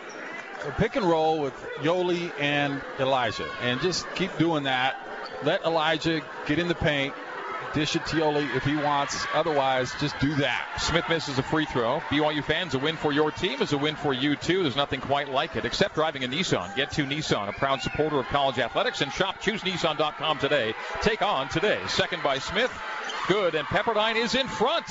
a 0.66 0.72
pick 0.72 0.96
and 0.96 1.06
roll 1.06 1.40
with 1.40 1.54
Yoeli 1.80 2.32
and 2.40 2.80
Elijah, 2.98 3.48
and 3.62 3.80
just 3.80 4.06
keep 4.14 4.36
doing 4.38 4.64
that. 4.64 4.96
Let 5.44 5.64
Elijah 5.64 6.22
get 6.46 6.58
in 6.58 6.68
the 6.68 6.74
paint, 6.74 7.14
dish 7.74 7.96
it 7.96 8.06
to 8.06 8.16
Yoeli 8.16 8.56
if 8.56 8.64
he 8.64 8.76
wants. 8.76 9.26
Otherwise, 9.34 9.92
just 10.00 10.18
do 10.20 10.34
that. 10.36 10.80
Smith 10.80 11.04
misses 11.08 11.38
a 11.38 11.42
free 11.42 11.66
throw. 11.66 12.00
BYU 12.08 12.42
fans, 12.42 12.74
a 12.74 12.78
win 12.78 12.96
for 12.96 13.12
your 13.12 13.30
team 13.30 13.60
is 13.60 13.72
a 13.72 13.78
win 13.78 13.96
for 13.96 14.12
you 14.12 14.36
too. 14.36 14.62
There's 14.62 14.76
nothing 14.76 15.00
quite 15.00 15.28
like 15.28 15.54
it, 15.56 15.64
except 15.64 15.94
driving 15.94 16.24
a 16.24 16.28
Nissan. 16.28 16.74
Get 16.74 16.92
to 16.92 17.04
Nissan, 17.04 17.48
a 17.48 17.52
proud 17.52 17.82
supporter 17.82 18.18
of 18.18 18.26
college 18.26 18.58
athletics, 18.58 19.00
and 19.00 19.12
shop 19.12 19.42
ChooseNissan.com 19.42 20.38
today. 20.38 20.74
Take 21.02 21.22
on 21.22 21.48
today. 21.48 21.80
Second 21.88 22.22
by 22.22 22.38
Smith. 22.38 22.72
Good, 23.28 23.54
and 23.54 23.66
Pepperdine 23.66 24.16
is 24.16 24.34
in 24.34 24.48
front. 24.48 24.86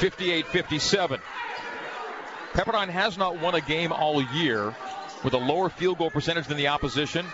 58-57. 0.00 1.20
Pepperdine 2.54 2.88
has 2.88 3.18
not 3.18 3.38
won 3.38 3.54
a 3.54 3.60
game 3.60 3.92
all 3.92 4.22
year 4.22 4.74
with 5.22 5.34
a 5.34 5.38
lower 5.38 5.68
field 5.68 5.98
goal 5.98 6.10
percentage 6.10 6.46
than 6.46 6.56
the 6.56 6.68
opposition, 6.68 7.26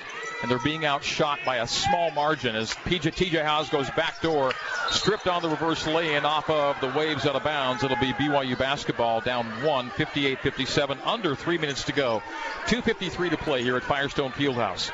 and 0.43 0.51
they're 0.51 0.59
being 0.59 0.85
outshot 0.85 1.39
by 1.47 1.59
a 1.59 1.67
small 1.69 2.11
margin 2.11 2.57
as 2.57 2.73
PJ, 2.73 3.15
TJ 3.15 3.45
Haws 3.45 3.71
goes 3.71 3.89
back 3.91 4.21
door, 4.21 4.53
stripped 4.91 5.29
on 5.29 5.43
the 5.43 5.49
reverse 5.49 5.87
lay-in 5.87 6.25
off 6.25 6.51
of 6.51 6.81
the 6.81 6.89
waves 6.99 7.25
out 7.25 7.37
of 7.37 7.45
bounds. 7.45 7.85
It'll 7.85 7.97
be 7.99 8.13
BYU 8.15 8.59
basketball 8.59 9.21
down 9.21 9.47
one, 9.63 9.91
58-57, 9.91 10.99
under 11.07 11.37
three 11.37 11.59
minutes 11.59 11.85
to 11.85 11.93
go. 11.93 12.21
2.53 12.67 13.31
to 13.31 13.37
play 13.37 13.63
here 13.63 13.77
at 13.77 13.85
Firestone 13.85 14.33
Fieldhouse. 14.33 14.91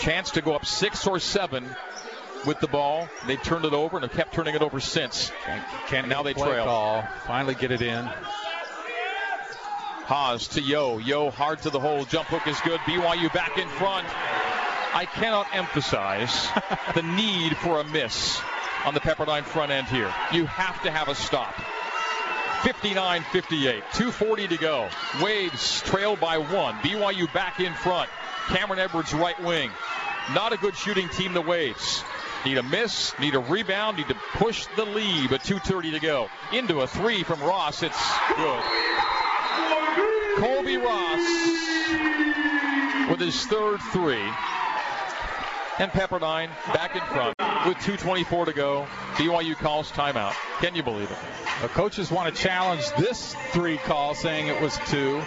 Chance 0.00 0.32
to 0.32 0.42
go 0.42 0.56
up 0.56 0.66
six 0.66 1.06
or 1.06 1.20
seven 1.20 1.64
with 2.46 2.60
the 2.60 2.66
ball. 2.66 3.08
They 3.26 3.36
turned 3.36 3.64
it 3.64 3.72
over 3.72 3.96
and 3.96 4.04
have 4.04 4.12
kept 4.12 4.34
turning 4.34 4.54
it 4.54 4.62
over 4.62 4.80
since. 4.80 5.30
Can, 5.86 6.08
now 6.08 6.22
they 6.22 6.34
trail. 6.34 6.64
Call. 6.64 7.04
Finally 7.26 7.54
get 7.54 7.70
it 7.70 7.82
in. 7.82 8.08
Haws 10.04 10.48
to 10.48 10.60
Yo. 10.60 10.98
Yo 10.98 11.30
hard 11.30 11.60
to 11.62 11.70
the 11.70 11.80
hole. 11.80 12.04
Jump 12.04 12.28
hook 12.28 12.46
is 12.46 12.60
good. 12.60 12.80
BYU 12.80 13.32
back 13.32 13.58
in 13.58 13.68
front. 13.68 14.06
I 14.94 15.06
cannot 15.06 15.46
emphasize 15.54 16.48
the 16.94 17.02
need 17.02 17.56
for 17.56 17.80
a 17.80 17.84
miss 17.84 18.40
on 18.84 18.94
the 18.94 19.00
Pepperdine 19.00 19.44
front 19.44 19.72
end 19.72 19.86
here. 19.86 20.12
You 20.32 20.46
have 20.46 20.82
to 20.82 20.90
have 20.90 21.08
a 21.08 21.14
stop. 21.14 21.54
59 22.62 23.22
58. 23.32 23.82
2.40 23.92 24.48
to 24.50 24.56
go. 24.56 24.88
Waves 25.20 25.80
trail 25.82 26.16
by 26.16 26.38
one. 26.38 26.74
BYU 26.76 27.32
back 27.32 27.60
in 27.60 27.72
front. 27.74 28.10
Cameron 28.48 28.80
Edwards 28.80 29.12
right 29.12 29.40
wing. 29.42 29.70
Not 30.34 30.52
a 30.52 30.56
good 30.56 30.76
shooting 30.76 31.08
team, 31.08 31.32
the 31.32 31.40
Waves. 31.40 32.04
Need 32.44 32.58
a 32.58 32.62
miss, 32.62 33.16
need 33.20 33.34
a 33.36 33.38
rebound, 33.38 33.98
need 33.98 34.08
to 34.08 34.16
push 34.34 34.66
the 34.76 34.84
lead, 34.84 35.30
but 35.30 35.42
2.30 35.42 35.92
to 35.92 36.00
go. 36.00 36.28
Into 36.52 36.80
a 36.80 36.86
three 36.86 37.22
from 37.22 37.40
Ross. 37.40 37.82
It's 37.84 38.18
good. 38.36 38.62
Colbey 40.38 40.82
Ross 40.82 41.20
with 43.10 43.20
his 43.20 43.46
third 43.46 43.80
three. 43.92 44.28
And 45.78 45.90
Pepperdine 45.92 46.48
back 46.74 46.96
in 46.96 47.02
front 47.02 47.38
with 47.66 47.76
2.24 47.78 48.46
to 48.46 48.52
go. 48.52 48.86
BYU 49.14 49.54
calls 49.54 49.92
timeout. 49.92 50.34
Can 50.58 50.74
you 50.74 50.82
believe 50.82 51.10
it? 51.10 51.18
The 51.60 51.68
coaches 51.68 52.10
want 52.10 52.34
to 52.34 52.42
challenge 52.42 52.90
this 52.98 53.36
three 53.50 53.78
call, 53.78 54.14
saying 54.14 54.48
it 54.48 54.60
was 54.60 54.76
two. 54.88 55.22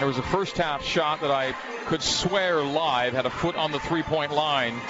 There 0.00 0.06
was 0.06 0.16
a 0.16 0.22
first 0.22 0.56
half 0.56 0.82
shot 0.82 1.20
that 1.20 1.30
I 1.30 1.52
could 1.84 2.02
swear 2.02 2.62
live 2.62 3.12
had 3.12 3.26
a 3.26 3.30
foot 3.30 3.54
on 3.54 3.70
the 3.70 3.78
three 3.78 4.02
point 4.02 4.32
line 4.32 4.80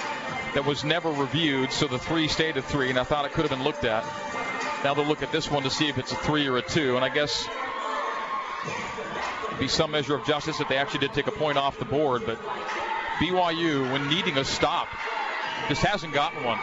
that 0.53 0.63
was 0.63 0.85
never 0.85 1.09
reviewed, 1.09 1.73
so 1.73 1.85
the 1.85 1.99
three 1.99 2.29
stayed 2.29 2.55
a 2.55 2.61
three, 2.61 2.89
and 2.89 2.97
I 2.97 3.03
thought 3.03 3.25
it 3.25 3.33
could 3.33 3.41
have 3.41 3.49
been 3.49 3.65
looked 3.65 3.83
at. 3.83 4.05
Now 4.85 4.93
they'll 4.93 5.03
look 5.03 5.21
at 5.21 5.33
this 5.33 5.51
one 5.51 5.63
to 5.63 5.69
see 5.69 5.89
if 5.89 5.97
it's 5.97 6.13
a 6.13 6.15
three 6.15 6.47
or 6.47 6.59
a 6.59 6.61
two, 6.61 6.95
and 6.95 7.03
I 7.03 7.09
guess 7.09 7.45
it'd 9.47 9.59
be 9.59 9.67
some 9.67 9.91
measure 9.91 10.15
of 10.15 10.25
justice 10.25 10.59
that 10.59 10.69
they 10.69 10.77
actually 10.77 11.01
did 11.01 11.13
take 11.13 11.27
a 11.27 11.31
point 11.33 11.57
off 11.57 11.77
the 11.77 11.83
board, 11.83 12.23
but 12.25 12.39
BYU, 13.19 13.91
when 13.91 14.07
needing 14.07 14.37
a 14.37 14.45
stop, 14.45 14.87
just 15.67 15.81
hasn't 15.81 16.13
gotten 16.13 16.41
one. 16.45 16.57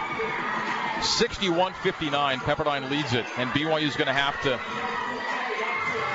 61-59, 1.03 2.39
Pepperdine 2.39 2.89
leads 2.89 3.13
it, 3.13 3.27
and 3.37 3.51
BYU 3.51 3.83
is 3.83 3.95
going 3.95 4.07
to 4.07 4.15
have 4.15 4.41
to 4.45 4.59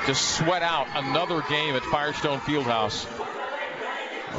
just 0.06 0.36
sweat 0.36 0.62
out 0.62 0.86
another 0.94 1.42
game 1.48 1.74
at 1.74 1.82
Firestone 1.84 2.40
Fieldhouse. 2.40 3.06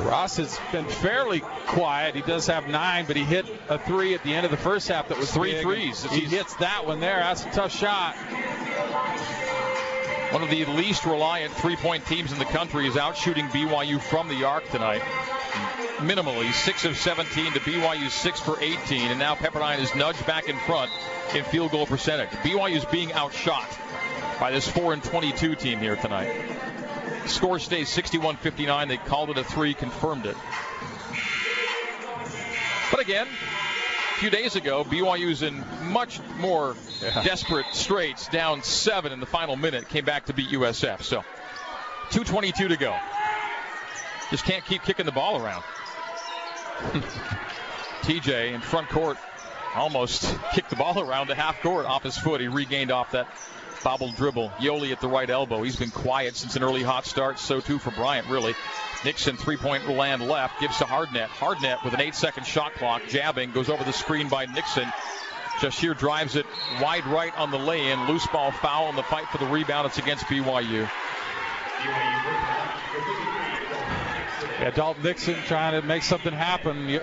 Ross 0.03 0.38
has 0.38 0.59
been 0.72 0.86
fairly 0.86 1.39
quiet. 1.68 2.16
He 2.16 2.22
does 2.22 2.47
have 2.47 2.68
nine, 2.68 3.05
but 3.05 3.16
he 3.16 3.24
hit 3.24 3.45
a 3.70 3.80
three 3.80 4.13
at 4.13 4.24
the 4.24 4.34
end 4.34 4.45
of 4.45 4.51
the 4.51 4.57
first 4.57 4.88
half 4.89 5.07
that 5.07 5.18
was 5.18 5.32
three 5.32 5.61
threes. 5.61 6.03
He 6.03 6.22
hits 6.22 6.53
that 6.55 6.86
one 6.86 6.99
there. 6.99 7.18
That's 7.18 7.45
a 7.45 7.51
tough 7.51 7.72
shot. 7.72 8.16
One 10.32 10.43
of 10.43 10.49
the 10.49 10.66
least 10.66 11.05
reliant 11.05 11.53
three 11.53 11.78
point 11.78 12.05
teams 12.07 12.34
in 12.34 12.39
the 12.39 12.45
country 12.45 12.88
is 12.88 12.97
out 12.97 13.16
shooting 13.16 13.47
BYU 13.47 14.01
from 14.01 14.28
the 14.28 14.43
arc 14.43 14.70
tonight. 14.70 15.01
minimally 15.99 16.51
6 16.51 16.86
of 16.86 16.97
17 16.97 17.53
to 17.53 17.59
BYU 17.61 18.09
6 18.09 18.39
for 18.41 18.61
18. 18.61 19.11
And 19.11 19.20
now 19.20 19.36
Pepperdine 19.36 19.80
is 19.80 19.95
nudged 19.95 20.26
back 20.26 20.49
in 20.49 20.57
front 20.57 20.91
in 21.34 21.45
field 21.45 21.72
goal 21.72 21.86
percentage. 21.86 22.30
BYU 22.30 22.76
is 22.76 22.86
being 22.86 23.13
outshot 23.13 23.66
by 24.40 24.52
this 24.52 24.68
4 24.68 24.94
and 24.94 25.04
22 25.04 25.56
team 25.56 25.80
here 25.80 25.96
tonight. 25.96 26.34
Score 27.26 27.60
stays 27.60 27.90
61 27.90 28.38
59. 28.38 28.88
They 28.88 28.98
called 28.98 29.30
it 29.32 29.38
a 29.38 29.44
three, 29.44 29.74
confirmed 29.74 30.26
it. 30.26 30.36
But 32.92 33.00
again, 33.00 33.28
a 33.28 34.20
few 34.20 34.30
days 34.30 34.56
ago, 34.56 34.84
BYU's 34.84 35.42
in 35.42 35.64
much 35.90 36.20
more 36.38 36.76
yeah. 37.02 37.24
desperate 37.24 37.66
straits, 37.74 38.28
down 38.28 38.64
seven 38.64 39.12
in 39.12 39.20
the 39.20 39.26
final 39.26 39.56
minute, 39.56 39.90
came 39.90 40.06
back 40.06 40.26
to 40.26 40.34
beat 40.34 40.50
USF. 40.50 41.02
So 41.02 41.24
2.22 42.12 42.70
to 42.70 42.78
go. 42.78 42.96
Just 44.30 44.46
can't 44.46 44.64
keep 44.66 44.84
kicking 44.84 45.06
the 45.06 45.12
ball 45.12 45.44
around. 45.44 45.64
TJ 48.02 48.54
in 48.54 48.62
front 48.62 48.90
court 48.90 49.18
almost 49.76 50.38
kicked 50.54 50.70
the 50.70 50.76
ball 50.76 51.00
around 51.00 51.28
the 51.28 51.36
half 51.36 51.62
court 51.62 51.86
off 51.86 52.04
his 52.04 52.18
foot. 52.18 52.40
He 52.40 52.48
regained 52.48 52.92
off 52.92 53.12
that 53.12 53.28
bobble 53.86 54.12
dribble. 54.12 54.50
Yoeli 54.58 54.92
at 54.92 55.00
the 55.00 55.08
right 55.08 55.30
elbow. 55.30 55.62
He's 55.62 55.76
been 55.76 55.92
quiet 55.92 56.36
since 56.36 56.56
an 56.56 56.64
early 56.64 56.82
hot 56.82 57.06
start. 57.06 57.38
So 57.38 57.62
too 57.62 57.78
for 57.78 57.92
Bryant, 57.92 58.28
really. 58.28 58.56
Nixon 59.06 59.38
three 59.38 59.58
point 59.58 59.88
land 59.88 60.28
left. 60.28 60.60
Gives 60.60 60.80
to 60.80 60.86
Hardnett. 60.86 61.28
Hardnett 61.28 61.86
with 61.86 61.94
an 61.94 62.02
eight 62.02 62.16
second 62.16 62.48
shot 62.48 62.74
clock. 62.74 63.04
Jabbing. 63.08 63.52
Goes 63.52 63.70
over 63.70 63.84
the 63.84 63.94
screen 63.94 64.28
by 64.28 64.48
Nixon. 64.48 64.92
Jahshire 65.62 65.94
drives 65.94 66.36
it 66.36 66.48
wide 66.82 67.06
right 67.06 67.38
on 67.38 67.52
the 67.52 67.60
lay 67.60 67.92
in. 67.92 68.08
Loose 68.08 68.26
ball 68.28 68.52
foul 68.52 68.90
in 68.90 68.96
the 68.96 69.04
fight 69.04 69.28
for 69.28 69.38
the 69.38 69.46
rebound. 69.46 69.86
It's 69.86 70.00
against 70.00 70.26
BYU. 70.26 70.90
Yeah, 74.60 74.72
Dalton 74.72 75.04
Nixon 75.04 75.36
trying 75.46 75.80
to 75.80 75.88
make 75.88 76.02
something 76.02 76.34
happen. 76.34 76.90
You, 76.90 77.02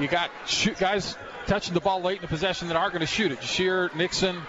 you 0.00 0.08
got 0.08 0.30
shoot 0.46 0.76
guys 0.76 1.16
touching 1.46 1.72
the 1.72 1.80
ball 1.80 2.02
late 2.02 2.16
in 2.16 2.22
the 2.22 2.28
possession 2.28 2.66
that 2.68 2.76
aren't 2.76 2.94
going 2.94 3.00
to 3.00 3.06
shoot 3.06 3.30
it. 3.30 3.40
Jahshire, 3.40 3.94
Nixon, 3.94 4.42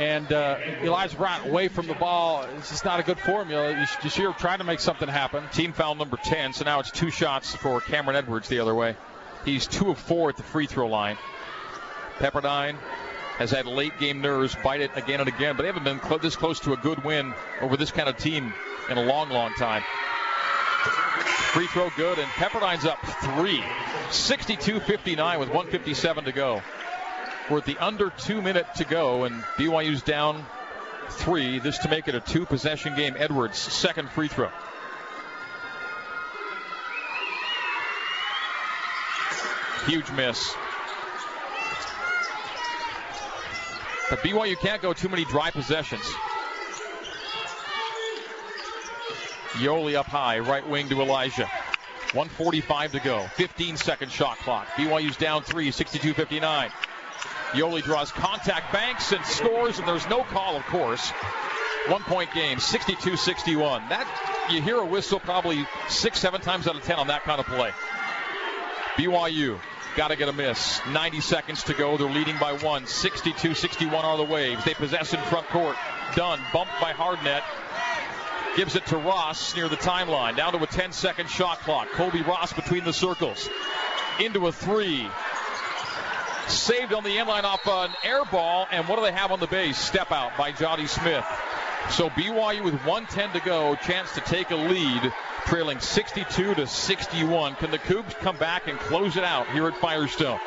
and 0.00 0.32
uh, 0.32 0.56
Elijah 0.82 1.16
Bryant 1.16 1.46
away 1.46 1.68
from 1.68 1.86
the 1.86 1.94
ball. 1.94 2.46
It's 2.56 2.70
just 2.70 2.86
not 2.86 3.00
a 3.00 3.02
good 3.02 3.18
formula. 3.18 3.74
Jahshire 4.02 4.32
trying 4.32 4.58
to 4.58 4.64
make 4.64 4.80
something 4.80 5.08
happen. 5.08 5.44
Team 5.52 5.74
foul 5.74 5.94
number 5.94 6.16
10, 6.16 6.54
so 6.54 6.64
now 6.64 6.80
it's 6.80 6.90
two 6.90 7.10
shots 7.10 7.54
for 7.54 7.82
Cameron 7.82 8.16
Edwards 8.16 8.48
the 8.48 8.60
other 8.60 8.74
way. 8.74 8.96
He's 9.44 9.66
two 9.66 9.90
of 9.90 9.98
four 9.98 10.30
at 10.30 10.38
the 10.38 10.42
free 10.42 10.66
throw 10.66 10.88
line. 10.88 11.18
Pepperdine 12.16 12.76
has 13.36 13.50
had 13.50 13.66
late 13.66 13.98
game 13.98 14.22
nerves 14.22 14.56
bite 14.64 14.80
it 14.80 14.90
again 14.94 15.20
and 15.20 15.28
again, 15.28 15.54
but 15.56 15.62
they 15.62 15.68
haven't 15.68 15.84
been 15.84 16.00
cl- 16.00 16.18
this 16.18 16.34
close 16.34 16.60
to 16.60 16.72
a 16.72 16.76
good 16.78 17.04
win 17.04 17.34
over 17.60 17.76
this 17.76 17.90
kind 17.90 18.08
of 18.08 18.16
team 18.16 18.54
in 18.88 18.96
a 18.96 19.02
long, 19.02 19.28
long 19.28 19.52
time. 19.54 19.82
Free 21.52 21.66
throw 21.66 21.90
good, 21.96 22.18
and 22.18 22.28
Pepperdine's 22.28 22.86
up 22.86 22.98
three. 23.22 23.62
62 24.10 24.80
59 24.80 25.38
with 25.38 25.48
157 25.48 26.24
to 26.24 26.32
go. 26.32 26.62
We're 27.50 27.58
at 27.58 27.64
the 27.64 27.78
under 27.78 28.10
two 28.10 28.40
minute 28.40 28.66
to 28.76 28.84
go, 28.84 29.24
and 29.24 29.42
BYU's 29.58 30.02
down 30.02 30.46
three. 31.08 31.58
This 31.58 31.78
to 31.78 31.88
make 31.88 32.06
it 32.06 32.14
a 32.14 32.20
two 32.20 32.46
possession 32.46 32.94
game. 32.94 33.16
Edwards, 33.18 33.58
second 33.58 34.08
free 34.10 34.28
throw. 34.28 34.50
Huge 39.86 40.08
miss. 40.12 40.54
But 44.10 44.20
BYU 44.20 44.56
can't 44.56 44.80
go 44.80 44.92
too 44.92 45.08
many 45.08 45.24
dry 45.24 45.50
possessions. 45.50 46.04
Yoeli 49.54 49.96
up 49.96 50.06
high, 50.06 50.38
right 50.38 50.66
wing 50.68 50.88
to 50.90 51.02
Elijah. 51.02 51.46
145 52.12 52.92
to 52.92 53.00
go. 53.00 53.26
15 53.34 53.76
second 53.76 54.12
shot 54.12 54.38
clock. 54.38 54.68
BYU's 54.76 55.16
down 55.16 55.42
three, 55.42 55.72
62 55.72 56.14
59. 56.14 56.70
Yoeli 57.52 57.82
draws 57.82 58.12
contact, 58.12 58.72
banks, 58.72 59.12
and 59.12 59.24
scores, 59.24 59.78
and 59.78 59.88
there's 59.88 60.08
no 60.08 60.22
call, 60.22 60.56
of 60.56 60.64
course. 60.66 61.10
One 61.88 62.02
point 62.02 62.32
game, 62.32 62.58
62 62.58 63.16
61. 63.16 63.88
That, 63.88 64.48
you 64.50 64.60
hear 64.62 64.76
a 64.76 64.84
whistle 64.84 65.18
probably 65.18 65.66
six, 65.88 66.20
seven 66.20 66.40
times 66.40 66.68
out 66.68 66.76
of 66.76 66.82
ten 66.82 66.98
on 66.98 67.08
that 67.08 67.24
kind 67.24 67.40
of 67.40 67.46
play. 67.46 67.72
BYU 68.96 69.58
got 69.96 70.08
to 70.08 70.16
get 70.16 70.28
a 70.28 70.32
miss. 70.32 70.80
90 70.92 71.20
seconds 71.20 71.64
to 71.64 71.74
go. 71.74 71.96
They're 71.96 72.08
leading 72.08 72.38
by 72.38 72.52
one. 72.52 72.86
62 72.86 73.54
61 73.54 74.04
are 74.04 74.16
the 74.16 74.24
Waves. 74.24 74.64
They 74.64 74.74
possess 74.74 75.14
in 75.14 75.20
front 75.22 75.46
court. 75.48 75.76
Dunn. 76.14 76.40
Bumped 76.52 76.72
by 76.80 76.92
Hardnett 76.92 77.42
gives 78.56 78.76
it 78.76 78.84
to 78.86 78.96
Ross 78.96 79.54
near 79.56 79.68
the 79.68 79.76
timeline. 79.76 80.36
Down 80.36 80.52
to 80.52 80.62
a 80.62 80.66
10 80.66 80.92
second 80.92 81.30
shot 81.30 81.60
clock. 81.60 81.88
Colbey 81.90 82.26
Ross 82.26 82.52
between 82.52 82.84
the 82.84 82.92
circles. 82.92 83.48
Into 84.20 84.46
a 84.46 84.52
three. 84.52 85.08
Saved 86.48 86.92
on 86.92 87.04
the 87.04 87.16
inline 87.16 87.44
off 87.44 87.66
an 87.66 87.94
air 88.04 88.24
ball. 88.24 88.66
And 88.70 88.88
what 88.88 88.96
do 88.96 89.02
they 89.02 89.12
have 89.12 89.32
on 89.32 89.40
the 89.40 89.46
base? 89.46 89.78
Step 89.78 90.12
out 90.12 90.36
by 90.36 90.52
Johnny 90.52 90.86
Smith. 90.86 91.24
So 91.90 92.08
BYU 92.10 92.62
with 92.62 92.74
110 92.84 93.32
to 93.32 93.40
go, 93.40 93.74
chance 93.76 94.14
to 94.14 94.20
take 94.20 94.50
a 94.50 94.56
lead, 94.56 95.12
trailing 95.46 95.80
62 95.80 96.54
to 96.54 96.66
61. 96.66 97.56
Can 97.56 97.70
the 97.70 97.78
Cougs 97.78 98.14
come 98.16 98.36
back 98.36 98.68
and 98.68 98.78
close 98.78 99.16
it 99.16 99.24
out 99.24 99.48
here 99.50 99.66
at 99.66 99.76
Firestone? 99.76 100.38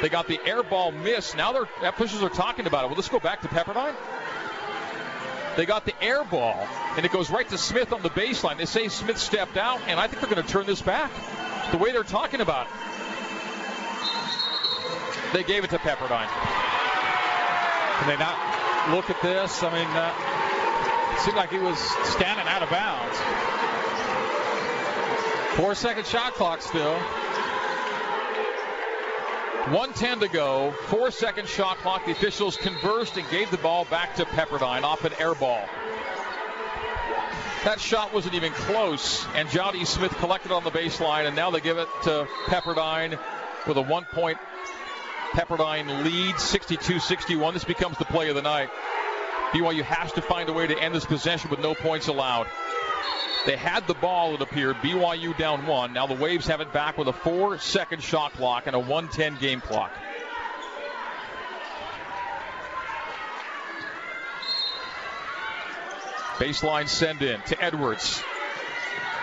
They 0.00 0.08
got 0.08 0.26
the 0.26 0.40
air 0.44 0.62
ball 0.62 0.90
miss. 0.90 1.34
Now 1.36 1.52
their 1.52 1.68
officials 1.82 2.22
are 2.22 2.28
talking 2.28 2.66
about 2.66 2.84
it. 2.84 2.86
Well, 2.88 2.96
let's 2.96 3.08
go 3.08 3.20
back 3.20 3.42
to 3.42 3.48
Pepperdine. 3.48 3.94
They 5.56 5.66
got 5.66 5.84
the 5.84 5.94
air 6.02 6.24
ball, 6.24 6.66
and 6.96 7.04
it 7.04 7.12
goes 7.12 7.28
right 7.28 7.48
to 7.50 7.58
Smith 7.58 7.92
on 7.92 8.02
the 8.02 8.10
baseline. 8.10 8.56
They 8.56 8.64
say 8.64 8.88
Smith 8.88 9.18
stepped 9.18 9.58
out, 9.58 9.80
and 9.86 10.00
I 10.00 10.06
think 10.06 10.20
they're 10.20 10.30
going 10.30 10.44
to 10.44 10.50
turn 10.50 10.66
this 10.66 10.80
back. 10.80 11.10
The 11.70 11.78
way 11.78 11.92
they're 11.92 12.02
talking 12.02 12.40
about 12.40 12.66
it. 12.66 12.72
They 15.32 15.42
gave 15.44 15.64
it 15.64 15.70
to 15.70 15.78
Pepperdine. 15.78 16.28
Can 17.98 18.08
they 18.08 18.18
not 18.18 18.36
look 18.90 19.08
at 19.08 19.22
this? 19.22 19.62
I 19.62 19.72
mean, 19.72 19.86
uh, 19.88 20.12
it 21.14 21.20
seemed 21.20 21.36
like 21.36 21.50
he 21.50 21.58
was 21.58 21.78
standing 22.10 22.46
out 22.46 22.62
of 22.62 22.68
bounds. 22.68 23.16
Four 25.56 25.74
second 25.74 26.06
shot 26.06 26.34
clock 26.34 26.60
still. 26.60 26.98
110 29.70 30.20
to 30.20 30.28
go, 30.28 30.72
four 30.88 31.10
second 31.10 31.48
shot 31.48 31.78
clock. 31.78 32.04
The 32.04 32.12
officials 32.12 32.56
conversed 32.56 33.16
and 33.16 33.28
gave 33.30 33.50
the 33.50 33.58
ball 33.58 33.86
back 33.86 34.16
to 34.16 34.24
Pepperdine 34.24 34.82
off 34.82 35.04
an 35.04 35.12
air 35.18 35.34
ball. 35.34 35.66
That 37.64 37.80
shot 37.80 38.12
wasn't 38.12 38.34
even 38.34 38.52
close, 38.52 39.24
and 39.34 39.48
Johnny 39.48 39.84
Smith 39.84 40.12
collected 40.18 40.50
on 40.50 40.64
the 40.64 40.70
baseline, 40.70 41.26
and 41.26 41.36
now 41.36 41.50
they 41.50 41.60
give 41.60 41.78
it 41.78 41.88
to 42.02 42.26
Pepperdine 42.46 43.18
with 43.66 43.76
a 43.76 43.82
one 43.82 44.04
point 44.04 44.38
Pepperdine 45.32 46.04
leads 46.04 46.42
62 46.42 46.98
61. 46.98 47.54
This 47.54 47.64
becomes 47.64 47.96
the 47.96 48.04
play 48.04 48.28
of 48.28 48.34
the 48.34 48.42
night. 48.42 48.68
BYU 49.52 49.82
has 49.82 50.12
to 50.12 50.22
find 50.22 50.48
a 50.48 50.52
way 50.52 50.66
to 50.66 50.78
end 50.78 50.94
this 50.94 51.06
possession 51.06 51.50
with 51.50 51.60
no 51.60 51.74
points 51.74 52.08
allowed. 52.08 52.46
They 53.46 53.56
had 53.56 53.86
the 53.86 53.94
ball, 53.94 54.34
it 54.34 54.42
appeared. 54.42 54.76
BYU 54.76 55.36
down 55.36 55.66
one. 55.66 55.92
Now 55.94 56.06
the 56.06 56.14
Waves 56.14 56.46
have 56.46 56.60
it 56.60 56.72
back 56.72 56.98
with 56.98 57.08
a 57.08 57.12
four 57.12 57.58
second 57.58 58.02
shot 58.02 58.32
clock 58.34 58.66
and 58.66 58.76
a 58.76 58.78
110 58.78 59.36
game 59.40 59.60
clock. 59.60 59.92
Baseline 66.36 66.88
send 66.88 67.22
in 67.22 67.40
to 67.42 67.62
Edwards. 67.62 68.22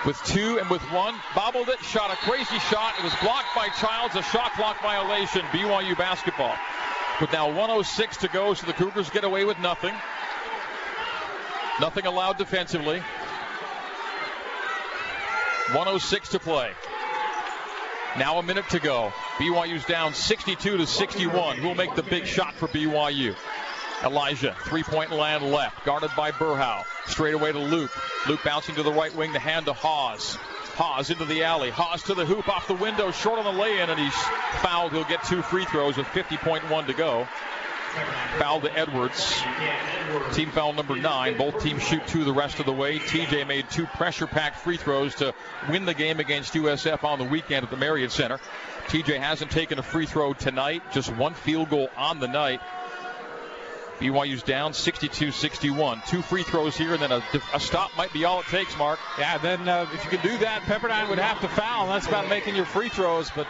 With 0.05 0.21
two 0.23 0.59
and 0.59 0.69
with 0.69 0.81
one, 0.91 1.15
bobbled 1.35 1.67
it, 1.67 1.79
shot 1.81 2.09
a 2.09 2.15
crazy 2.17 2.57
shot. 2.71 2.93
It 2.97 3.03
was 3.03 3.13
blocked 3.21 3.53
by 3.53 3.67
Childs, 3.79 4.15
a 4.15 4.23
shot 4.23 4.53
clock 4.53 4.81
violation. 4.81 5.41
BYU 5.51 5.97
basketball. 5.97 6.55
With 7.19 7.33
now 7.33 7.47
106 7.47 8.17
to 8.17 8.29
go, 8.29 8.53
so 8.53 8.65
the 8.65 8.73
Cougars 8.73 9.09
get 9.09 9.25
away 9.25 9.43
with 9.43 9.59
nothing. 9.59 9.93
Nothing 11.81 12.05
allowed 12.05 12.37
defensively. 12.37 12.99
106 15.67 16.29
to 16.29 16.39
play. 16.39 16.71
Now 18.17 18.39
a 18.39 18.43
minute 18.43 18.69
to 18.69 18.79
go. 18.79 19.11
BYU's 19.37 19.85
down 19.85 20.13
62 20.13 20.77
to 20.77 20.87
61. 20.87 21.57
Who'll 21.57 21.75
make 21.75 21.95
the 21.95 22.03
big 22.03 22.25
shot 22.25 22.55
for 22.55 22.67
BYU? 22.69 23.35
Elijah, 24.03 24.55
three 24.63 24.83
point 24.83 25.11
land 25.11 25.43
left, 25.51 25.85
guarded 25.85 26.11
by 26.15 26.31
Berhow. 26.31 26.83
Straight 27.05 27.33
away 27.33 27.51
to 27.51 27.59
Luke. 27.59 27.91
Luke 28.27 28.39
bouncing 28.43 28.75
to 28.75 28.83
the 28.83 28.91
right 28.91 29.13
wing, 29.15 29.33
the 29.33 29.39
hand 29.39 29.65
to 29.65 29.73
Haws. 29.73 30.35
Haws 30.75 31.09
into 31.09 31.25
the 31.25 31.43
alley. 31.43 31.69
Haws 31.69 32.03
to 32.03 32.13
the 32.13 32.25
hoop, 32.25 32.47
off 32.47 32.67
the 32.67 32.73
window, 32.73 33.11
short 33.11 33.39
on 33.39 33.45
the 33.45 33.61
lay 33.61 33.79
in, 33.79 33.89
and 33.89 33.99
he's 33.99 34.15
fouled. 34.61 34.93
He'll 34.93 35.03
get 35.03 35.23
two 35.23 35.41
free 35.41 35.65
throws 35.65 35.97
with 35.97 36.07
50.1 36.07 36.87
to 36.87 36.93
go. 36.93 37.27
Foul 38.37 38.61
to 38.61 38.77
Edwards. 38.77 39.41
Team 40.33 40.51
foul 40.51 40.73
number 40.73 40.95
nine. 40.95 41.37
Both 41.37 41.61
teams 41.61 41.83
shoot 41.83 42.05
two 42.07 42.23
the 42.23 42.33
rest 42.33 42.59
of 42.59 42.65
the 42.65 42.71
way. 42.71 42.99
TJ 42.99 43.47
made 43.47 43.69
two 43.69 43.85
pressure 43.87 44.27
packed 44.27 44.59
free 44.59 44.77
throws 44.77 45.15
to 45.15 45.33
win 45.69 45.85
the 45.85 45.93
game 45.93 46.19
against 46.19 46.53
USF 46.53 47.03
on 47.03 47.19
the 47.19 47.25
weekend 47.25 47.63
at 47.63 47.71
the 47.71 47.77
Marriott 47.77 48.11
Center. 48.11 48.39
TJ 48.87 49.19
hasn't 49.19 49.51
taken 49.51 49.79
a 49.79 49.83
free 49.83 50.05
throw 50.05 50.33
tonight, 50.33 50.83
just 50.93 51.13
one 51.15 51.33
field 51.33 51.69
goal 51.69 51.89
on 51.97 52.19
the 52.19 52.27
night. 52.27 52.61
BYU's 53.99 54.43
down 54.43 54.71
62-61. 54.71 56.05
Two 56.07 56.21
free 56.21 56.43
throws 56.43 56.77
here, 56.77 56.93
and 56.93 57.01
then 57.01 57.11
a, 57.11 57.23
a 57.53 57.59
stop 57.59 57.95
might 57.97 58.13
be 58.13 58.25
all 58.25 58.39
it 58.39 58.45
takes. 58.47 58.77
Mark. 58.77 58.99
Yeah. 59.17 59.37
Then 59.37 59.67
uh, 59.67 59.87
if 59.93 60.03
you 60.03 60.09
can 60.09 60.21
do 60.21 60.37
that, 60.39 60.61
Pepperdine 60.63 61.09
would 61.09 61.19
have 61.19 61.41
to 61.41 61.47
foul. 61.49 61.87
That's 61.87 62.07
about 62.07 62.29
making 62.29 62.55
your 62.55 62.65
free 62.65 62.89
throws, 62.89 63.29
but. 63.29 63.47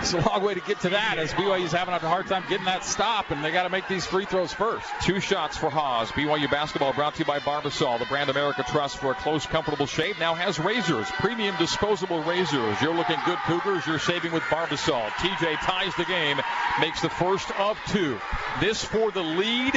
It's 0.00 0.12
a 0.12 0.18
long 0.18 0.42
way 0.42 0.54
to 0.54 0.60
get 0.60 0.80
to 0.80 0.90
that 0.90 1.18
as 1.18 1.32
BYU's 1.32 1.72
having 1.72 1.94
a 1.94 1.98
hard 1.98 2.26
time 2.26 2.44
getting 2.48 2.66
that 2.66 2.84
stop, 2.84 3.30
and 3.30 3.44
they 3.44 3.52
got 3.52 3.62
to 3.62 3.70
make 3.70 3.86
these 3.86 4.04
free 4.04 4.24
throws 4.24 4.52
first. 4.52 4.86
Two 5.02 5.20
shots 5.20 5.56
for 5.56 5.70
Haws. 5.70 6.10
BYU 6.10 6.50
basketball 6.50 6.92
brought 6.92 7.14
to 7.14 7.20
you 7.20 7.24
by 7.24 7.38
Barbasol. 7.38 7.98
The 8.00 8.06
brand 8.06 8.28
America 8.28 8.64
trusts 8.68 8.98
for 8.98 9.12
a 9.12 9.14
close, 9.14 9.46
comfortable 9.46 9.86
shave 9.86 10.18
now 10.18 10.34
has 10.34 10.58
razors, 10.58 11.08
premium 11.12 11.54
disposable 11.58 12.22
razors. 12.24 12.80
You're 12.82 12.94
looking 12.94 13.18
good, 13.24 13.38
Cougars. 13.46 13.86
You're 13.86 14.00
saving 14.00 14.32
with 14.32 14.42
Barbasol. 14.44 15.08
TJ 15.10 15.58
ties 15.60 15.94
the 15.96 16.04
game, 16.04 16.40
makes 16.80 17.00
the 17.00 17.10
first 17.10 17.50
of 17.58 17.78
two. 17.88 18.18
This 18.60 18.84
for 18.84 19.12
the 19.12 19.22
lead 19.22 19.74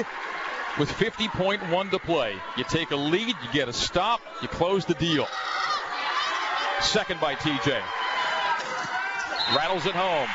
with 0.80 0.92
50.1 0.92 1.92
to 1.92 2.00
play. 2.00 2.36
You 2.58 2.64
take 2.64 2.92
a 2.92 2.96
lead, 2.96 3.28
you 3.28 3.52
get 3.54 3.70
a 3.70 3.74
stop, 3.74 4.22
you 4.42 4.48
close 4.48 4.86
the 4.86 4.96
deal. 4.96 5.28
Second 6.82 7.20
by 7.20 7.36
TJ. 7.36 7.82
Rattles 9.56 9.86
it 9.86 9.96
home. 9.96 10.28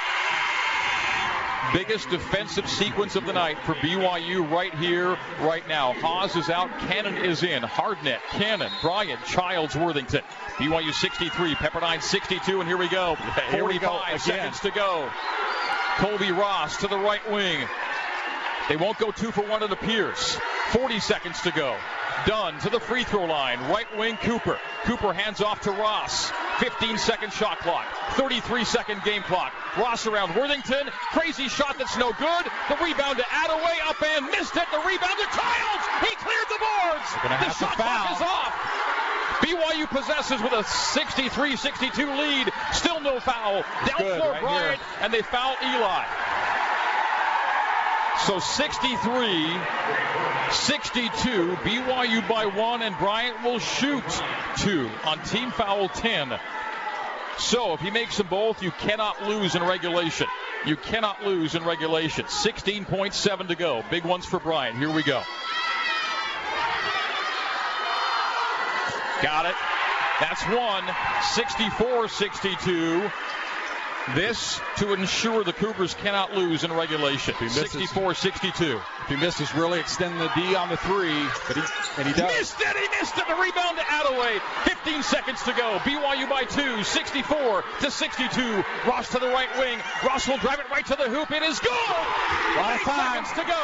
Biggest 1.73 2.11
defensive 2.11 2.69
sequence 2.69 3.17
of 3.17 3.25
the 3.25 3.33
night 3.33 3.57
for 3.65 3.75
BYU 3.75 4.51
right 4.51 4.75
here, 4.75 5.17
right 5.41 5.67
now. 5.69 5.93
Haws 5.95 6.37
is 6.37 6.51
out. 6.51 6.71
Cannon 6.81 7.17
is 7.17 7.43
in. 7.43 7.63
Hardnett, 7.63 8.21
Cannon, 8.31 8.71
Bryant, 8.83 9.25
Childs, 9.25 9.75
Worthington. 9.75 10.23
BYU 10.57 10.93
63, 10.93 11.55
Pepperdine 11.55 12.03
62, 12.03 12.61
and 12.61 12.69
here 12.69 12.77
we 12.77 12.89
go. 12.89 13.17
45 13.53 13.63
we 13.67 13.79
go 13.79 14.01
seconds 14.19 14.61
to 14.61 14.71
go. 14.71 15.09
Colbey 15.97 16.37
Ross 16.37 16.79
to 16.79 16.89
the 16.89 16.99
right 16.99 17.31
wing. 17.31 17.67
They 18.69 18.77
won't 18.77 18.99
go 18.99 19.11
two 19.11 19.31
for 19.33 19.43
one, 19.43 19.63
it 19.63 19.73
appears. 19.73 20.39
40 20.71 21.01
seconds 21.01 21.41
to 21.43 21.51
go. 21.51 21.77
Dunn 22.27 22.59
to 22.61 22.71
the 22.71 22.79
free 22.79 23.03
throw 23.05 23.25
line. 23.25 23.59
Right 23.71 23.87
wing 23.99 24.17
Cooper. 24.19 24.59
Cooper 24.85 25.13
hands 25.13 25.41
off 25.41 25.63
to 25.63 25.73
Ross. 25.73 26.31
15 26.61 26.97
second 26.99 27.33
shot 27.33 27.59
clock. 27.61 27.85
33 28.13 28.65
second 28.65 29.03
game 29.03 29.23
clock. 29.23 29.53
Ross 29.77 30.07
around 30.07 30.37
Worthington. 30.37 30.89
Crazy 31.11 31.49
shot 31.49 31.77
that's 31.79 31.97
no 31.97 32.13
good. 32.13 32.45
The 32.69 32.77
rebound 32.85 33.19
to 33.19 33.25
Atewe. 33.25 33.89
Up 33.89 34.01
and 34.17 34.27
missed 34.27 34.55
it. 34.57 34.67
The 34.71 34.79
rebound 34.79 35.19
to 35.19 35.27
Childs. 35.35 35.85
He 36.07 36.15
cleared 36.23 36.49
the 36.49 36.61
boards. 36.63 37.09
The 37.43 37.51
shot 37.59 37.77
clock 37.77 38.13
is 38.17 38.23
off. 38.23 38.55
BYU 39.43 39.89
possesses 39.89 40.41
with 40.41 40.53
a 40.53 40.63
63-62 40.63 42.17
lead. 42.17 42.53
Still 42.73 43.01
no 43.01 43.19
foul. 43.19 43.65
Down 43.87 43.99
Good, 43.99 44.19
floor 44.21 44.33
right 44.33 44.41
Bryant, 44.41 44.79
here. 44.79 44.87
and 45.01 45.13
they 45.13 45.23
foul 45.23 45.57
Eli. 45.61 46.05
So 48.21 48.39
63 48.39 49.61
62. 50.53 51.57
BYU 51.63 52.29
by 52.29 52.47
one, 52.47 52.83
and 52.83 52.97
Bryant 52.99 53.43
will 53.43 53.59
shoot 53.59 54.05
two 54.59 54.89
on 55.05 55.23
team 55.25 55.51
foul 55.51 55.89
10. 55.89 56.39
So 57.39 57.73
if 57.73 57.81
he 57.81 57.91
makes 57.91 58.19
them 58.19 58.27
both, 58.29 58.63
you 58.63 58.71
cannot 58.71 59.27
lose 59.27 59.55
in 59.55 59.63
regulation. 59.63 60.27
You 60.67 60.77
cannot 60.77 61.25
lose 61.25 61.55
in 61.55 61.65
regulation. 61.65 62.27
16.7 62.27 63.49
to 63.49 63.55
go. 63.55 63.83
Big 63.91 64.05
ones 64.05 64.27
for 64.27 64.39
Bryant. 64.39 64.79
Here 64.79 64.91
we 64.91 65.03
go. 65.03 65.23
Got 69.23 69.47
it. 69.47 69.57
That's 70.21 70.43
one. 70.45 70.85
64 71.33 72.09
62. 72.09 73.11
This 74.15 74.61
to 74.79 74.93
ensure 74.93 75.45
the 75.45 75.53
Cougars 75.53 75.95
cannot 75.95 76.35
lose 76.35 76.65
in 76.65 76.73
regulation. 76.73 77.35
64-62. 77.35 78.81
If 79.03 79.09
he 79.09 79.17
misses, 79.17 79.55
really 79.55 79.79
extend 79.79 80.21
the 80.21 80.29
D 80.35 80.57
on 80.57 80.69
the 80.69 80.77
three, 80.77 81.15
but 81.47 81.57
he 81.57 81.63
and 81.99 82.09
he 82.09 82.15
does. 82.15 82.33
Missed 82.37 82.61
it. 82.61 82.77
He 82.77 82.89
missed 82.99 83.17
it. 83.17 83.29
The 83.29 83.35
rebound 83.35 83.79
to 83.79 83.85
Atewe. 83.85 84.41
15 84.65 85.03
seconds 85.05 85.43
to 85.45 85.53
go. 85.53 85.79
BYU 85.85 86.29
by 86.29 86.45
two. 86.45 86.83
64 86.83 87.65
to 87.81 87.91
62. 87.91 88.65
Ross 88.87 89.09
to 89.11 89.21
the 89.21 89.29
right 89.29 89.49
wing. 89.57 89.79
Ross 90.05 90.27
will 90.27 90.39
drive 90.39 90.59
it 90.59 90.69
right 90.71 90.85
to 90.87 90.97
the 90.97 91.09
hoop. 91.09 91.31
It 91.31 91.43
is 91.45 91.61
good. 91.61 91.71
A 91.71 92.59
lot 92.59 92.75
of 92.75 92.83
time. 92.83 93.25
seconds 93.25 93.31
to 93.39 93.45
go. 93.47 93.63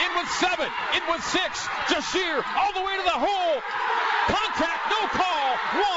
In 0.00 0.10
with 0.16 0.30
seven. 0.40 0.68
In 0.96 1.02
with 1.12 1.22
six. 1.24 1.68
Jahshire 1.92 2.42
all 2.56 2.72
the 2.72 2.80
way 2.80 2.96
to 2.96 3.04
the 3.04 3.20
hole. 3.20 3.60
Contact. 4.26 4.80
No 4.90 5.02
call. 5.12 5.48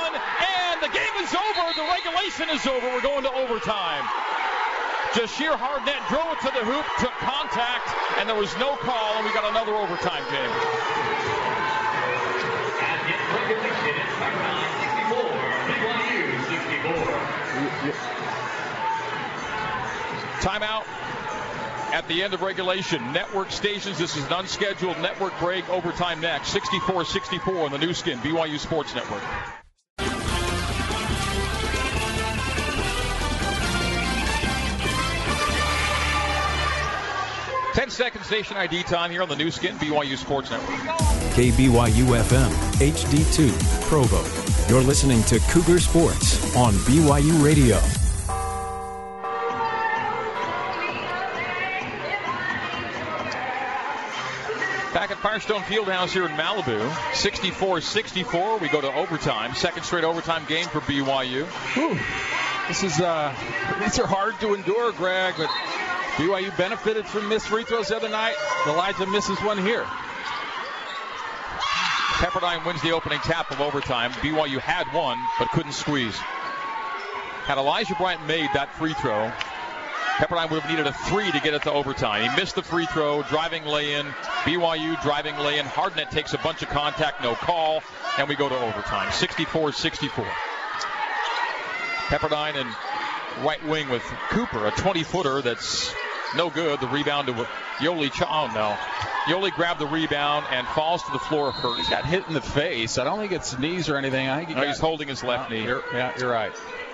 One 0.01 0.13
and 0.15 0.81
the 0.81 0.91
game 0.91 1.15
is 1.21 1.33
over. 1.33 1.65
The 1.75 1.87
regulation 1.87 2.49
is 2.49 2.65
over. 2.67 2.87
We're 2.91 3.01
going 3.01 3.23
to 3.23 3.33
overtime 3.33 3.67
time. 3.67 4.07
Jahshire 5.13 5.57
Hardnett 5.57 6.07
drove 6.07 6.31
it 6.31 6.39
to 6.39 6.51
the 6.55 6.63
hoop, 6.63 6.85
took 6.99 7.11
contact, 7.19 7.89
and 8.19 8.29
there 8.29 8.35
was 8.35 8.55
no 8.57 8.75
call, 8.77 9.15
and 9.15 9.25
we 9.25 9.33
got 9.33 9.43
another 9.49 9.73
overtime 9.75 10.23
game. 10.31 10.51
Timeout 20.39 20.85
at 21.93 22.07
the 22.07 22.23
end 22.23 22.33
of 22.33 22.41
regulation. 22.41 23.01
Network 23.13 23.51
stations, 23.51 23.97
this 23.97 24.15
is 24.15 24.25
an 24.25 24.33
unscheduled 24.33 24.97
network 24.99 25.37
break. 25.39 25.67
Overtime 25.69 26.19
next. 26.21 26.49
64 26.49 27.05
64 27.05 27.65
on 27.65 27.71
the 27.71 27.77
Nu 27.77 27.93
Skin, 27.93 28.19
BYU 28.19 28.59
Sports 28.59 28.93
Network. 28.95 29.23
10 37.77 37.91
second 37.91 38.23
station 38.23 38.57
ID 38.57 38.81
time 38.81 39.11
here 39.11 39.21
on 39.21 39.29
the 39.29 39.35
Nu 39.35 39.51
Skin 39.51 39.75
BYU 39.77 40.17
Sports 40.17 40.49
Network. 40.49 40.79
KBYU 41.37 42.07
FM, 42.23 42.49
HD2, 42.79 43.87
Provo. 43.87 44.23
You're 44.67 44.81
listening 44.81 45.21
to 45.25 45.39
Cougar 45.51 45.79
Sports 45.79 46.55
on 46.55 46.73
BYU 46.73 47.43
Radio. 47.43 48.06
Firestone 55.27 55.61
Fieldhouse 55.63 56.11
here 56.11 56.25
in 56.25 56.31
Malibu, 56.37 56.79
64-64. 57.11 58.61
We 58.61 58.69
go 58.69 58.79
to 58.79 58.93
overtime. 58.93 59.53
Second 59.55 59.83
straight 59.83 60.05
overtime 60.05 60.45
game 60.47 60.65
for 60.67 60.79
BYU. 60.79 61.43
Whew. 61.75 61.99
This 62.69 62.83
is 62.83 63.01
uh, 63.01 63.35
these 63.81 63.99
are 63.99 64.07
hard 64.07 64.39
to 64.39 64.53
endure, 64.53 64.93
Greg, 64.93 65.33
but 65.37 65.49
BYU 66.15 66.55
benefited 66.57 67.05
from 67.05 67.27
missed 67.27 67.49
free 67.49 67.65
throws 67.65 67.89
the 67.89 67.97
other 67.97 68.07
night. 68.07 68.35
Elijah 68.67 69.05
misses 69.05 69.37
one 69.39 69.57
here. 69.57 69.83
Pepperdine 72.23 72.65
wins 72.65 72.81
the 72.81 72.91
opening 72.91 73.19
tap 73.19 73.51
of 73.51 73.59
overtime. 73.59 74.13
BYU 74.13 74.59
had 74.59 74.87
one, 74.93 75.19
but 75.37 75.49
couldn't 75.49 75.73
squeeze. 75.73 76.15
Had 77.43 77.57
Elijah 77.57 77.95
Bryant 77.95 78.25
made 78.27 78.49
that 78.53 78.73
free 78.75 78.93
throw, 78.93 79.29
Pepperdine 80.17 80.49
would 80.49 80.61
have 80.61 80.69
needed 80.69 80.87
a 80.87 80.93
three 80.93 81.31
to 81.31 81.39
get 81.39 81.53
it 81.53 81.61
to 81.61 81.71
overtime. 81.71 82.27
He 82.27 82.35
missed 82.35 82.55
the 82.55 82.63
free 82.63 82.87
throw, 82.87 83.21
driving 83.21 83.65
lay 83.65 83.93
in. 83.93 84.07
BYU 84.45 84.99
driving 85.03 85.37
lay 85.37 85.59
in. 85.59 85.65
Hardnett 85.65 86.09
takes 86.09 86.33
a 86.33 86.39
bunch 86.39 86.63
of 86.63 86.69
contact, 86.69 87.21
no 87.21 87.35
call, 87.35 87.83
and 88.17 88.27
we 88.27 88.35
go 88.35 88.49
to 88.49 88.57
overtime. 88.57 89.11
64 89.11 89.73
64. 89.73 90.25
Pepperdine 92.07 92.55
and 92.55 93.45
right 93.45 93.63
wing 93.67 93.89
with 93.89 94.01
Cooper, 94.29 94.65
a 94.65 94.71
20 94.71 95.03
footer 95.03 95.43
that's 95.43 95.93
no 96.35 96.49
good. 96.49 96.79
The 96.79 96.87
rebound 96.87 97.27
to 97.27 97.33
Yoeli. 97.77 98.11
Ch- 98.11 98.23
oh 98.23 98.49
no. 98.55 98.75
Yoeli 99.31 99.51
grabbed 99.51 99.79
the 99.79 99.85
rebound 99.85 100.47
and 100.49 100.65
falls 100.67 101.03
to 101.03 101.11
the 101.11 101.19
floor 101.19 101.51
hurt. 101.51 101.77
He 101.79 101.87
got 101.91 102.05
hit 102.05 102.27
in 102.27 102.33
the 102.33 102.41
face. 102.41 102.97
I 102.97 103.03
don't 103.03 103.19
think 103.19 103.33
it's 103.33 103.59
knees 103.59 103.87
or 103.87 103.97
anything. 103.97 104.27
I 104.27 104.37
think 104.37 104.49
he 104.49 104.55
no, 104.55 104.61
got, 104.61 104.67
he's 104.67 104.79
holding 104.79 105.09
his 105.09 105.23
left 105.23 105.51
oh, 105.51 105.53
knee. 105.53 105.63
You're, 105.63 105.83
yeah, 105.93 106.13
you're 106.17 106.31
right. 106.31 106.51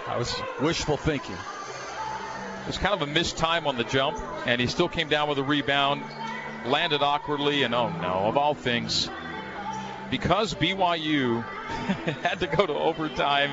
I 0.08 0.18
was 0.18 0.36
wishful 0.60 0.98
thinking. 0.98 1.38
It 2.64 2.68
was 2.68 2.78
kind 2.78 2.94
of 2.94 3.02
a 3.02 3.08
missed 3.08 3.38
time 3.38 3.68
on 3.68 3.78
the 3.78 3.84
jump, 3.84 4.18
and 4.46 4.60
he 4.60 4.68
still 4.68 4.90
came 4.90 5.10
down 5.10 5.30
with 5.30 5.38
a 5.38 5.44
rebound, 5.44 6.04
landed 6.66 7.02
awkwardly, 7.02 7.64
and 7.64 7.76
oh 7.76 7.90
no, 7.90 8.30
of 8.30 8.38
all 8.38 8.56
things, 8.56 9.10
because 10.10 10.54
BYU 10.54 11.44
had 12.24 12.40
to 12.40 12.48
go 12.48 12.66
to 12.66 12.74
overtime 12.74 13.52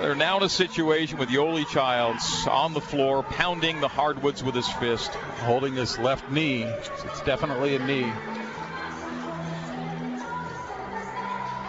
they're 0.00 0.14
now 0.14 0.38
in 0.38 0.42
a 0.42 0.48
situation 0.48 1.18
with 1.18 1.28
Yoeli 1.28 1.68
Childs 1.68 2.46
on 2.46 2.72
the 2.72 2.80
floor, 2.80 3.22
pounding 3.22 3.80
the 3.80 3.88
hardwoods 3.88 4.42
with 4.42 4.54
his 4.54 4.66
fist. 4.66 5.10
Holding 5.40 5.74
his 5.74 5.98
left 5.98 6.30
knee. 6.30 6.62
It's 6.62 7.20
definitely 7.20 7.76
a 7.76 7.78
knee. 7.80 8.10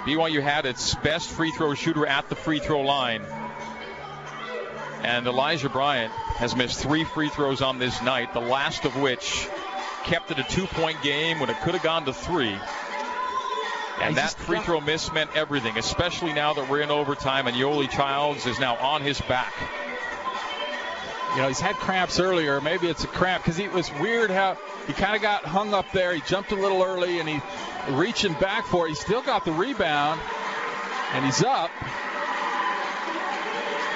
BYU 0.06 0.42
had 0.42 0.66
its 0.66 0.96
best 0.96 1.30
free 1.30 1.52
throw 1.52 1.74
shooter 1.74 2.06
at 2.08 2.30
the 2.30 2.36
free 2.36 2.60
throw 2.60 2.80
line. 2.80 3.22
And 5.04 5.26
Elijah 5.26 5.70
Bryant 5.70 6.12
has 6.12 6.56
missed 6.56 6.80
three 6.80 7.04
free 7.04 7.30
throws 7.30 7.62
on 7.62 7.80
this 7.80 8.02
night, 8.02 8.34
the 8.34 8.42
last 8.42 8.86
of 8.86 8.96
which 8.98 9.48
kept 10.04 10.32
it 10.32 10.40
a 10.40 10.44
two 10.44 10.68
point 10.68 11.02
game 11.02 11.40
when 11.40 11.50
it 11.50 11.60
could 11.62 11.74
have 11.74 11.84
gone 11.84 12.06
to 12.06 12.14
three. 12.14 12.56
And 14.02 14.18
that 14.18 14.34
free 14.34 14.60
throw 14.60 14.82
miss 14.82 15.12
meant 15.12 15.30
everything, 15.36 15.78
especially 15.78 16.34
now 16.34 16.54
that 16.54 16.70
we're 16.70 16.82
in 16.82 16.90
overtime 16.90 17.48
and 17.48 17.56
Yoeli 17.56 17.90
Childs 17.90 18.48
is 18.48 18.60
now 18.60 18.76
on 18.78 19.02
his 19.02 19.22
back. 19.22 19.54
you 21.36 21.42
know, 21.42 21.48
he's 21.48 21.60
had 21.60 21.76
cramps 21.76 22.20
earlier. 22.20 22.60
Maybe 22.62 22.88
it's 22.88 23.04
a 23.04 23.08
cramp 23.08 23.44
because 23.44 23.60
it 23.60 23.72
was 23.72 23.92
weird 24.00 24.32
how 24.32 24.58
he 24.88 24.94
kind 24.94 25.16
of 25.16 25.22
got 25.22 25.46
hung 25.46 25.74
up 25.74 25.92
there. 25.92 26.14
He 26.14 26.22
jumped 26.22 26.52
a 26.52 26.56
little 26.56 26.82
early 26.82 27.20
and 27.20 27.30
he 27.30 27.42
reaching 27.90 28.34
back 28.34 28.66
for 28.66 28.88
it. 28.88 28.90
He 28.90 28.96
still 28.96 29.22
got 29.22 29.46
the 29.46 29.52
rebound 29.52 30.20
and 31.14 31.26
he's 31.26 31.44
up. 31.44 31.72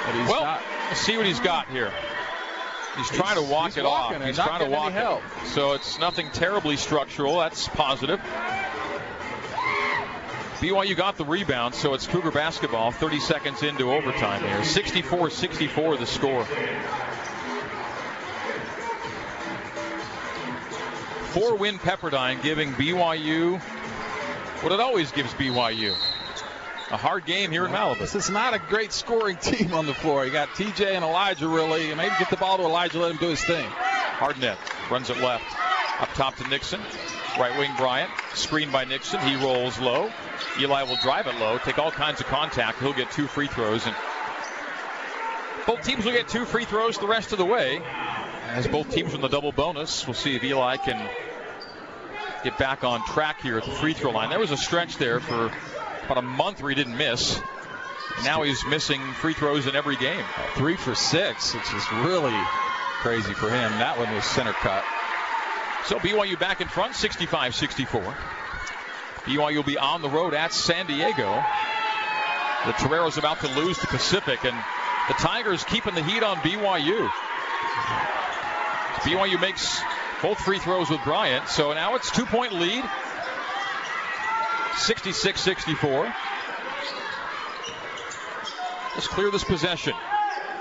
But 0.04 0.14
he's 0.14 0.28
well, 0.28 0.44
not. 0.44 0.62
Let's 0.88 1.00
see 1.00 1.16
what 1.16 1.26
he's 1.26 1.40
got 1.40 1.68
here. 1.68 1.92
He's 2.96 3.10
trying 3.10 3.36
to 3.36 3.42
walk 3.42 3.76
it 3.76 3.84
off. 3.84 4.22
He's 4.22 4.36
trying 4.36 4.64
to 4.64 4.70
walk 4.70 4.94
it. 4.94 5.48
So 5.48 5.72
it's 5.72 5.98
nothing 5.98 6.30
terribly 6.30 6.76
structural. 6.76 7.38
That's 7.38 7.68
positive. 7.68 8.20
BYU 10.60 10.96
got 10.96 11.18
the 11.18 11.24
rebound, 11.24 11.74
so 11.74 11.92
it's 11.92 12.06
Cougar 12.06 12.30
basketball 12.30 12.90
30 12.90 13.20
seconds 13.20 13.62
into 13.62 13.92
overtime 13.92 14.42
here. 14.42 14.64
64 14.64 15.28
64 15.28 15.96
the 15.98 16.06
score. 16.06 16.44
Four 21.32 21.56
win 21.56 21.78
Pepperdine 21.78 22.42
giving 22.42 22.72
BYU 22.72 23.60
what 24.62 24.72
it 24.72 24.80
always 24.80 25.12
gives 25.12 25.34
BYU 25.34 25.94
a 26.90 26.96
hard 26.96 27.26
game 27.26 27.50
here 27.50 27.66
in 27.66 27.72
Malibu. 27.72 27.98
This 27.98 28.14
is 28.14 28.30
not 28.30 28.54
a 28.54 28.58
great 28.58 28.92
scoring 28.92 29.36
team 29.36 29.74
on 29.74 29.86
the 29.86 29.94
floor. 29.94 30.24
You 30.24 30.32
got 30.32 30.48
TJ 30.50 30.94
and 30.94 31.04
Elijah 31.04 31.48
really. 31.48 31.94
Maybe 31.94 32.14
get 32.18 32.30
the 32.30 32.36
ball 32.36 32.56
to 32.58 32.62
Elijah, 32.62 32.98
let 32.98 33.10
him 33.10 33.16
do 33.18 33.28
his 33.28 33.44
thing. 33.44 33.66
Hardnett 33.66 34.56
runs 34.90 35.10
it 35.10 35.18
left. 35.18 35.44
Up 36.00 36.12
top 36.14 36.36
to 36.36 36.48
Nixon. 36.48 36.80
Right 37.38 37.58
wing 37.58 37.70
Bryant. 37.76 38.10
Screened 38.34 38.72
by 38.72 38.84
Nixon. 38.84 39.20
He 39.20 39.36
rolls 39.36 39.78
low. 39.78 40.10
Eli 40.58 40.82
will 40.84 40.96
drive 41.02 41.26
it 41.26 41.34
low, 41.38 41.58
take 41.58 41.78
all 41.78 41.90
kinds 41.90 42.20
of 42.20 42.26
contact. 42.26 42.80
He'll 42.80 42.92
get 42.92 43.10
two 43.10 43.26
free 43.26 43.46
throws. 43.46 43.86
And 43.86 43.94
both 45.66 45.82
teams 45.82 46.04
will 46.04 46.12
get 46.12 46.28
two 46.28 46.44
free 46.44 46.64
throws 46.64 46.98
the 46.98 47.06
rest 47.06 47.32
of 47.32 47.38
the 47.38 47.44
way. 47.44 47.82
As 48.48 48.66
both 48.66 48.90
teams 48.90 49.12
in 49.12 49.20
the 49.20 49.28
double 49.28 49.52
bonus, 49.52 50.06
we'll 50.06 50.14
see 50.14 50.36
if 50.36 50.44
Eli 50.44 50.76
can 50.76 51.10
get 52.44 52.56
back 52.58 52.84
on 52.84 53.04
track 53.06 53.42
here 53.42 53.58
at 53.58 53.64
the 53.64 53.72
free 53.72 53.92
throw 53.92 54.12
line. 54.12 54.30
There 54.30 54.38
was 54.38 54.52
a 54.52 54.56
stretch 54.56 54.96
there 54.98 55.20
for 55.20 55.50
about 56.06 56.18
a 56.18 56.22
month 56.26 56.62
where 56.62 56.70
he 56.70 56.74
didn't 56.74 56.96
miss. 56.96 57.40
Now 58.24 58.42
he's 58.42 58.64
missing 58.64 59.00
free 59.14 59.34
throws 59.34 59.66
in 59.66 59.76
every 59.76 59.96
game. 59.96 60.24
Three 60.54 60.76
for 60.76 60.94
six, 60.94 61.54
which 61.54 61.74
is 61.74 61.92
really 61.92 62.36
crazy 63.00 63.34
for 63.34 63.50
him. 63.50 63.70
That 63.78 63.98
one 63.98 64.12
was 64.14 64.24
center 64.24 64.52
cut. 64.52 64.84
So 65.86 65.98
BYU 65.98 66.38
back 66.38 66.60
in 66.60 66.68
front, 66.68 66.94
65 66.94 67.54
64. 67.54 68.16
BYU 69.24 69.56
will 69.56 69.62
be 69.62 69.76
on 69.76 70.02
the 70.02 70.08
road 70.08 70.34
at 70.34 70.52
San 70.52 70.86
Diego. 70.86 71.44
The 72.64 72.72
Toreros 72.72 73.18
about 73.18 73.40
to 73.40 73.48
lose 73.48 73.78
to 73.78 73.86
Pacific, 73.86 74.44
and 74.44 74.56
the 75.08 75.14
Tigers 75.14 75.62
keeping 75.64 75.94
the 75.94 76.02
heat 76.02 76.22
on 76.22 76.36
BYU. 76.38 77.08
BYU 79.02 79.40
makes 79.40 79.80
both 80.22 80.38
free 80.38 80.58
throws 80.58 80.88
with 80.88 81.02
Bryant, 81.04 81.48
so 81.48 81.72
now 81.74 81.94
it's 81.96 82.10
two 82.10 82.26
point 82.26 82.52
lead. 82.52 82.84
66 84.76 85.40
64. 85.40 86.14
Let's 88.94 89.08
clear 89.08 89.30
this 89.30 89.44
possession. 89.44 89.94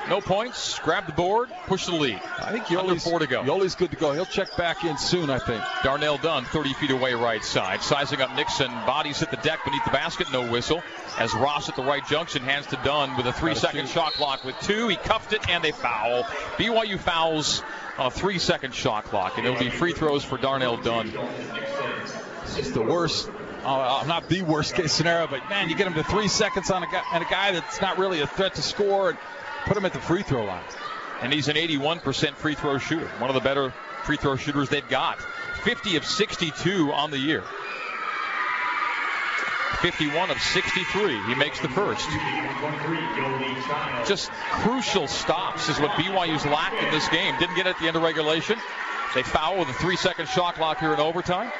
No 0.09 0.22
points. 0.22 0.78
Grab 0.80 1.07
the 1.07 1.13
board. 1.13 1.49
Push 1.66 1.88
the 1.88 1.95
lead. 1.95 2.22
I 2.39 2.51
think 2.51 2.66
Yoeli's, 2.66 3.03
four 3.03 3.20
to 3.20 3.28
go. 3.28 3.41
Yoeli's 3.41 3.74
good 3.74 3.89
to 3.91 3.97
go. 3.97 4.13
He'll 4.13 4.26
check 4.26 4.55
back 4.55 4.84
in 4.84 4.97
soon, 4.97 5.30
I 5.30 5.39
think. 5.39 5.63
Darnell 5.84 6.18
Dunn, 6.18 6.45
30 6.45 6.74
feet 6.74 6.91
away, 6.91 7.16
right 7.16 7.43
side. 7.43 7.82
Sizing 7.82 8.22
up 8.22 8.36
Nixon. 8.36 8.70
Bodies 8.86 9.20
hit 9.20 9.32
the 9.32 9.38
deck 9.38 9.66
beneath 9.66 9.84
the 9.84 9.91
basket. 9.91 10.28
No 10.32 10.51
whistle. 10.51 10.84
As 11.18 11.34
Ross 11.34 11.70
at 11.70 11.76
the 11.76 11.84
right 11.84 12.05
junction 12.07 12.43
hands 12.43 12.68
to 12.68 12.80
Dunn 12.84 13.18
with 13.18 13.26
a 13.26 13.34
three-second 13.34 13.89
shot 13.89 14.13
clock 14.13 14.43
with 14.43 14.55
two. 14.61 14.88
He 14.89 14.95
cuffed 14.95 15.34
it 15.34 15.49
and 15.49 15.66
a 15.66 15.72
foul. 15.72 16.24
BYU 16.57 16.99
fouls 16.99 17.63
on 17.97 18.07
a 18.07 18.11
three-second 18.11 18.76
shot 18.76 19.05
clock, 19.05 19.38
and 19.38 19.47
it'll 19.47 19.59
be 19.59 19.72
free 19.72 19.93
throws 19.93 20.24
for 20.24 20.38
Darnell 20.38 20.78
Dunn. 20.78 21.11
It's 22.57 22.72
the 22.72 22.82
worst 22.82 23.30
uh, 23.66 24.03
not 24.05 24.30
the 24.30 24.41
worst 24.43 24.76
case 24.76 24.93
scenario, 24.93 25.28
but 25.28 25.47
man, 25.49 25.70
you 25.70 25.76
get 25.76 25.88
him 25.88 25.93
to 25.95 26.03
three 26.03 26.28
seconds 26.28 26.70
on 26.70 26.84
a 26.84 26.88
guy 26.88 27.03
and 27.13 27.24
a 27.24 27.28
guy 27.28 27.51
that's 27.51 27.82
not 27.82 27.97
really 27.97 28.22
a 28.22 28.28
threat 28.28 28.55
to 28.55 28.61
score, 28.61 29.09
and 29.09 29.18
put 29.66 29.76
him 29.76 29.86
at 29.86 29.93
the 29.93 29.99
free 29.99 30.24
throw 30.24 30.45
line. 30.45 30.63
And 31.22 31.34
he's 31.34 31.47
an 31.47 31.55
81% 31.55 32.36
free 32.36 32.55
throw 32.55 32.78
shooter, 32.78 33.07
one 33.20 33.30
of 33.30 33.34
the 33.34 33.41
better 33.41 33.74
free 34.03 34.18
throw 34.18 34.36
shooters 34.36 34.70
they've 34.70 34.88
got. 34.88 35.20
50 35.63 35.95
of 35.95 36.05
62 36.05 36.91
on 36.91 37.09
the 37.09 37.18
year. 37.18 37.43
51 39.82 40.30
of 40.30 40.39
63. 40.39 41.22
He 41.24 41.36
makes 41.36 41.59
the 41.59 41.70
first. 41.70 42.07
Just 44.07 44.32
crucial 44.32 45.07
stops 45.07 45.70
is 45.70 45.80
what 45.80 45.91
BYU's 45.91 46.45
lacked 46.45 46.82
in 46.82 46.91
this 46.91 47.07
game. 47.09 47.36
Didn't 47.39 47.55
get 47.55 47.68
it 47.68 47.72
at 47.72 47.80
the 47.80 47.88
end 47.88 47.95
of 47.95 48.03
regulation. 48.03 48.57
They 49.13 49.24
foul 49.24 49.57
with 49.57 49.70
a 49.70 49.74
three 49.74 49.95
second 49.95 50.28
shot 50.28 50.55
clock 50.55 50.80
here 50.80 50.93
in 50.93 50.99
overtime. 50.99 51.51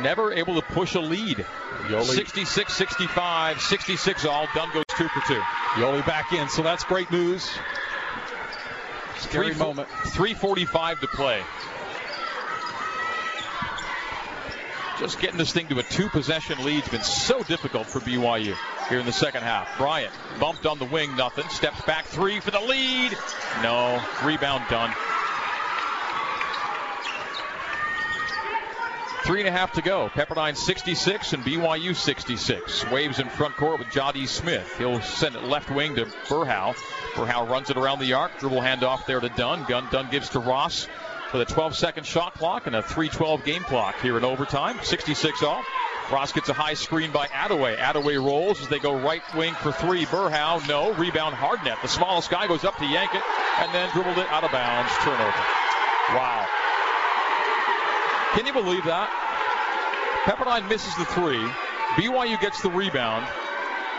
Never 0.00 0.32
able 0.32 0.60
to 0.60 0.62
push 0.62 0.94
a 0.94 1.00
lead. 1.00 1.44
Yoeli. 1.86 2.04
66 2.04 2.72
65, 2.72 3.60
66 3.60 4.24
all. 4.24 4.46
Dunn 4.54 4.70
goes 4.72 4.84
two 4.96 5.08
for 5.08 5.20
two. 5.26 5.40
Yoeli 5.74 6.04
back 6.06 6.32
in, 6.32 6.48
so 6.48 6.62
that's 6.62 6.84
great 6.84 7.10
news. 7.10 7.48
Scary 9.18 9.52
Three, 9.52 9.58
moment. 9.58 9.88
345 9.88 11.00
to 11.00 11.06
play. 11.08 11.42
Just 14.98 15.18
getting 15.18 15.38
this 15.38 15.52
thing 15.52 15.68
to 15.68 15.78
a 15.78 15.82
two 15.82 16.08
possession 16.08 16.64
lead 16.64 16.80
has 16.80 16.88
been 16.88 17.02
so 17.02 17.42
difficult 17.42 17.86
for 17.86 18.00
BYU 18.00 18.54
here 18.88 19.00
in 19.00 19.06
the 19.06 19.12
second 19.12 19.42
half. 19.42 19.76
Bryant 19.76 20.12
bumped 20.38 20.66
on 20.66 20.78
the 20.78 20.84
wing, 20.84 21.16
nothing. 21.16 21.48
Steps 21.48 21.80
back 21.82 22.04
three 22.06 22.40
for 22.40 22.52
the 22.52 22.60
lead. 22.60 23.16
No. 23.62 24.00
Rebound 24.24 24.64
Dunn. 24.70 24.94
Three 29.24 29.40
and 29.40 29.48
a 29.48 29.52
half 29.52 29.72
to 29.72 29.82
go. 29.82 30.10
Pepperdine 30.10 30.54
66 30.54 31.32
and 31.32 31.42
BYU 31.42 31.96
66. 31.96 32.90
Waves 32.90 33.18
in 33.18 33.28
front 33.30 33.56
court 33.56 33.78
with 33.78 33.88
Jadi 33.88 34.28
Smith. 34.28 34.76
He'll 34.76 35.00
send 35.00 35.34
it 35.34 35.44
left 35.44 35.70
wing 35.70 35.94
to 35.94 36.04
Berhow. 36.28 36.74
Berhow 37.14 37.48
runs 37.48 37.70
it 37.70 37.78
around 37.78 38.00
the 38.00 38.12
arc. 38.12 38.38
Dribble 38.38 38.60
handoff 38.60 39.06
there 39.06 39.20
to 39.20 39.30
Dunn. 39.30 39.64
Gun 39.64 39.88
Dunn 39.90 40.10
gives 40.10 40.28
to 40.30 40.40
Ross 40.40 40.86
with 41.32 41.40
a 41.40 41.50
12 41.50 41.74
second 41.74 42.04
shot 42.04 42.34
clock 42.34 42.66
and 42.66 42.76
a 42.76 42.82
312 42.82 43.44
game 43.44 43.62
clock 43.62 43.98
here 44.02 44.18
in 44.18 44.24
overtime. 44.24 44.78
66 44.82 45.42
all. 45.42 45.62
Ross 46.12 46.32
gets 46.32 46.50
a 46.50 46.52
high 46.52 46.74
screen 46.74 47.10
by 47.10 47.26
Atewe. 47.28 47.78
Atewe 47.78 48.22
rolls 48.22 48.60
as 48.60 48.68
they 48.68 48.78
go 48.78 48.94
right 48.94 49.22
wing 49.34 49.54
for 49.54 49.72
three. 49.72 50.04
Berhow, 50.04 50.68
no. 50.68 50.92
Rebound 50.92 51.34
Hardnett. 51.34 51.80
The 51.80 51.88
smallest 51.88 52.28
guy 52.28 52.46
goes 52.46 52.64
up 52.64 52.76
to 52.76 52.84
yank 52.84 53.14
it 53.14 53.22
and 53.60 53.72
then 53.72 53.90
dribbled 53.94 54.18
it 54.18 54.28
out 54.28 54.44
of 54.44 54.52
bounds. 54.52 54.92
Turnover. 54.98 55.32
Wow. 56.10 56.43
Can 58.34 58.46
you 58.46 58.52
believe 58.52 58.84
that? 58.84 59.08
Pepperdine 60.24 60.68
misses 60.68 60.94
the 60.96 61.04
three. 61.04 61.38
BYU 61.96 62.40
gets 62.40 62.60
the 62.62 62.70
rebound. 62.70 63.26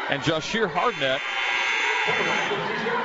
And 0.10 0.22
Jahshire 0.22 0.68
Hardnett 0.68 1.22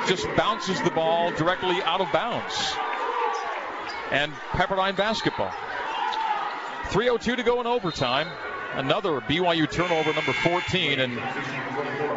just 0.07 0.27
bounces 0.35 0.81
the 0.81 0.91
ball 0.91 1.31
directly 1.31 1.81
out 1.83 2.01
of 2.01 2.11
bounds. 2.11 2.75
And 4.11 4.33
Pepperdine 4.51 4.97
basketball. 4.97 5.51
3.02 6.89 7.37
to 7.37 7.43
go 7.43 7.61
in 7.61 7.67
overtime. 7.67 8.27
Another 8.73 9.21
BYU 9.21 9.71
turnover, 9.71 10.13
number 10.13 10.33
14. 10.33 10.99
And 10.99 11.17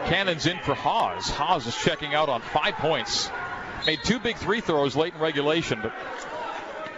Cannon's 0.07 0.47
in 0.47 0.59
for 0.59 0.75
Haws. 0.75 1.31
Haws 1.31 1.67
is 1.69 1.77
checking 1.77 2.15
out 2.15 2.29
on 2.29 2.41
five 2.41 2.75
points. 2.75 3.31
Made 3.87 4.01
two 4.03 4.19
big 4.19 4.37
three 4.37 4.61
throws 4.61 4.97
late 4.97 5.15
in 5.15 5.21
regulation, 5.21 5.79
but 5.83 5.93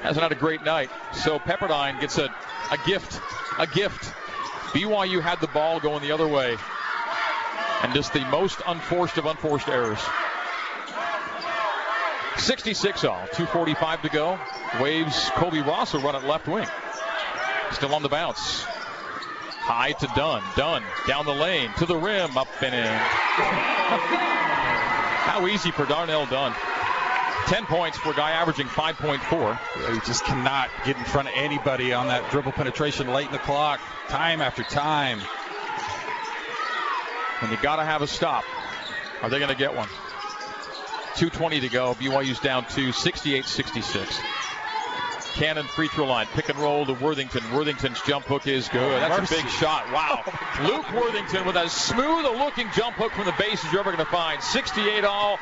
hasn't 0.07 0.23
had 0.23 0.31
a 0.31 0.37
great 0.37 0.63
night. 0.63 0.89
So 1.13 1.39
Pepperdine 1.41 2.01
gets 2.01 2.17
a, 2.19 2.33
a 2.71 2.79
gift. 2.87 3.21
A 3.59 3.67
gift. 3.67 4.13
BYU 4.73 5.21
had 5.21 5.41
the 5.41 5.49
ball 5.49 5.81
going 5.81 6.01
the 6.03 6.13
other 6.13 6.29
way. 6.29 6.57
And 7.83 7.93
just 7.93 8.13
the 8.13 8.25
most 8.27 8.61
unforced 8.67 9.19
of 9.19 9.27
unforced 9.27 9.69
errors. 9.69 9.99
66 12.39 13.05
all. 13.05 13.27
2.45 13.33 14.03
to 14.03 14.09
go. 14.09 14.39
Waves 14.81 15.31
Kobe 15.35 15.61
Ross 15.61 15.93
will 15.93 16.03
run 16.03 16.15
it 16.15 16.25
left 16.25 16.47
wing. 16.47 16.69
Still 17.73 17.93
on 17.95 18.03
the 18.03 18.09
bounce. 18.09 18.63
High 18.63 19.93
to 19.93 20.07
Dunn. 20.15 20.43
Dunn 20.55 20.85
down 21.09 21.27
the 21.27 21.35
lane 21.35 21.71
to 21.79 21.87
the 21.87 21.97
rim. 21.97 22.39
Up 22.39 22.47
and 22.63 22.75
in. 22.75 22.85
How 25.27 25.49
easy 25.49 25.73
for 25.73 25.85
Darnell 25.85 26.27
Dunn. 26.27 26.55
10 27.47 27.66
points 27.66 27.97
for 27.99 28.11
a 28.11 28.14
guy 28.14 28.32
averaging 28.32 28.66
5.4. 28.66 29.93
He 29.93 30.01
just 30.07 30.24
cannot 30.24 30.70
get 30.84 30.97
in 30.97 31.05
front 31.05 31.28
of 31.28 31.34
anybody 31.37 31.93
on 31.93 32.09
that 32.09 32.30
dribble 32.30 32.53
penetration 32.53 33.09
late 33.09 33.26
in 33.26 33.32
the 33.32 33.39
clock, 33.39 33.80
time 34.09 34.41
after 34.41 34.62
time. 34.64 35.20
And 37.43 37.51
you 37.51 37.59
got 37.62 37.76
to 37.76 37.84
have 37.84 38.03
a 38.03 38.07
stop. 38.07 38.45
Are 39.22 39.30
they 39.30 39.39
going 39.39 39.51
to 39.51 39.57
get 39.57 39.74
one? 39.74 39.89
2.20 41.16 41.61
to 41.62 41.68
go. 41.68 41.95
BYU's 41.95 42.41
down 42.41 42.66
to 42.70 42.93
68 42.93 43.45
66. 43.45 44.20
Cannon 45.34 45.66
free 45.66 45.89
throw 45.89 46.07
line. 46.07 46.26
Pick 46.32 46.49
and 46.49 46.59
roll 46.59 46.87
to 46.87 46.95
Worthington. 46.95 47.43
Worthington's 47.55 48.01
jump 48.03 48.24
hook 48.24 48.47
is 48.47 48.68
good. 48.68 49.03
That's 49.03 49.20
Mercy. 49.20 49.34
a 49.34 49.43
big 49.43 49.51
shot. 49.53 49.93
Wow. 49.93 50.22
Luke 50.62 50.91
Worthington 50.93 51.47
with 51.47 51.57
as 51.57 51.72
smooth 51.72 52.24
a 52.24 52.30
looking 52.30 52.68
jump 52.74 52.97
hook 52.97 53.12
from 53.12 53.26
the 53.26 53.34
base 53.39 53.62
as 53.64 53.70
you're 53.70 53.80
ever 53.80 53.93
going 53.93 54.05
to 54.05 54.11
find. 54.11 54.43
68 54.43 55.05
all. 55.05 55.39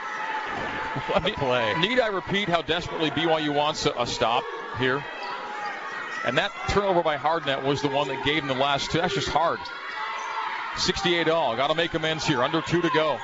what 1.08 1.28
a 1.28 1.32
play. 1.32 1.74
Need 1.80 1.98
I 1.98 2.08
repeat 2.08 2.48
how 2.48 2.62
desperately 2.62 3.10
BYU 3.10 3.52
wants 3.54 3.84
a, 3.86 3.92
a 3.98 4.06
stop 4.06 4.44
here? 4.78 5.04
And 6.24 6.38
that 6.38 6.52
turnover 6.68 7.02
by 7.02 7.16
Hardnett 7.16 7.64
was 7.64 7.82
the 7.82 7.88
one 7.88 8.08
that 8.08 8.24
gave 8.24 8.42
him 8.42 8.48
the 8.48 8.54
last 8.54 8.90
two. 8.90 8.98
That's 8.98 9.14
just 9.14 9.28
hard. 9.28 9.58
68 10.76 11.28
all. 11.28 11.56
Got 11.56 11.68
to 11.68 11.74
make 11.74 11.94
amends 11.94 12.26
here. 12.26 12.42
Under 12.42 12.62
two 12.62 12.80
to 12.80 12.90
go. 12.94 13.18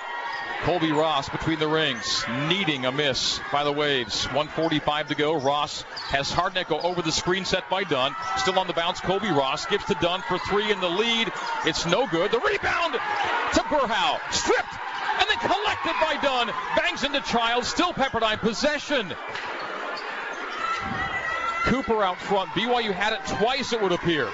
Colbey 0.63 0.95
Ross 0.95 1.29
between 1.29 1.59
the 1.59 1.69
rings, 1.69 2.25
needing 2.47 2.85
a 2.85 2.93
miss 2.93 3.41
by 3.51 3.65
the 3.65 3.73
Waves. 3.73 4.27
145 4.27 5.09
to 5.09 5.15
go. 5.15 5.41
Ross 5.41 5.83
has 6.11 6.31
Hardnett 6.31 6.69
go 6.69 6.79
over 6.81 7.01
the 7.01 7.13
screen 7.13 7.47
set 7.47 7.71
by 7.71 7.85
Dunn. 7.85 8.15
Still 8.37 8.59
on 8.59 8.67
the 8.67 8.75
bounce, 8.75 9.01
Colbey 9.01 9.35
Ross 9.35 9.65
gives 9.67 9.87
to 9.87 9.95
Dunn 10.03 10.21
for 10.29 10.39
three 10.39 10.71
in 10.71 10.81
the 10.81 10.91
lead. 10.91 11.33
It's 11.65 11.87
no 11.87 12.07
good. 12.09 12.31
The 12.31 12.41
rebound 12.41 12.93
to 12.93 13.61
Berhow. 13.61 14.21
Stripped 14.33 14.90
and 15.21 15.29
then 15.29 15.39
collected 15.39 15.95
by 16.01 16.19
Dunn. 16.23 16.51
Bangs 16.77 17.05
into 17.05 17.21
Child. 17.21 17.65
Still 17.65 17.93
Pepperdine 17.93 18.41
possession. 18.41 19.15
Cooper 21.65 22.03
out 22.03 22.19
front. 22.19 22.51
BYU 22.51 22.93
had 22.93 23.13
it 23.13 23.21
twice, 23.27 23.73
it 23.73 23.81
would 23.81 23.93
appear. 23.93 24.29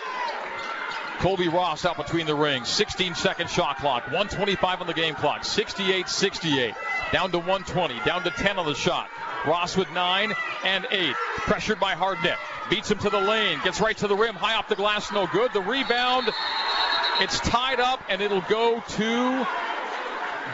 Colbey 1.18 1.52
Ross 1.52 1.84
out 1.84 1.96
between 1.96 2.26
the 2.26 2.34
rings. 2.34 2.68
16 2.68 3.14
second 3.14 3.48
shot 3.48 3.78
clock. 3.78 4.04
125 4.04 4.80
on 4.82 4.86
the 4.86 4.94
game 4.94 5.14
clock. 5.14 5.44
68 5.44 6.08
68. 6.08 6.74
Down 7.12 7.30
to 7.32 7.38
120. 7.38 7.98
Down 8.04 8.22
to 8.22 8.30
10 8.30 8.58
on 8.58 8.66
the 8.66 8.74
shot. 8.74 9.08
Ross 9.46 9.76
with 9.76 9.90
9 9.92 10.34
and 10.64 10.86
8. 10.90 11.14
Pressured 11.36 11.80
by 11.80 11.94
Hardnett. 11.94 12.36
Beats 12.68 12.90
him 12.90 12.98
to 12.98 13.10
the 13.10 13.20
lane. 13.20 13.58
Gets 13.64 13.80
right 13.80 13.96
to 13.98 14.08
the 14.08 14.16
rim. 14.16 14.34
High 14.34 14.56
off 14.56 14.68
the 14.68 14.76
glass. 14.76 15.10
No 15.10 15.26
good. 15.26 15.52
The 15.52 15.60
rebound. 15.60 16.28
It's 17.20 17.40
tied 17.40 17.80
up 17.80 18.02
and 18.10 18.20
it'll 18.20 18.42
go 18.42 18.80
to 18.80 19.46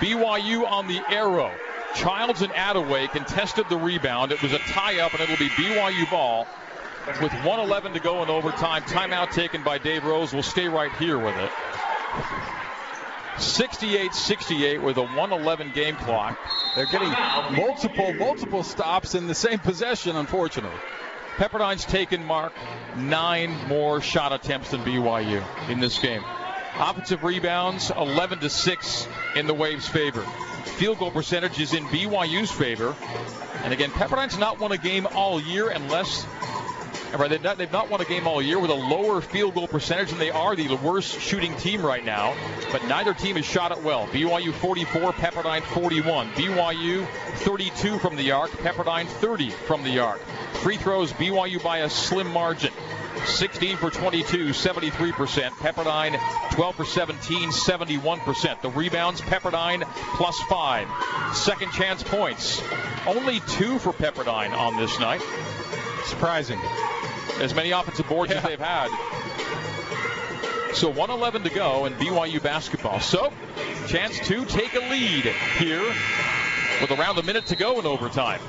BYU 0.03 0.69
on 0.69 0.89
the 0.89 1.01
arrow. 1.09 1.53
Childs 1.95 2.43
and 2.43 2.53
Atewe 2.55 3.09
contested 3.13 3.69
the 3.69 3.77
rebound. 3.77 4.33
It 4.33 4.43
was 4.43 4.53
a 4.53 4.59
tie 4.59 4.99
up 5.01 5.13
and 5.13 5.23
it'll 5.23 5.37
be 5.37 5.49
BYU 5.51 6.11
ball 6.11 6.49
with 7.21 7.33
111 7.33 7.93
to 7.93 8.01
go 8.01 8.23
in 8.25 8.29
overtime. 8.29 8.83
Timeout 8.83 9.31
taken 9.31 9.63
by 9.63 9.79
Dave 9.79 10.05
Rose. 10.05 10.33
We'll 10.33 10.43
stay 10.43 10.67
right 10.69 10.93
here 10.97 11.19
with 11.19 11.37
it. 11.37 11.51
68-68 13.37 14.83
with 14.83 14.97
a 14.97 15.03
111 15.03 15.71
game 15.71 15.95
clock. 15.95 16.37
They're 16.75 16.87
getting 16.87 17.13
multiple, 17.57 18.13
multiple 18.15 18.65
stops 18.65 19.15
in 19.15 19.29
the 19.29 19.35
same 19.37 19.61
possession, 19.61 20.17
unfortunately. 20.17 20.79
Pepperdine's 21.37 21.85
taken, 21.85 22.25
Mark, 22.25 22.53
nine 22.97 23.69
more 23.69 24.01
shot 24.01 24.33
attempts 24.33 24.73
than 24.73 24.83
BYU 24.83 25.43
in 25.69 25.79
this 25.79 25.99
game. 25.99 26.25
Offensive 26.83 27.23
rebounds, 27.23 27.93
11 27.97 28.41
to 28.41 28.51
6 28.51 29.09
in 29.37 29.47
the 29.47 29.55
Waves' 29.55 29.87
favor. 29.87 30.23
Field 30.65 30.99
goal 30.99 31.13
percentage 31.13 31.61
is 31.61 31.75
in 31.75 31.85
BYU's 31.85 32.51
favor. 32.51 32.97
And 33.63 33.73
again, 33.73 33.91
Pepperdine's 33.93 34.37
not 34.37 34.59
won 34.59 34.73
a 34.73 34.79
game 34.79 35.07
all 35.15 35.41
year 35.41 35.69
unless 35.69 36.27
they've 37.29 37.71
not, 37.71 37.89
won 37.89 38.01
a 38.01 38.05
game 38.05 38.27
all 38.27 38.43
year 38.43 38.59
with 38.59 38.71
a 38.71 38.75
lower 38.75 39.21
field 39.21 39.55
goal 39.55 39.69
percentage, 39.69 40.11
and 40.11 40.21
they 40.21 40.33
are 40.33 40.57
the 40.57 40.75
worst 40.75 41.21
shooting 41.21 41.55
team 41.57 41.87
right 41.87 42.05
now. 42.05 42.35
But 42.73 42.85
neither 42.89 43.15
team 43.15 43.37
has 43.37 43.45
shot 43.45 43.71
it 43.71 43.81
well. 43.85 44.09
BYU 44.09 44.53
44, 44.53 45.13
Pepperdine 45.13 45.63
41. 45.63 46.31
BYU 46.31 47.07
32 47.07 48.01
from 48.01 48.17
the 48.17 48.33
arc, 48.33 48.51
Pepperdine 48.51 49.07
30 49.07 49.51
from 49.51 49.85
the 49.85 50.01
arc. 50.01 50.21
Free 50.55 50.79
throws, 50.79 51.13
BYU 51.13 51.63
by 51.63 51.79
a 51.79 51.89
slim 51.89 52.33
margin. 52.33 52.73
16 53.27 53.77
for 53.77 53.91
22, 53.91 54.49
73%. 54.49 55.51
Pepperdine 55.51 56.53
12 56.53 56.75
for 56.75 56.85
17, 56.85 57.51
71%. 57.51 58.61
The 58.61 58.71
rebounds, 58.71 59.21
Pepperdine 59.21 59.85
plus 60.17 60.39
five. 60.49 60.89
Second 61.35 61.73
chance 61.73 62.03
points, 62.03 62.63
only 63.07 63.41
two 63.41 63.79
for 63.79 63.93
Pepperdine 63.93 64.57
on 64.57 64.77
this 64.77 64.99
night. 64.99 65.23
Surprising 66.05 66.61
as 67.41 67.55
many 67.55 67.71
offensive 67.71 68.09
boards 68.09 68.33
yeah. 68.33 68.39
as 68.39 68.45
they've 68.45 68.59
had. 68.59 68.89
So 70.75 70.89
111 70.89 71.45
to 71.45 71.51
go 71.51 71.85
in 71.85 71.93
BYU 71.95 72.43
basketball. 72.43 73.01
So, 73.01 73.33
chance 73.89 74.19
to 74.29 74.45
take 74.47 74.75
a 74.75 74.81
lead 74.81 75.25
here 75.59 75.85
with 76.81 76.91
around 76.91 77.19
a 77.19 77.23
minute 77.23 77.47
to 77.47 77.57
go 77.57 77.79
in 77.79 77.87
overtime. 77.87 78.41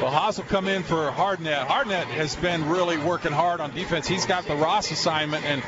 Well, 0.00 0.10
Haws 0.10 0.36
will 0.38 0.44
come 0.44 0.68
in 0.68 0.82
for 0.82 1.10
Hardnett. 1.10 1.66
Hardnett 1.66 2.04
has 2.04 2.36
been 2.36 2.68
really 2.68 2.98
working 2.98 3.32
hard 3.32 3.60
on 3.60 3.74
defense. 3.74 4.06
He's 4.06 4.26
got 4.26 4.46
the 4.46 4.54
Ross 4.54 4.90
assignment, 4.90 5.44
and 5.44 5.62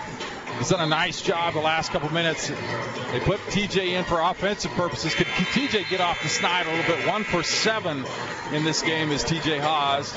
he's 0.59 0.69
done 0.69 0.81
a 0.81 0.87
nice 0.87 1.21
job 1.21 1.55
the 1.55 1.61
last 1.61 1.91
couple 1.91 2.13
minutes. 2.13 2.49
They 2.49 3.21
put 3.21 3.41
TJ 3.51 3.89
in 3.89 4.05
for 4.05 4.21
offensive 4.21 4.71
purposes. 4.73 5.15
Could 5.15 5.27
TJ 5.27 5.89
get 5.89 6.01
off 6.01 6.23
the 6.23 6.29
snide 6.29 6.67
a 6.67 6.71
little 6.71 6.97
bit? 6.97 7.07
One 7.09 7.25
for 7.25 7.43
seven 7.43 8.05
in 8.53 8.65
this 8.65 8.83
game 8.83 9.11
is 9.11 9.25
TJ 9.25 9.61
Haws. 9.61 10.13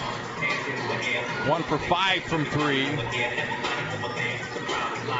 One 1.49 1.63
for 1.63 1.77
five 1.77 2.23
from 2.23 2.45
three. 2.45 2.87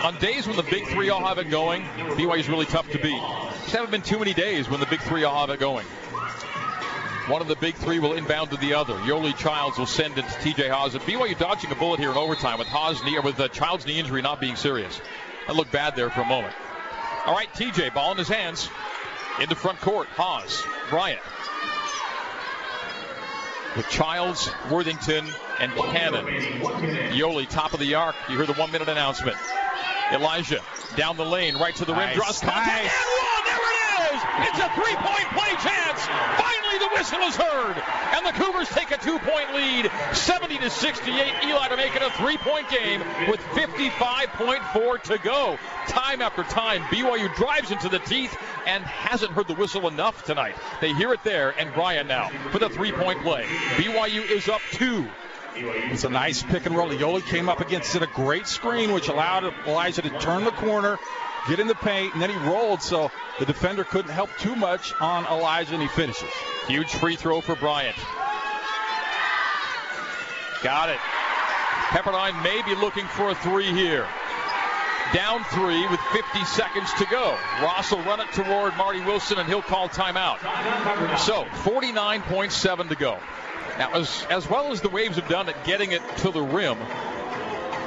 On 0.04 0.16
days 0.20 0.48
when 0.48 0.56
the 0.56 0.64
big 0.64 0.88
three 0.88 1.10
all 1.10 1.26
have 1.26 1.40
it 1.40 1.50
going, 1.50 1.82
BYU 1.82 2.40
is 2.40 2.50
really 2.50 2.66
tough 2.66 2.90
to 2.92 3.00
beat. 3.00 3.22
Just 3.64 3.76
haven't 3.76 3.92
been 3.92 4.02
too 4.02 4.20
many 4.20 4.34
days 4.34 4.70
when 4.70 4.80
the 4.80 4.86
big 4.86 5.02
three 5.02 5.24
all 5.24 5.42
have 5.42 5.50
it 5.50 5.60
going. 5.60 5.86
One 7.28 7.42
of 7.42 7.50
the 7.50 7.58
big 7.58 7.76
three 7.76 8.00
will 8.00 8.14
inbound 8.14 8.52
to 8.52 8.58
the 8.58 8.74
other. 8.74 8.94
Yoeli 8.94 9.36
Childs 9.36 9.78
will 9.78 9.86
send 9.86 10.18
it 10.18 10.22
to 10.22 10.40
TJ 10.40 10.70
Haws. 10.70 10.96
And 10.96 11.04
BYU 11.04 11.38
dodging 11.38 11.72
a 11.72 11.76
bullet 11.76 12.00
here 12.00 12.10
in 12.10 12.16
overtime 12.16 12.58
with 12.58 12.70
Haws 12.70 13.04
knee 13.04 13.18
or 13.18 13.22
with 13.22 13.36
the 13.36 13.50
Child's 13.50 13.86
knee 13.86 14.00
injury 14.00 14.22
not 14.22 14.40
being 14.40 14.56
serious. 14.56 15.02
That 15.46 15.58
looked 15.58 15.74
bad 15.74 15.98
there 15.98 16.10
for 16.10 16.22
a 16.22 16.26
moment. 16.26 16.54
All 17.26 17.34
right, 17.34 17.52
TJ, 17.54 17.94
ball 17.94 18.14
in 18.14 18.18
his 18.18 18.30
hands. 18.30 18.70
In 19.42 19.50
the 19.50 19.56
front 19.56 19.82
court, 19.82 20.08
Haws, 20.16 20.64
Bryant. 20.90 21.20
With 23.76 23.90
Childs, 23.90 24.50
Worthington, 24.72 25.28
and 25.60 25.72
Cannon. 25.74 26.26
Yoeli, 26.26 27.50
top 27.50 27.74
of 27.74 27.82
the 27.82 27.96
arc. 27.96 28.16
You 28.30 28.38
hear 28.38 28.46
the 28.46 28.54
one 28.54 28.72
minute 28.72 28.88
announcement. 28.88 29.36
Elijah 30.14 30.62
down 30.96 31.18
the 31.18 31.26
lane, 31.26 31.58
right 31.58 31.76
to 31.76 31.84
the 31.84 31.94
rim, 31.94 32.16
draws 32.16 32.40
contact, 32.40 32.68
nice. 32.68 32.88
and 32.88 33.10
one! 33.20 33.44
There 33.44 33.60
it 33.60 34.16
is! 34.16 34.22
It's 34.48 34.60
a 34.64 34.70
three 34.80 34.96
point 34.96 35.28
play 35.36 35.52
chance! 35.62 35.87
Whistle 37.18 37.30
is 37.30 37.36
heard, 37.36 37.84
and 38.16 38.26
the 38.26 38.32
Cougars 38.32 38.70
take 38.70 38.92
a 38.92 38.98
two 38.98 39.18
point 39.20 39.54
lead, 39.54 39.90
70 40.14 40.58
to 40.60 40.70
68. 40.70 41.34
Eli 41.46 41.68
to 41.68 41.78
make 41.78 41.96
it 41.96 42.02
a 42.02 42.12
three 42.12 42.38
point 42.38 42.70
game 42.70 43.02
with 43.28 43.40
55.4 43.40 45.02
to 45.04 45.18
go. 45.20 45.58
Time 45.88 46.22
after 46.22 46.44
time, 46.44 46.82
BYU 46.84 47.34
drives 47.36 47.72
into 47.72 47.90
the 47.90 48.00
teeth 48.00 48.38
and 48.66 48.84
hasn't 48.84 49.32
heard 49.32 49.48
the 49.48 49.56
whistle 49.56 49.88
enough 49.88 50.24
tonight. 50.26 50.56
They 50.82 50.94
hear 50.94 51.14
it 51.14 51.24
there, 51.24 51.52
and 51.58 51.74
Bryant 51.74 52.08
now 52.08 52.30
for 52.52 52.60
the 52.60 52.70
three 52.70 52.92
point 52.92 53.22
play. 53.22 53.46
BYU 53.76 54.30
is 54.30 54.48
up 54.48 54.62
two. 54.72 55.08
It's 55.56 56.04
a 56.04 56.10
nice 56.10 56.44
pick 56.44 56.68
and 56.68 56.76
roll. 56.76 56.90
Yoeli 56.90 57.26
came 57.26 57.50
up 57.50 57.62
against 57.62 57.96
it, 57.96 58.04
a 58.04 58.08
great 58.08 58.48
screen, 58.48 58.92
which 58.92 59.08
allowed 59.08 59.52
Elijah 59.66 60.04
to 60.04 60.10
turn 60.20 60.44
the 60.44 60.52
corner, 60.52 61.00
get 61.48 61.60
in 61.60 61.68
the 61.68 61.76
paint, 61.76 62.14
and 62.14 62.22
then 62.22 62.30
he 62.30 62.38
rolled, 62.48 62.82
so 62.82 63.12
the 63.40 63.46
defender 63.46 63.84
couldn't 63.84 64.12
help 64.12 64.30
too 64.40 64.56
much 64.56 64.94
on 65.00 65.26
Elijah, 65.26 65.74
and 65.74 65.82
he 65.82 65.88
finishes. 65.90 66.30
Huge 66.68 66.90
free 66.90 67.16
throw 67.16 67.42
for 67.42 67.56
Bryant. 67.56 67.96
Got 70.64 70.90
it. 70.90 71.00
Pepperdine 71.90 72.44
may 72.44 72.62
be 72.64 72.76
looking 72.76 73.06
for 73.06 73.30
a 73.30 73.36
three 73.36 73.72
here. 73.72 74.08
Down 75.14 75.44
three 75.46 75.88
with 75.88 76.02
50 76.12 76.44
seconds 76.44 76.92
to 76.96 77.06
go. 77.06 77.38
Ross 77.62 77.92
will 77.92 78.04
run 78.04 78.20
it 78.20 78.32
toward 78.34 78.76
Marty 78.76 79.00
Wilson, 79.02 79.38
and 79.38 79.48
he'll 79.48 79.62
call 79.62 79.88
timeout. 79.88 80.40
So 81.20 81.46
49.7 81.64 82.90
to 82.90 82.96
go. 82.96 83.18
Now, 83.78 83.94
as, 83.94 84.26
as 84.30 84.50
well 84.50 84.72
as 84.74 84.82
the 84.82 84.90
Waves 84.90 85.16
have 85.16 85.30
done 85.30 85.48
at 85.48 85.64
getting 85.64 85.92
it 85.92 86.02
to 86.18 86.32
the 86.32 86.42
rim, 86.42 86.78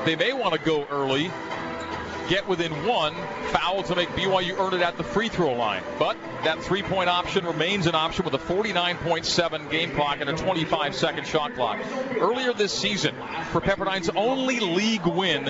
they 0.07 0.17
may 0.17 0.33
want 0.33 0.55
to 0.55 0.61
go 0.61 0.87
early, 0.87 1.31
get 2.31 2.47
within 2.47 2.87
one, 2.87 3.13
foul 3.49 3.83
to 3.83 3.97
make 3.97 4.09
BYU 4.11 4.59
earn 4.59 4.73
it 4.73 4.83
at 4.83 4.97
the 4.97 5.03
free 5.03 5.29
throw 5.29 5.53
line. 5.53 5.83
But 5.99 6.17
that 6.45 6.63
three 6.63 6.83
point 6.83 7.11
option 7.11 7.45
remains 7.45 7.87
an 7.87 7.97
option 7.97 8.25
with 8.25 8.33
a 8.35 8.39
49.7 8.39 9.71
game 9.71 9.91
clock 9.91 10.21
and 10.21 10.31
a 10.31 10.37
25 10.37 10.95
second 10.95 11.27
shot 11.27 11.55
clock. 11.55 11.81
Earlier 12.17 12.53
this 12.53 12.73
season, 12.73 13.17
for 13.51 13.61
Pepperdine's 13.61 14.09
only 14.11 14.61
league 14.61 15.05
win, 15.05 15.45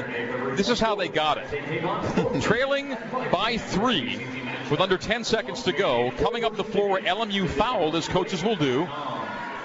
this 0.57 0.71
is 0.71 0.81
how 0.81 0.95
they 0.97 1.09
got 1.09 1.39
it. 1.39 2.43
Trailing 2.43 2.97
by 3.31 3.59
three 3.59 4.27
with 4.71 4.81
under 4.81 4.97
10 4.97 5.25
seconds 5.25 5.65
to 5.65 5.73
go, 5.73 6.11
coming 6.19 6.45
up 6.45 6.57
the 6.57 6.65
floor 6.65 6.89
where 6.89 7.03
LMU 7.03 7.47
fouled, 7.47 7.95
as 7.95 8.09
coaches 8.09 8.43
will 8.43 8.57
do 8.57 8.89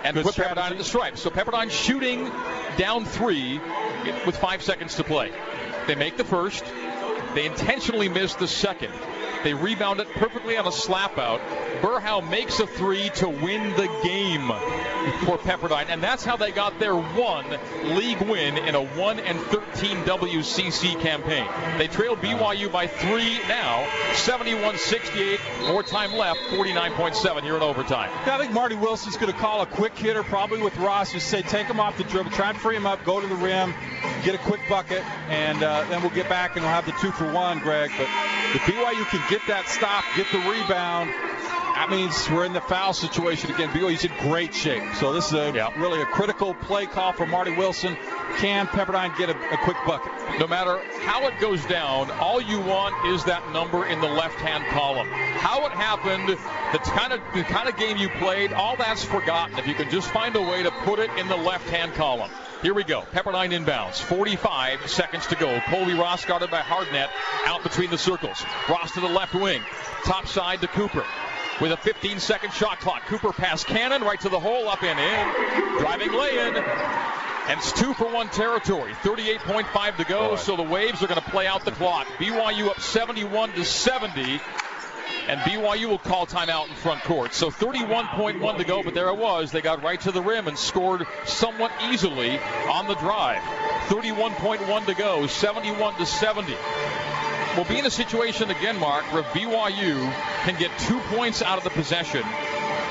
and 0.04 0.14
Good 0.14 0.24
put 0.24 0.34
strategy. 0.34 0.60
Pepperdine 0.60 0.72
at 0.72 0.78
the 0.78 0.84
stripe. 0.84 1.18
So 1.18 1.30
Pepperdine 1.30 1.72
shooting 1.72 2.30
down 2.78 3.06
three 3.06 3.60
with 4.26 4.36
five 4.38 4.62
seconds 4.62 4.96
to 4.96 5.04
play. 5.04 5.32
They 5.88 5.96
make 5.96 6.18
the 6.18 6.24
first. 6.24 6.64
They 7.36 7.46
intentionally 7.46 8.10
missed 8.10 8.40
the 8.40 8.48
second. 8.48 8.94
They 9.46 9.54
rebound 9.54 10.00
it 10.00 10.10
perfectly 10.14 10.58
on 10.58 10.66
a 10.66 10.72
slap 10.72 11.20
out. 11.20 11.40
Berhow 11.80 12.28
makes 12.28 12.60
a 12.60 12.66
three 12.66 13.10
to 13.10 13.30
win 13.30 13.76
the 13.76 13.88
game 14.02 14.48
for 15.24 15.38
Pepperdine, 15.38 15.86
and 15.90 16.02
that's 16.02 16.26
how 16.26 16.36
they 16.36 16.52
got 16.52 16.80
their 16.80 16.96
one 16.96 17.46
league 17.96 18.22
win 18.22 18.58
in 18.58 18.74
a 18.74 18.84
1 18.84 19.20
and 19.20 19.40
13 19.40 19.98
WCC 19.98 21.00
campaign. 21.00 21.48
They 21.78 21.88
trail 21.88 22.16
BYU 22.16 22.72
by 22.72 22.88
three 22.88 23.38
now, 23.48 23.86
71-68. 24.14 25.68
More 25.68 25.84
time 25.84 26.14
left, 26.14 26.40
49.7 26.50 27.44
here 27.44 27.56
in 27.56 27.62
overtime. 27.62 28.10
Yeah, 28.26 28.38
I 28.38 28.40
think 28.40 28.52
Marty 28.52 28.76
Wilson's 28.76 29.16
going 29.16 29.32
to 29.32 29.38
call 29.38 29.62
a 29.62 29.68
quick 29.68 29.96
hitter, 29.96 30.24
probably 30.24 30.62
with 30.64 30.76
Ross. 30.78 31.12
Just 31.12 31.28
say, 31.28 31.44
take 31.44 31.68
him 31.68 31.80
off 31.80 31.98
the 32.00 32.04
dribble, 32.06 32.32
try 32.32 32.50
and 32.50 32.58
free 32.58 32.78
him 32.78 32.88
up, 32.88 33.04
go 33.06 33.22
to 33.22 33.28
the 33.28 33.36
rim, 33.36 33.76
get 34.24 34.34
a 34.34 34.40
quick 34.40 34.62
bucket, 34.68 35.04
and 35.30 35.62
uh, 35.62 35.86
then 35.90 36.02
we'll 36.02 36.10
get 36.12 36.28
back 36.28 36.56
and 36.56 36.66
we'll 36.66 36.74
have 36.74 36.88
the 36.88 36.94
two 36.94 37.12
for 37.12 37.25
one, 37.26 37.60
Greg. 37.60 37.92
But 37.98 38.08
if 38.54 38.62
BYU 38.62 39.06
can 39.10 39.22
get 39.30 39.42
that 39.48 39.68
stop, 39.68 40.04
get 40.16 40.28
the 40.32 40.40
rebound, 40.40 41.14
that 41.76 41.90
means 41.90 42.30
we're 42.32 42.46
in 42.46 42.54
the 42.54 42.62
foul 42.62 42.94
situation 42.94 43.52
again. 43.52 43.68
BYU's 43.70 44.06
in 44.06 44.12
great 44.20 44.54
shape. 44.54 44.82
So 44.96 45.12
this 45.12 45.28
is 45.28 45.34
a, 45.34 45.52
yep. 45.54 45.76
really 45.76 46.02
a 46.02 46.06
critical 46.06 46.54
play 46.54 46.86
call 46.86 47.12
for 47.12 47.26
Marty 47.26 47.52
Wilson. 47.52 47.98
Can 48.38 48.66
Pepperdine 48.68 49.16
get 49.18 49.30
a, 49.30 49.54
a, 49.54 49.58
quick 49.58 49.76
bucket? 49.86 50.10
No 50.40 50.48
matter 50.48 50.80
how 51.02 51.28
it 51.28 51.38
goes 51.42 51.66
down, 51.66 52.10
all 52.12 52.40
you 52.40 52.62
want 52.62 53.06
is 53.08 53.26
that 53.26 53.52
number 53.52 53.86
in 53.86 54.00
the 54.00 54.08
left-hand 54.08 54.66
column. 54.68 55.10
How 55.10 55.66
it 55.66 55.74
happened, 55.74 56.30
the 56.30 56.78
kind 56.78 57.12
of 57.12 57.20
the 57.34 57.44
kind 57.44 57.68
of 57.68 57.76
game 57.76 57.98
you 57.98 58.08
played, 58.08 58.54
all 58.54 58.78
that's 58.78 59.04
forgotten. 59.04 59.60
If 59.60 59.68
you 59.68 59.76
can 59.76 59.90
just 59.90 60.10
find 60.12 60.34
a 60.38 60.42
way 60.42 60.64
to 60.64 60.72
put 60.86 61.00
it 61.00 61.10
in 61.18 61.28
the 61.28 61.38
left-hand 61.38 61.94
column. 61.96 62.32
Here 62.62 62.74
we 62.74 62.86
go. 62.86 63.02
Pepperdine 63.12 63.52
inbounds. 63.52 64.00
45 64.00 64.90
seconds 64.90 65.28
to 65.28 65.36
go. 65.36 65.60
Colbey 65.60 66.00
Ross 66.00 66.24
guarded 66.24 66.50
by 66.50 66.62
Hardnett 66.62 67.10
out 67.46 67.64
between 67.64 67.90
the 67.90 67.98
circles. 67.98 68.44
Ross 68.70 68.94
to 68.94 69.02
the 69.02 69.10
left 69.10 69.36
wing. 69.36 69.62
Top 70.06 70.26
side 70.26 70.62
to 70.62 70.68
Cooper 70.68 71.06
with 71.62 71.72
a 71.72 71.78
15 71.78 72.20
second 72.20 72.54
shot 72.54 72.80
clock. 72.80 73.06
Cooper 73.06 73.32
pass 73.32 73.64
Cannon 73.64 74.02
right 74.02 74.20
to 74.22 74.30
the 74.30 74.40
hole, 74.40 74.68
up 74.68 74.84
and 74.84 75.00
in. 75.00 75.80
Driving 75.80 76.14
lay 76.14 76.48
in. 76.48 76.56
And 77.48 77.60
it's 77.60 77.72
two 77.72 77.94
for 77.94 78.12
one 78.12 78.28
territory. 78.30 78.94
38.5 79.04 79.98
to 79.98 80.04
go, 80.06 80.36
so 80.36 80.56
the 80.56 80.64
Waves 80.64 81.04
are 81.04 81.08
going 81.08 81.22
to 81.22 81.30
play 81.30 81.46
out 81.46 81.64
the 81.64 81.72
clock. 81.72 82.08
BYU 82.18 82.70
up 82.70 82.80
71 82.80 83.54
to 83.54 83.64
70 83.64 84.42
and 85.28 85.40
BYU 85.42 85.88
will 85.88 85.98
call 85.98 86.28
timeout 86.28 86.70
in 86.70 86.76
front 86.76 87.02
court. 87.04 87.34
So 87.34 87.50
31.1 87.50 88.58
to 88.58 88.64
go, 88.64 88.84
but 88.84 88.94
there 88.94 89.08
it 89.10 89.18
was. 89.18 89.52
They 89.52 89.62
got 89.62 89.84
right 89.84 90.00
to 90.02 90.12
the 90.12 90.22
rim 90.22 90.48
and 90.48 90.58
scored 90.58 91.06
somewhat 91.26 91.72
easily 91.90 92.38
on 92.70 92.88
the 92.88 92.96
drive. 92.96 93.42
31.1 93.90 94.86
to 94.86 94.94
go, 94.94 95.28
71 95.28 95.96
to 95.96 96.06
70 96.06 96.56
we'll 97.56 97.66
be 97.66 97.80
in 97.80 97.86
a 97.86 97.92
situation 97.92 98.50
again, 98.50 98.80
Mark, 98.80 99.04
where 99.14 99.24
BYU 99.24 100.12
can 100.44 100.60
get 100.60 100.72
two 100.80 101.00
points 101.16 101.42
out 101.42 101.58
of 101.58 101.64
the 101.64 101.70
possession. 101.70 102.24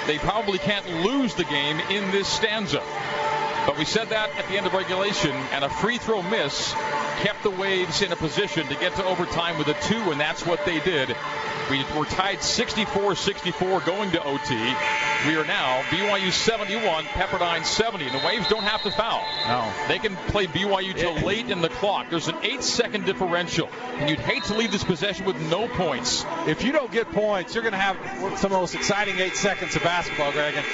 They 0.06 0.18
probably 0.18 0.58
can't 0.58 0.86
lose 1.02 1.34
the 1.34 1.44
game 1.44 1.80
in 1.90 2.10
this 2.10 2.28
stanza. 2.28 2.82
But 3.66 3.78
we 3.78 3.84
said 3.84 4.10
that 4.10 4.30
at 4.36 4.46
the 4.48 4.56
end 4.56 4.66
of 4.66 4.74
regulation, 4.74 5.30
and 5.30 5.64
a 5.64 5.70
free 5.70 5.98
throw 5.98 6.22
miss 6.22 6.72
kept 7.22 7.42
the 7.42 7.50
Waves 7.50 8.02
in 8.02 8.12
a 8.12 8.16
position 8.16 8.66
to 8.68 8.74
get 8.74 8.94
to 8.96 9.04
overtime 9.04 9.56
with 9.56 9.68
a 9.68 9.74
two, 9.84 10.10
and 10.10 10.20
that's 10.20 10.44
what 10.44 10.64
they 10.66 10.80
did. 10.80 11.16
We 11.70 11.78
were 11.96 12.04
tied 12.04 12.38
64-64 12.38 13.86
going 13.86 14.10
to 14.10 14.22
OT. 14.22 14.54
We 15.26 15.36
are 15.36 15.46
now 15.46 15.80
BYU 15.84 16.30
71, 16.30 17.04
Pepperdine 17.04 17.64
70, 17.64 18.04
and 18.04 18.20
the 18.20 18.26
Waves 18.26 18.46
don't 18.48 18.64
have 18.64 18.82
to 18.82 18.90
foul. 18.90 19.24
No, 19.48 19.72
they 19.88 19.98
can 19.98 20.14
play 20.28 20.46
BYU 20.46 20.94
till 20.94 21.14
late 21.14 21.48
in 21.48 21.62
the 21.62 21.70
clock. 21.70 22.10
There's 22.10 22.28
an 22.28 22.36
eight-second 22.42 23.06
differential, 23.06 23.70
and 23.94 24.10
you'd 24.10 24.20
hate 24.20 24.44
to 24.44 24.54
leave 24.54 24.72
this 24.72 24.84
possession 24.84 25.24
with 25.24 25.40
no 25.40 25.66
points. 25.68 26.26
If 26.46 26.62
you 26.62 26.72
don't 26.72 26.92
get 26.92 27.10
points, 27.12 27.54
you're 27.54 27.62
going 27.62 27.72
to 27.72 27.78
have 27.78 27.96
some 28.38 28.52
of 28.52 28.56
the 28.56 28.58
most 28.58 28.74
exciting 28.74 29.18
eight 29.18 29.36
seconds 29.36 29.74
of 29.74 29.82
basketball, 29.82 30.32
Greg. 30.32 30.54
And 30.54 30.66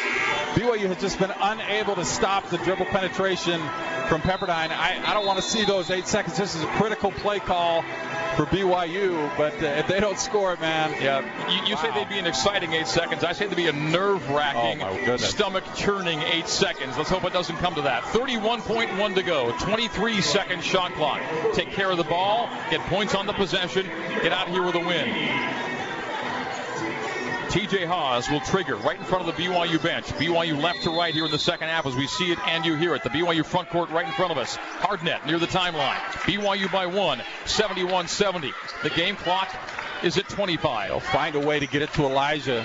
BYU 0.60 0.88
has 0.88 1.00
just 1.00 1.20
been 1.20 1.32
unable 1.40 1.94
to 1.94 2.04
stop 2.04 2.48
the 2.50 2.58
dribble 2.58 2.79
penetration 2.86 3.60
from 4.08 4.20
Pepperdine. 4.22 4.70
I, 4.70 5.00
I 5.04 5.14
don't 5.14 5.26
want 5.26 5.38
to 5.38 5.44
see 5.44 5.64
those 5.64 5.90
eight 5.90 6.06
seconds. 6.06 6.36
This 6.36 6.54
is 6.54 6.62
a 6.62 6.66
critical 6.66 7.10
play 7.12 7.38
call 7.38 7.82
for 8.36 8.46
BYU, 8.46 9.36
but 9.36 9.52
uh, 9.62 9.66
if 9.66 9.86
they 9.86 10.00
don't 10.00 10.18
score 10.18 10.52
it, 10.52 10.60
man. 10.60 10.90
Yeah, 11.00 11.20
you, 11.50 11.68
you 11.68 11.74
wow. 11.74 11.82
say 11.82 11.90
they'd 11.92 12.08
be 12.08 12.18
an 12.18 12.26
exciting 12.26 12.72
eight 12.72 12.86
seconds. 12.86 13.24
I 13.24 13.32
say 13.32 13.46
they'd 13.46 13.54
be 13.54 13.66
a 13.66 13.72
nerve-wracking, 13.72 14.82
oh, 14.82 15.16
stomach-churning 15.16 16.20
eight 16.22 16.48
seconds. 16.48 16.96
Let's 16.96 17.10
hope 17.10 17.24
it 17.24 17.32
doesn't 17.32 17.56
come 17.56 17.74
to 17.74 17.82
that. 17.82 18.02
31.1 18.04 19.14
to 19.14 19.22
go, 19.22 19.52
23-second 19.52 20.62
shot 20.64 20.92
clock. 20.94 21.20
Take 21.54 21.70
care 21.70 21.90
of 21.90 21.98
the 21.98 22.04
ball, 22.04 22.48
get 22.70 22.80
points 22.86 23.14
on 23.14 23.26
the 23.26 23.32
possession, 23.32 23.86
get 24.22 24.32
out 24.32 24.48
here 24.48 24.62
with 24.62 24.74
a 24.74 24.80
win. 24.80 25.69
TJ 27.50 27.84
Haws 27.84 28.30
will 28.30 28.38
trigger 28.38 28.76
right 28.76 28.96
in 28.96 29.04
front 29.04 29.26
of 29.26 29.34
the 29.34 29.42
BYU 29.42 29.82
bench. 29.82 30.06
BYU 30.06 30.62
left 30.62 30.84
to 30.84 30.90
right 30.90 31.12
here 31.12 31.24
in 31.24 31.32
the 31.32 31.38
second 31.38 31.66
half 31.66 31.84
as 31.84 31.96
we 31.96 32.06
see 32.06 32.30
it 32.30 32.38
and 32.46 32.64
you 32.64 32.76
hear 32.76 32.94
it. 32.94 33.02
The 33.02 33.10
BYU 33.10 33.44
front 33.44 33.70
court 33.70 33.90
right 33.90 34.06
in 34.06 34.12
front 34.12 34.30
of 34.30 34.38
us. 34.38 34.56
Hardnett 34.56 35.26
near 35.26 35.40
the 35.40 35.48
timeline. 35.48 35.98
BYU 36.26 36.70
by 36.70 36.86
one, 36.86 37.20
71 37.46 38.06
70. 38.06 38.52
The 38.84 38.90
game 38.90 39.16
clock 39.16 39.52
is 40.04 40.16
at 40.16 40.28
25. 40.28 40.90
They'll 40.90 41.00
find 41.00 41.34
a 41.34 41.40
way 41.40 41.58
to 41.58 41.66
get 41.66 41.82
it 41.82 41.92
to 41.94 42.04
Elijah. 42.04 42.64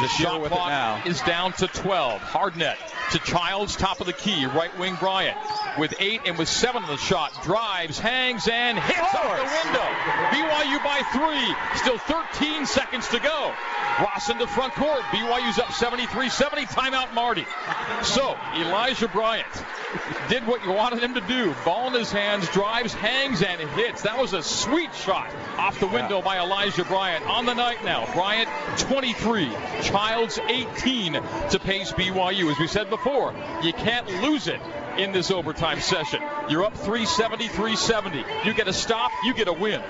The 0.00 0.08
shot 0.08 0.44
clock 0.44 1.06
is 1.06 1.20
down 1.22 1.52
to 1.54 1.66
12. 1.66 2.20
Hardnett 2.20 2.76
to 3.10 3.18
Childs, 3.18 3.74
top 3.74 4.00
of 4.00 4.06
the 4.06 4.12
key, 4.12 4.46
right 4.46 4.76
wing 4.78 4.96
Bryant 5.00 5.36
with 5.78 5.94
eight 5.98 6.20
and 6.26 6.38
with 6.38 6.48
seven 6.48 6.84
on 6.84 6.88
the 6.88 6.96
shot. 6.96 7.32
Drives, 7.42 7.98
hangs, 7.98 8.46
and 8.48 8.78
hits 8.78 9.14
out 9.14 9.36
the 9.36 9.42
window. 9.42 9.86
BYU 10.30 10.84
by 10.84 11.02
three. 11.12 11.78
Still 11.78 11.98
13 11.98 12.66
seconds 12.66 13.08
to 13.08 13.18
go. 13.18 13.52
Ross 14.00 14.28
into 14.28 14.46
front 14.46 14.74
court. 14.74 15.00
BYU's 15.10 15.58
up 15.58 15.66
73-70. 15.66 16.66
Timeout 16.66 17.14
Marty. 17.14 17.46
So 18.02 18.36
Elijah 18.54 19.08
Bryant 19.08 19.46
did 20.28 20.46
what 20.46 20.64
you 20.64 20.72
wanted 20.72 21.02
him 21.02 21.14
to 21.14 21.20
do. 21.22 21.54
Ball 21.64 21.88
in 21.88 21.94
his 21.94 22.12
hands, 22.12 22.48
drives, 22.50 22.92
hangs, 22.92 23.42
and 23.42 23.60
hits. 23.70 24.02
That 24.02 24.18
was 24.18 24.32
a 24.32 24.42
sweet 24.42 24.94
shot 24.94 25.30
off 25.56 25.80
the 25.80 25.86
window 25.86 26.20
by 26.20 26.38
Elijah 26.38 26.84
Bryant. 26.84 27.26
On 27.26 27.46
the 27.46 27.54
night 27.54 27.84
now, 27.84 28.12
Bryant 28.12 28.48
23, 28.78 29.50
Childs 29.88 30.38
18 30.48 31.14
to 31.14 31.58
pace 31.58 31.92
BYU. 31.92 32.50
As 32.50 32.58
we 32.58 32.66
said 32.66 32.90
before, 32.90 33.34
you 33.62 33.72
can't 33.72 34.06
lose 34.22 34.46
it 34.46 34.60
in 34.98 35.12
this 35.12 35.30
overtime 35.30 35.80
session. 35.80 36.20
You're 36.48 36.64
up 36.64 36.74
370, 36.74 37.48
370. 37.48 38.24
You 38.44 38.52
get 38.52 38.68
a 38.68 38.72
stop, 38.72 39.12
you 39.24 39.32
get 39.32 39.48
a 39.48 39.52
win. 39.52 39.80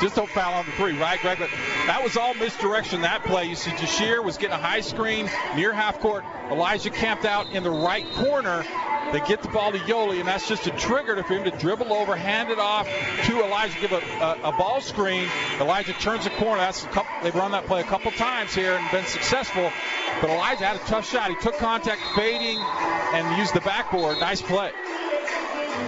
Just 0.00 0.16
don't 0.16 0.28
foul 0.28 0.54
on 0.54 0.66
the 0.66 0.72
three, 0.72 0.98
right, 0.98 1.20
Greg? 1.20 1.38
But 1.38 1.50
that 1.86 2.02
was 2.02 2.16
all 2.16 2.34
misdirection 2.34 3.02
that 3.02 3.24
play. 3.24 3.46
You 3.46 3.54
see, 3.54 3.70
Jahshire 3.70 4.22
was 4.22 4.36
getting 4.36 4.54
a 4.54 4.58
high 4.58 4.80
screen 4.80 5.30
near 5.54 5.72
half 5.72 6.00
court. 6.00 6.24
Elijah 6.50 6.90
camped 6.90 7.24
out 7.24 7.52
in 7.52 7.62
the 7.62 7.70
right 7.70 8.04
corner. 8.14 8.64
They 9.12 9.20
get 9.20 9.42
the 9.42 9.48
ball 9.48 9.72
to 9.72 9.78
Yoeli, 9.78 10.20
and 10.20 10.28
that's 10.28 10.46
just 10.46 10.68
a 10.68 10.70
trigger 10.70 11.20
for 11.24 11.34
him 11.34 11.44
to 11.44 11.50
dribble 11.50 11.92
over, 11.92 12.14
hand 12.14 12.50
it 12.50 12.60
off 12.60 12.86
to 13.24 13.44
Elijah, 13.44 13.80
give 13.80 13.90
a, 13.90 13.96
a, 13.96 14.50
a 14.50 14.52
ball 14.52 14.80
screen. 14.80 15.28
Elijah 15.60 15.94
turns 15.94 16.24
the 16.24 16.30
corner. 16.30 16.60
That's 16.60 16.84
couple, 16.84 17.10
they've 17.22 17.34
run 17.34 17.50
that 17.50 17.66
play 17.66 17.80
a 17.80 17.84
couple 17.84 18.12
times 18.12 18.54
here 18.54 18.74
and 18.74 18.90
been 18.92 19.06
successful. 19.06 19.72
But 20.20 20.30
Elijah 20.30 20.64
had 20.64 20.76
a 20.76 20.80
tough 20.80 21.10
shot. 21.10 21.30
He 21.30 21.36
took 21.36 21.56
contact, 21.58 22.00
fading, 22.14 22.58
and 22.58 23.38
used 23.38 23.54
the 23.54 23.60
backboard. 23.60 24.20
Nice 24.20 24.39
play. 24.42 24.72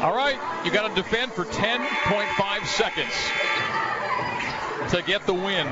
All 0.01 0.15
right, 0.15 0.39
you 0.65 0.71
got 0.71 0.89
to 0.89 0.95
defend 0.95 1.33
for 1.33 1.45
10.5 1.45 2.67
seconds 2.67 3.13
to 4.91 5.03
get 5.03 5.27
the 5.27 5.35
win. 5.35 5.71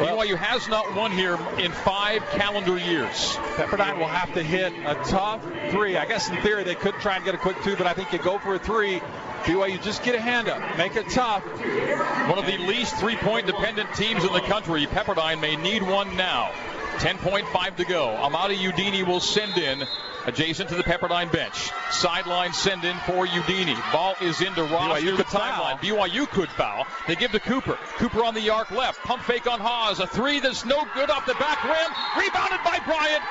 Well, 0.00 0.16
BYU 0.16 0.36
has 0.36 0.66
not 0.68 0.94
won 0.94 1.12
here 1.12 1.38
in 1.58 1.72
five 1.72 2.22
calendar 2.30 2.78
years. 2.78 3.36
Pepperdine 3.56 3.98
will 3.98 4.06
have 4.06 4.32
to 4.32 4.42
hit 4.42 4.72
a 4.72 4.94
tough 5.04 5.42
three. 5.70 5.96
I 5.96 6.06
guess 6.06 6.30
in 6.30 6.36
theory 6.38 6.64
they 6.64 6.74
could 6.74 6.94
try 6.94 7.16
and 7.16 7.24
get 7.24 7.34
a 7.34 7.38
quick 7.38 7.56
two, 7.62 7.76
but 7.76 7.86
I 7.86 7.92
think 7.92 8.12
you 8.12 8.18
go 8.18 8.38
for 8.38 8.54
a 8.54 8.58
three. 8.58 9.00
BYU 9.44 9.82
just 9.82 10.02
get 10.02 10.14
a 10.14 10.20
hand 10.20 10.48
up, 10.48 10.78
make 10.78 10.96
it 10.96 11.08
tough. 11.10 11.42
One 11.42 12.38
of 12.38 12.46
the 12.46 12.58
least 12.58 12.96
three-point 12.96 13.46
dependent 13.46 13.94
teams 13.94 14.24
in 14.24 14.32
the 14.32 14.40
country. 14.40 14.86
Pepperdine 14.86 15.40
may 15.40 15.56
need 15.56 15.82
one 15.82 16.16
now. 16.16 16.50
10.5 16.98 17.76
to 17.76 17.84
go. 17.84 18.08
Amadi 18.08 18.56
Udenyi 18.56 19.06
will 19.06 19.20
send 19.20 19.56
in 19.58 19.86
adjacent 20.26 20.68
to 20.70 20.74
the 20.74 20.82
Pepperdine 20.82 21.30
bench. 21.32 21.70
Sideline 21.90 22.52
send 22.52 22.84
in 22.84 22.96
for 22.98 23.26
Udenyi. 23.26 23.76
Ball 23.92 24.14
is 24.20 24.40
into 24.40 24.62
Ross 24.62 25.00
BYU 25.00 25.16
the 25.16 25.24
timeline. 25.24 25.78
BYU 25.80 26.28
could 26.28 26.48
foul. 26.50 26.86
They 27.06 27.16
give 27.16 27.32
to 27.32 27.40
Cooper. 27.40 27.78
Cooper 27.96 28.24
on 28.24 28.34
the 28.34 28.50
arc 28.50 28.70
left. 28.70 29.02
Pump 29.02 29.22
fake 29.22 29.46
on 29.46 29.60
Haws. 29.60 30.00
A 30.00 30.06
three 30.06 30.40
that's 30.40 30.64
no 30.64 30.86
good 30.94 31.10
off 31.10 31.26
the 31.26 31.34
back 31.34 31.62
rim. 31.64 32.24
Rebounded 32.24 32.60
by 32.64 32.78
Bryant. 32.84 33.22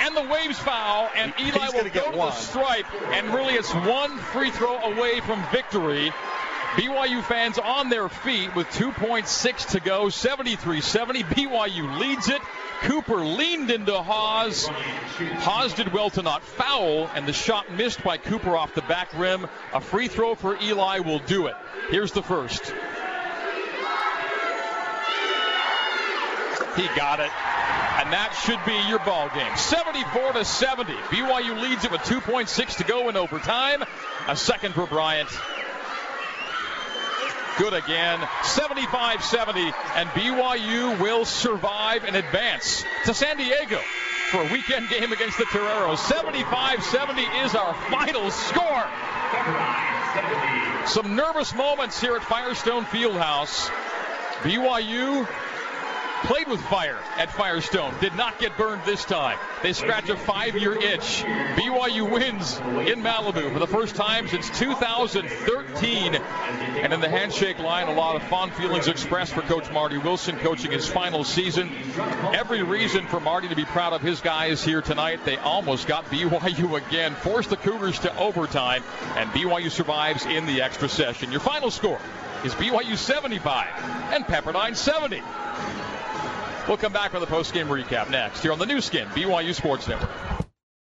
And 0.00 0.16
the 0.16 0.22
Waves 0.22 0.58
foul, 0.58 1.08
and 1.14 1.32
Eli 1.38 1.68
will 1.72 1.88
go 1.88 2.10
to 2.10 2.16
the 2.16 2.30
stripe. 2.32 2.86
And 3.12 3.32
really, 3.32 3.54
it's 3.54 3.72
one 3.72 4.18
free 4.18 4.50
throw 4.50 4.76
away 4.78 5.20
from 5.20 5.42
victory. 5.52 6.12
BYU 6.76 7.22
fans 7.22 7.58
on 7.58 7.88
their 7.88 8.08
feet 8.08 8.52
with 8.56 8.66
2.6 8.68 9.68
to 9.70 9.80
go, 9.80 10.08
73 10.08 10.80
70. 10.80 11.22
BYU 11.22 11.98
leads 12.00 12.28
it. 12.28 12.42
Cooper 12.80 13.24
leaned 13.24 13.70
into 13.70 14.02
Haws. 14.02 14.66
Haws 14.66 15.72
did 15.74 15.92
well 15.92 16.10
to 16.10 16.22
not 16.22 16.42
foul, 16.42 17.08
and 17.14 17.26
the 17.26 17.32
shot 17.32 17.72
missed 17.72 18.02
by 18.02 18.18
Cooper 18.18 18.56
off 18.56 18.74
the 18.74 18.82
back 18.82 19.08
rim. 19.16 19.46
A 19.72 19.80
free 19.80 20.08
throw 20.08 20.34
for 20.34 20.58
Eli 20.60 20.98
will 20.98 21.20
do 21.20 21.46
it. 21.46 21.54
Here's 21.90 22.10
the 22.10 22.22
first. 22.22 22.74
He 26.76 26.88
got 26.96 27.20
it. 27.20 27.30
And 28.00 28.12
that 28.12 28.36
should 28.44 28.58
be 28.66 28.76
your 28.88 28.98
ball 28.98 29.30
game. 29.32 29.56
74 29.56 30.32
to 30.32 30.44
70. 30.44 30.92
BYU 30.92 31.62
leads 31.62 31.84
it 31.84 31.92
with 31.92 32.00
2.6 32.00 32.76
to 32.78 32.84
go 32.84 33.08
in 33.08 33.16
overtime. 33.16 33.84
A 34.26 34.34
second 34.34 34.74
for 34.74 34.86
Bryant. 34.86 35.28
Good 37.58 37.72
again. 37.72 38.26
75 38.42 39.24
70. 39.24 39.60
And 39.94 40.08
BYU 40.10 41.00
will 41.00 41.24
survive 41.24 42.04
and 42.04 42.16
advance 42.16 42.84
to 43.04 43.14
San 43.14 43.36
Diego 43.36 43.80
for 44.30 44.42
a 44.42 44.52
weekend 44.52 44.88
game 44.88 45.12
against 45.12 45.38
the 45.38 45.44
Toreros. 45.44 45.98
75 46.00 46.82
70 46.82 47.22
is 47.22 47.54
our 47.54 47.74
final 47.90 48.30
score. 48.30 48.84
Some 50.86 51.14
nervous 51.14 51.54
moments 51.54 52.00
here 52.00 52.16
at 52.16 52.22
Firestone 52.22 52.84
Fieldhouse. 52.84 53.70
BYU 54.42 55.26
played 56.24 56.48
with 56.48 56.60
fire 56.62 56.98
at 57.16 57.30
Firestone. 57.32 57.94
Did 58.00 58.14
not 58.14 58.38
get 58.38 58.56
burned 58.56 58.82
this 58.84 59.04
time. 59.04 59.38
They 59.62 59.72
scratch 59.72 60.08
a 60.08 60.16
five-year 60.16 60.74
itch. 60.74 61.22
BYU 61.56 62.10
wins 62.10 62.58
in 62.88 63.02
Malibu 63.02 63.52
for 63.52 63.58
the 63.58 63.66
first 63.66 63.94
time 63.94 64.28
since 64.28 64.48
2013. 64.58 66.14
And 66.14 66.92
in 66.92 67.00
the 67.00 67.08
handshake 67.08 67.58
line, 67.58 67.88
a 67.88 67.94
lot 67.94 68.16
of 68.16 68.22
fond 68.24 68.52
feelings 68.54 68.88
expressed 68.88 69.34
for 69.34 69.42
Coach 69.42 69.70
Marty 69.70 69.98
Wilson 69.98 70.36
coaching 70.38 70.70
his 70.70 70.86
final 70.86 71.24
season. 71.24 71.70
Every 72.32 72.62
reason 72.62 73.06
for 73.06 73.20
Marty 73.20 73.48
to 73.48 73.56
be 73.56 73.64
proud 73.64 73.92
of 73.92 74.00
his 74.00 74.20
guys 74.20 74.64
here 74.64 74.82
tonight. 74.82 75.24
They 75.24 75.36
almost 75.36 75.86
got 75.86 76.06
BYU 76.06 76.86
again, 76.86 77.14
forced 77.14 77.50
the 77.50 77.56
Cougars 77.56 77.98
to 78.00 78.16
overtime, 78.18 78.82
and 79.16 79.30
BYU 79.30 79.70
survives 79.70 80.24
in 80.24 80.46
the 80.46 80.62
extra 80.62 80.88
session. 80.88 81.30
Your 81.30 81.40
final 81.40 81.70
score 81.70 82.00
is 82.44 82.54
BYU 82.54 82.96
75 82.96 83.68
and 84.12 84.24
Pepperdine 84.24 84.76
70. 84.76 85.22
We'll 86.66 86.78
come 86.78 86.92
back 86.92 87.12
with 87.12 87.22
a 87.22 87.26
post-game 87.26 87.68
recap 87.68 88.10
next 88.10 88.42
here 88.42 88.52
on 88.52 88.58
the 88.58 88.66
Nu 88.66 88.80
Skin, 88.80 89.06
BYU 89.08 89.54
Sports 89.54 89.86
Network. 89.86 90.43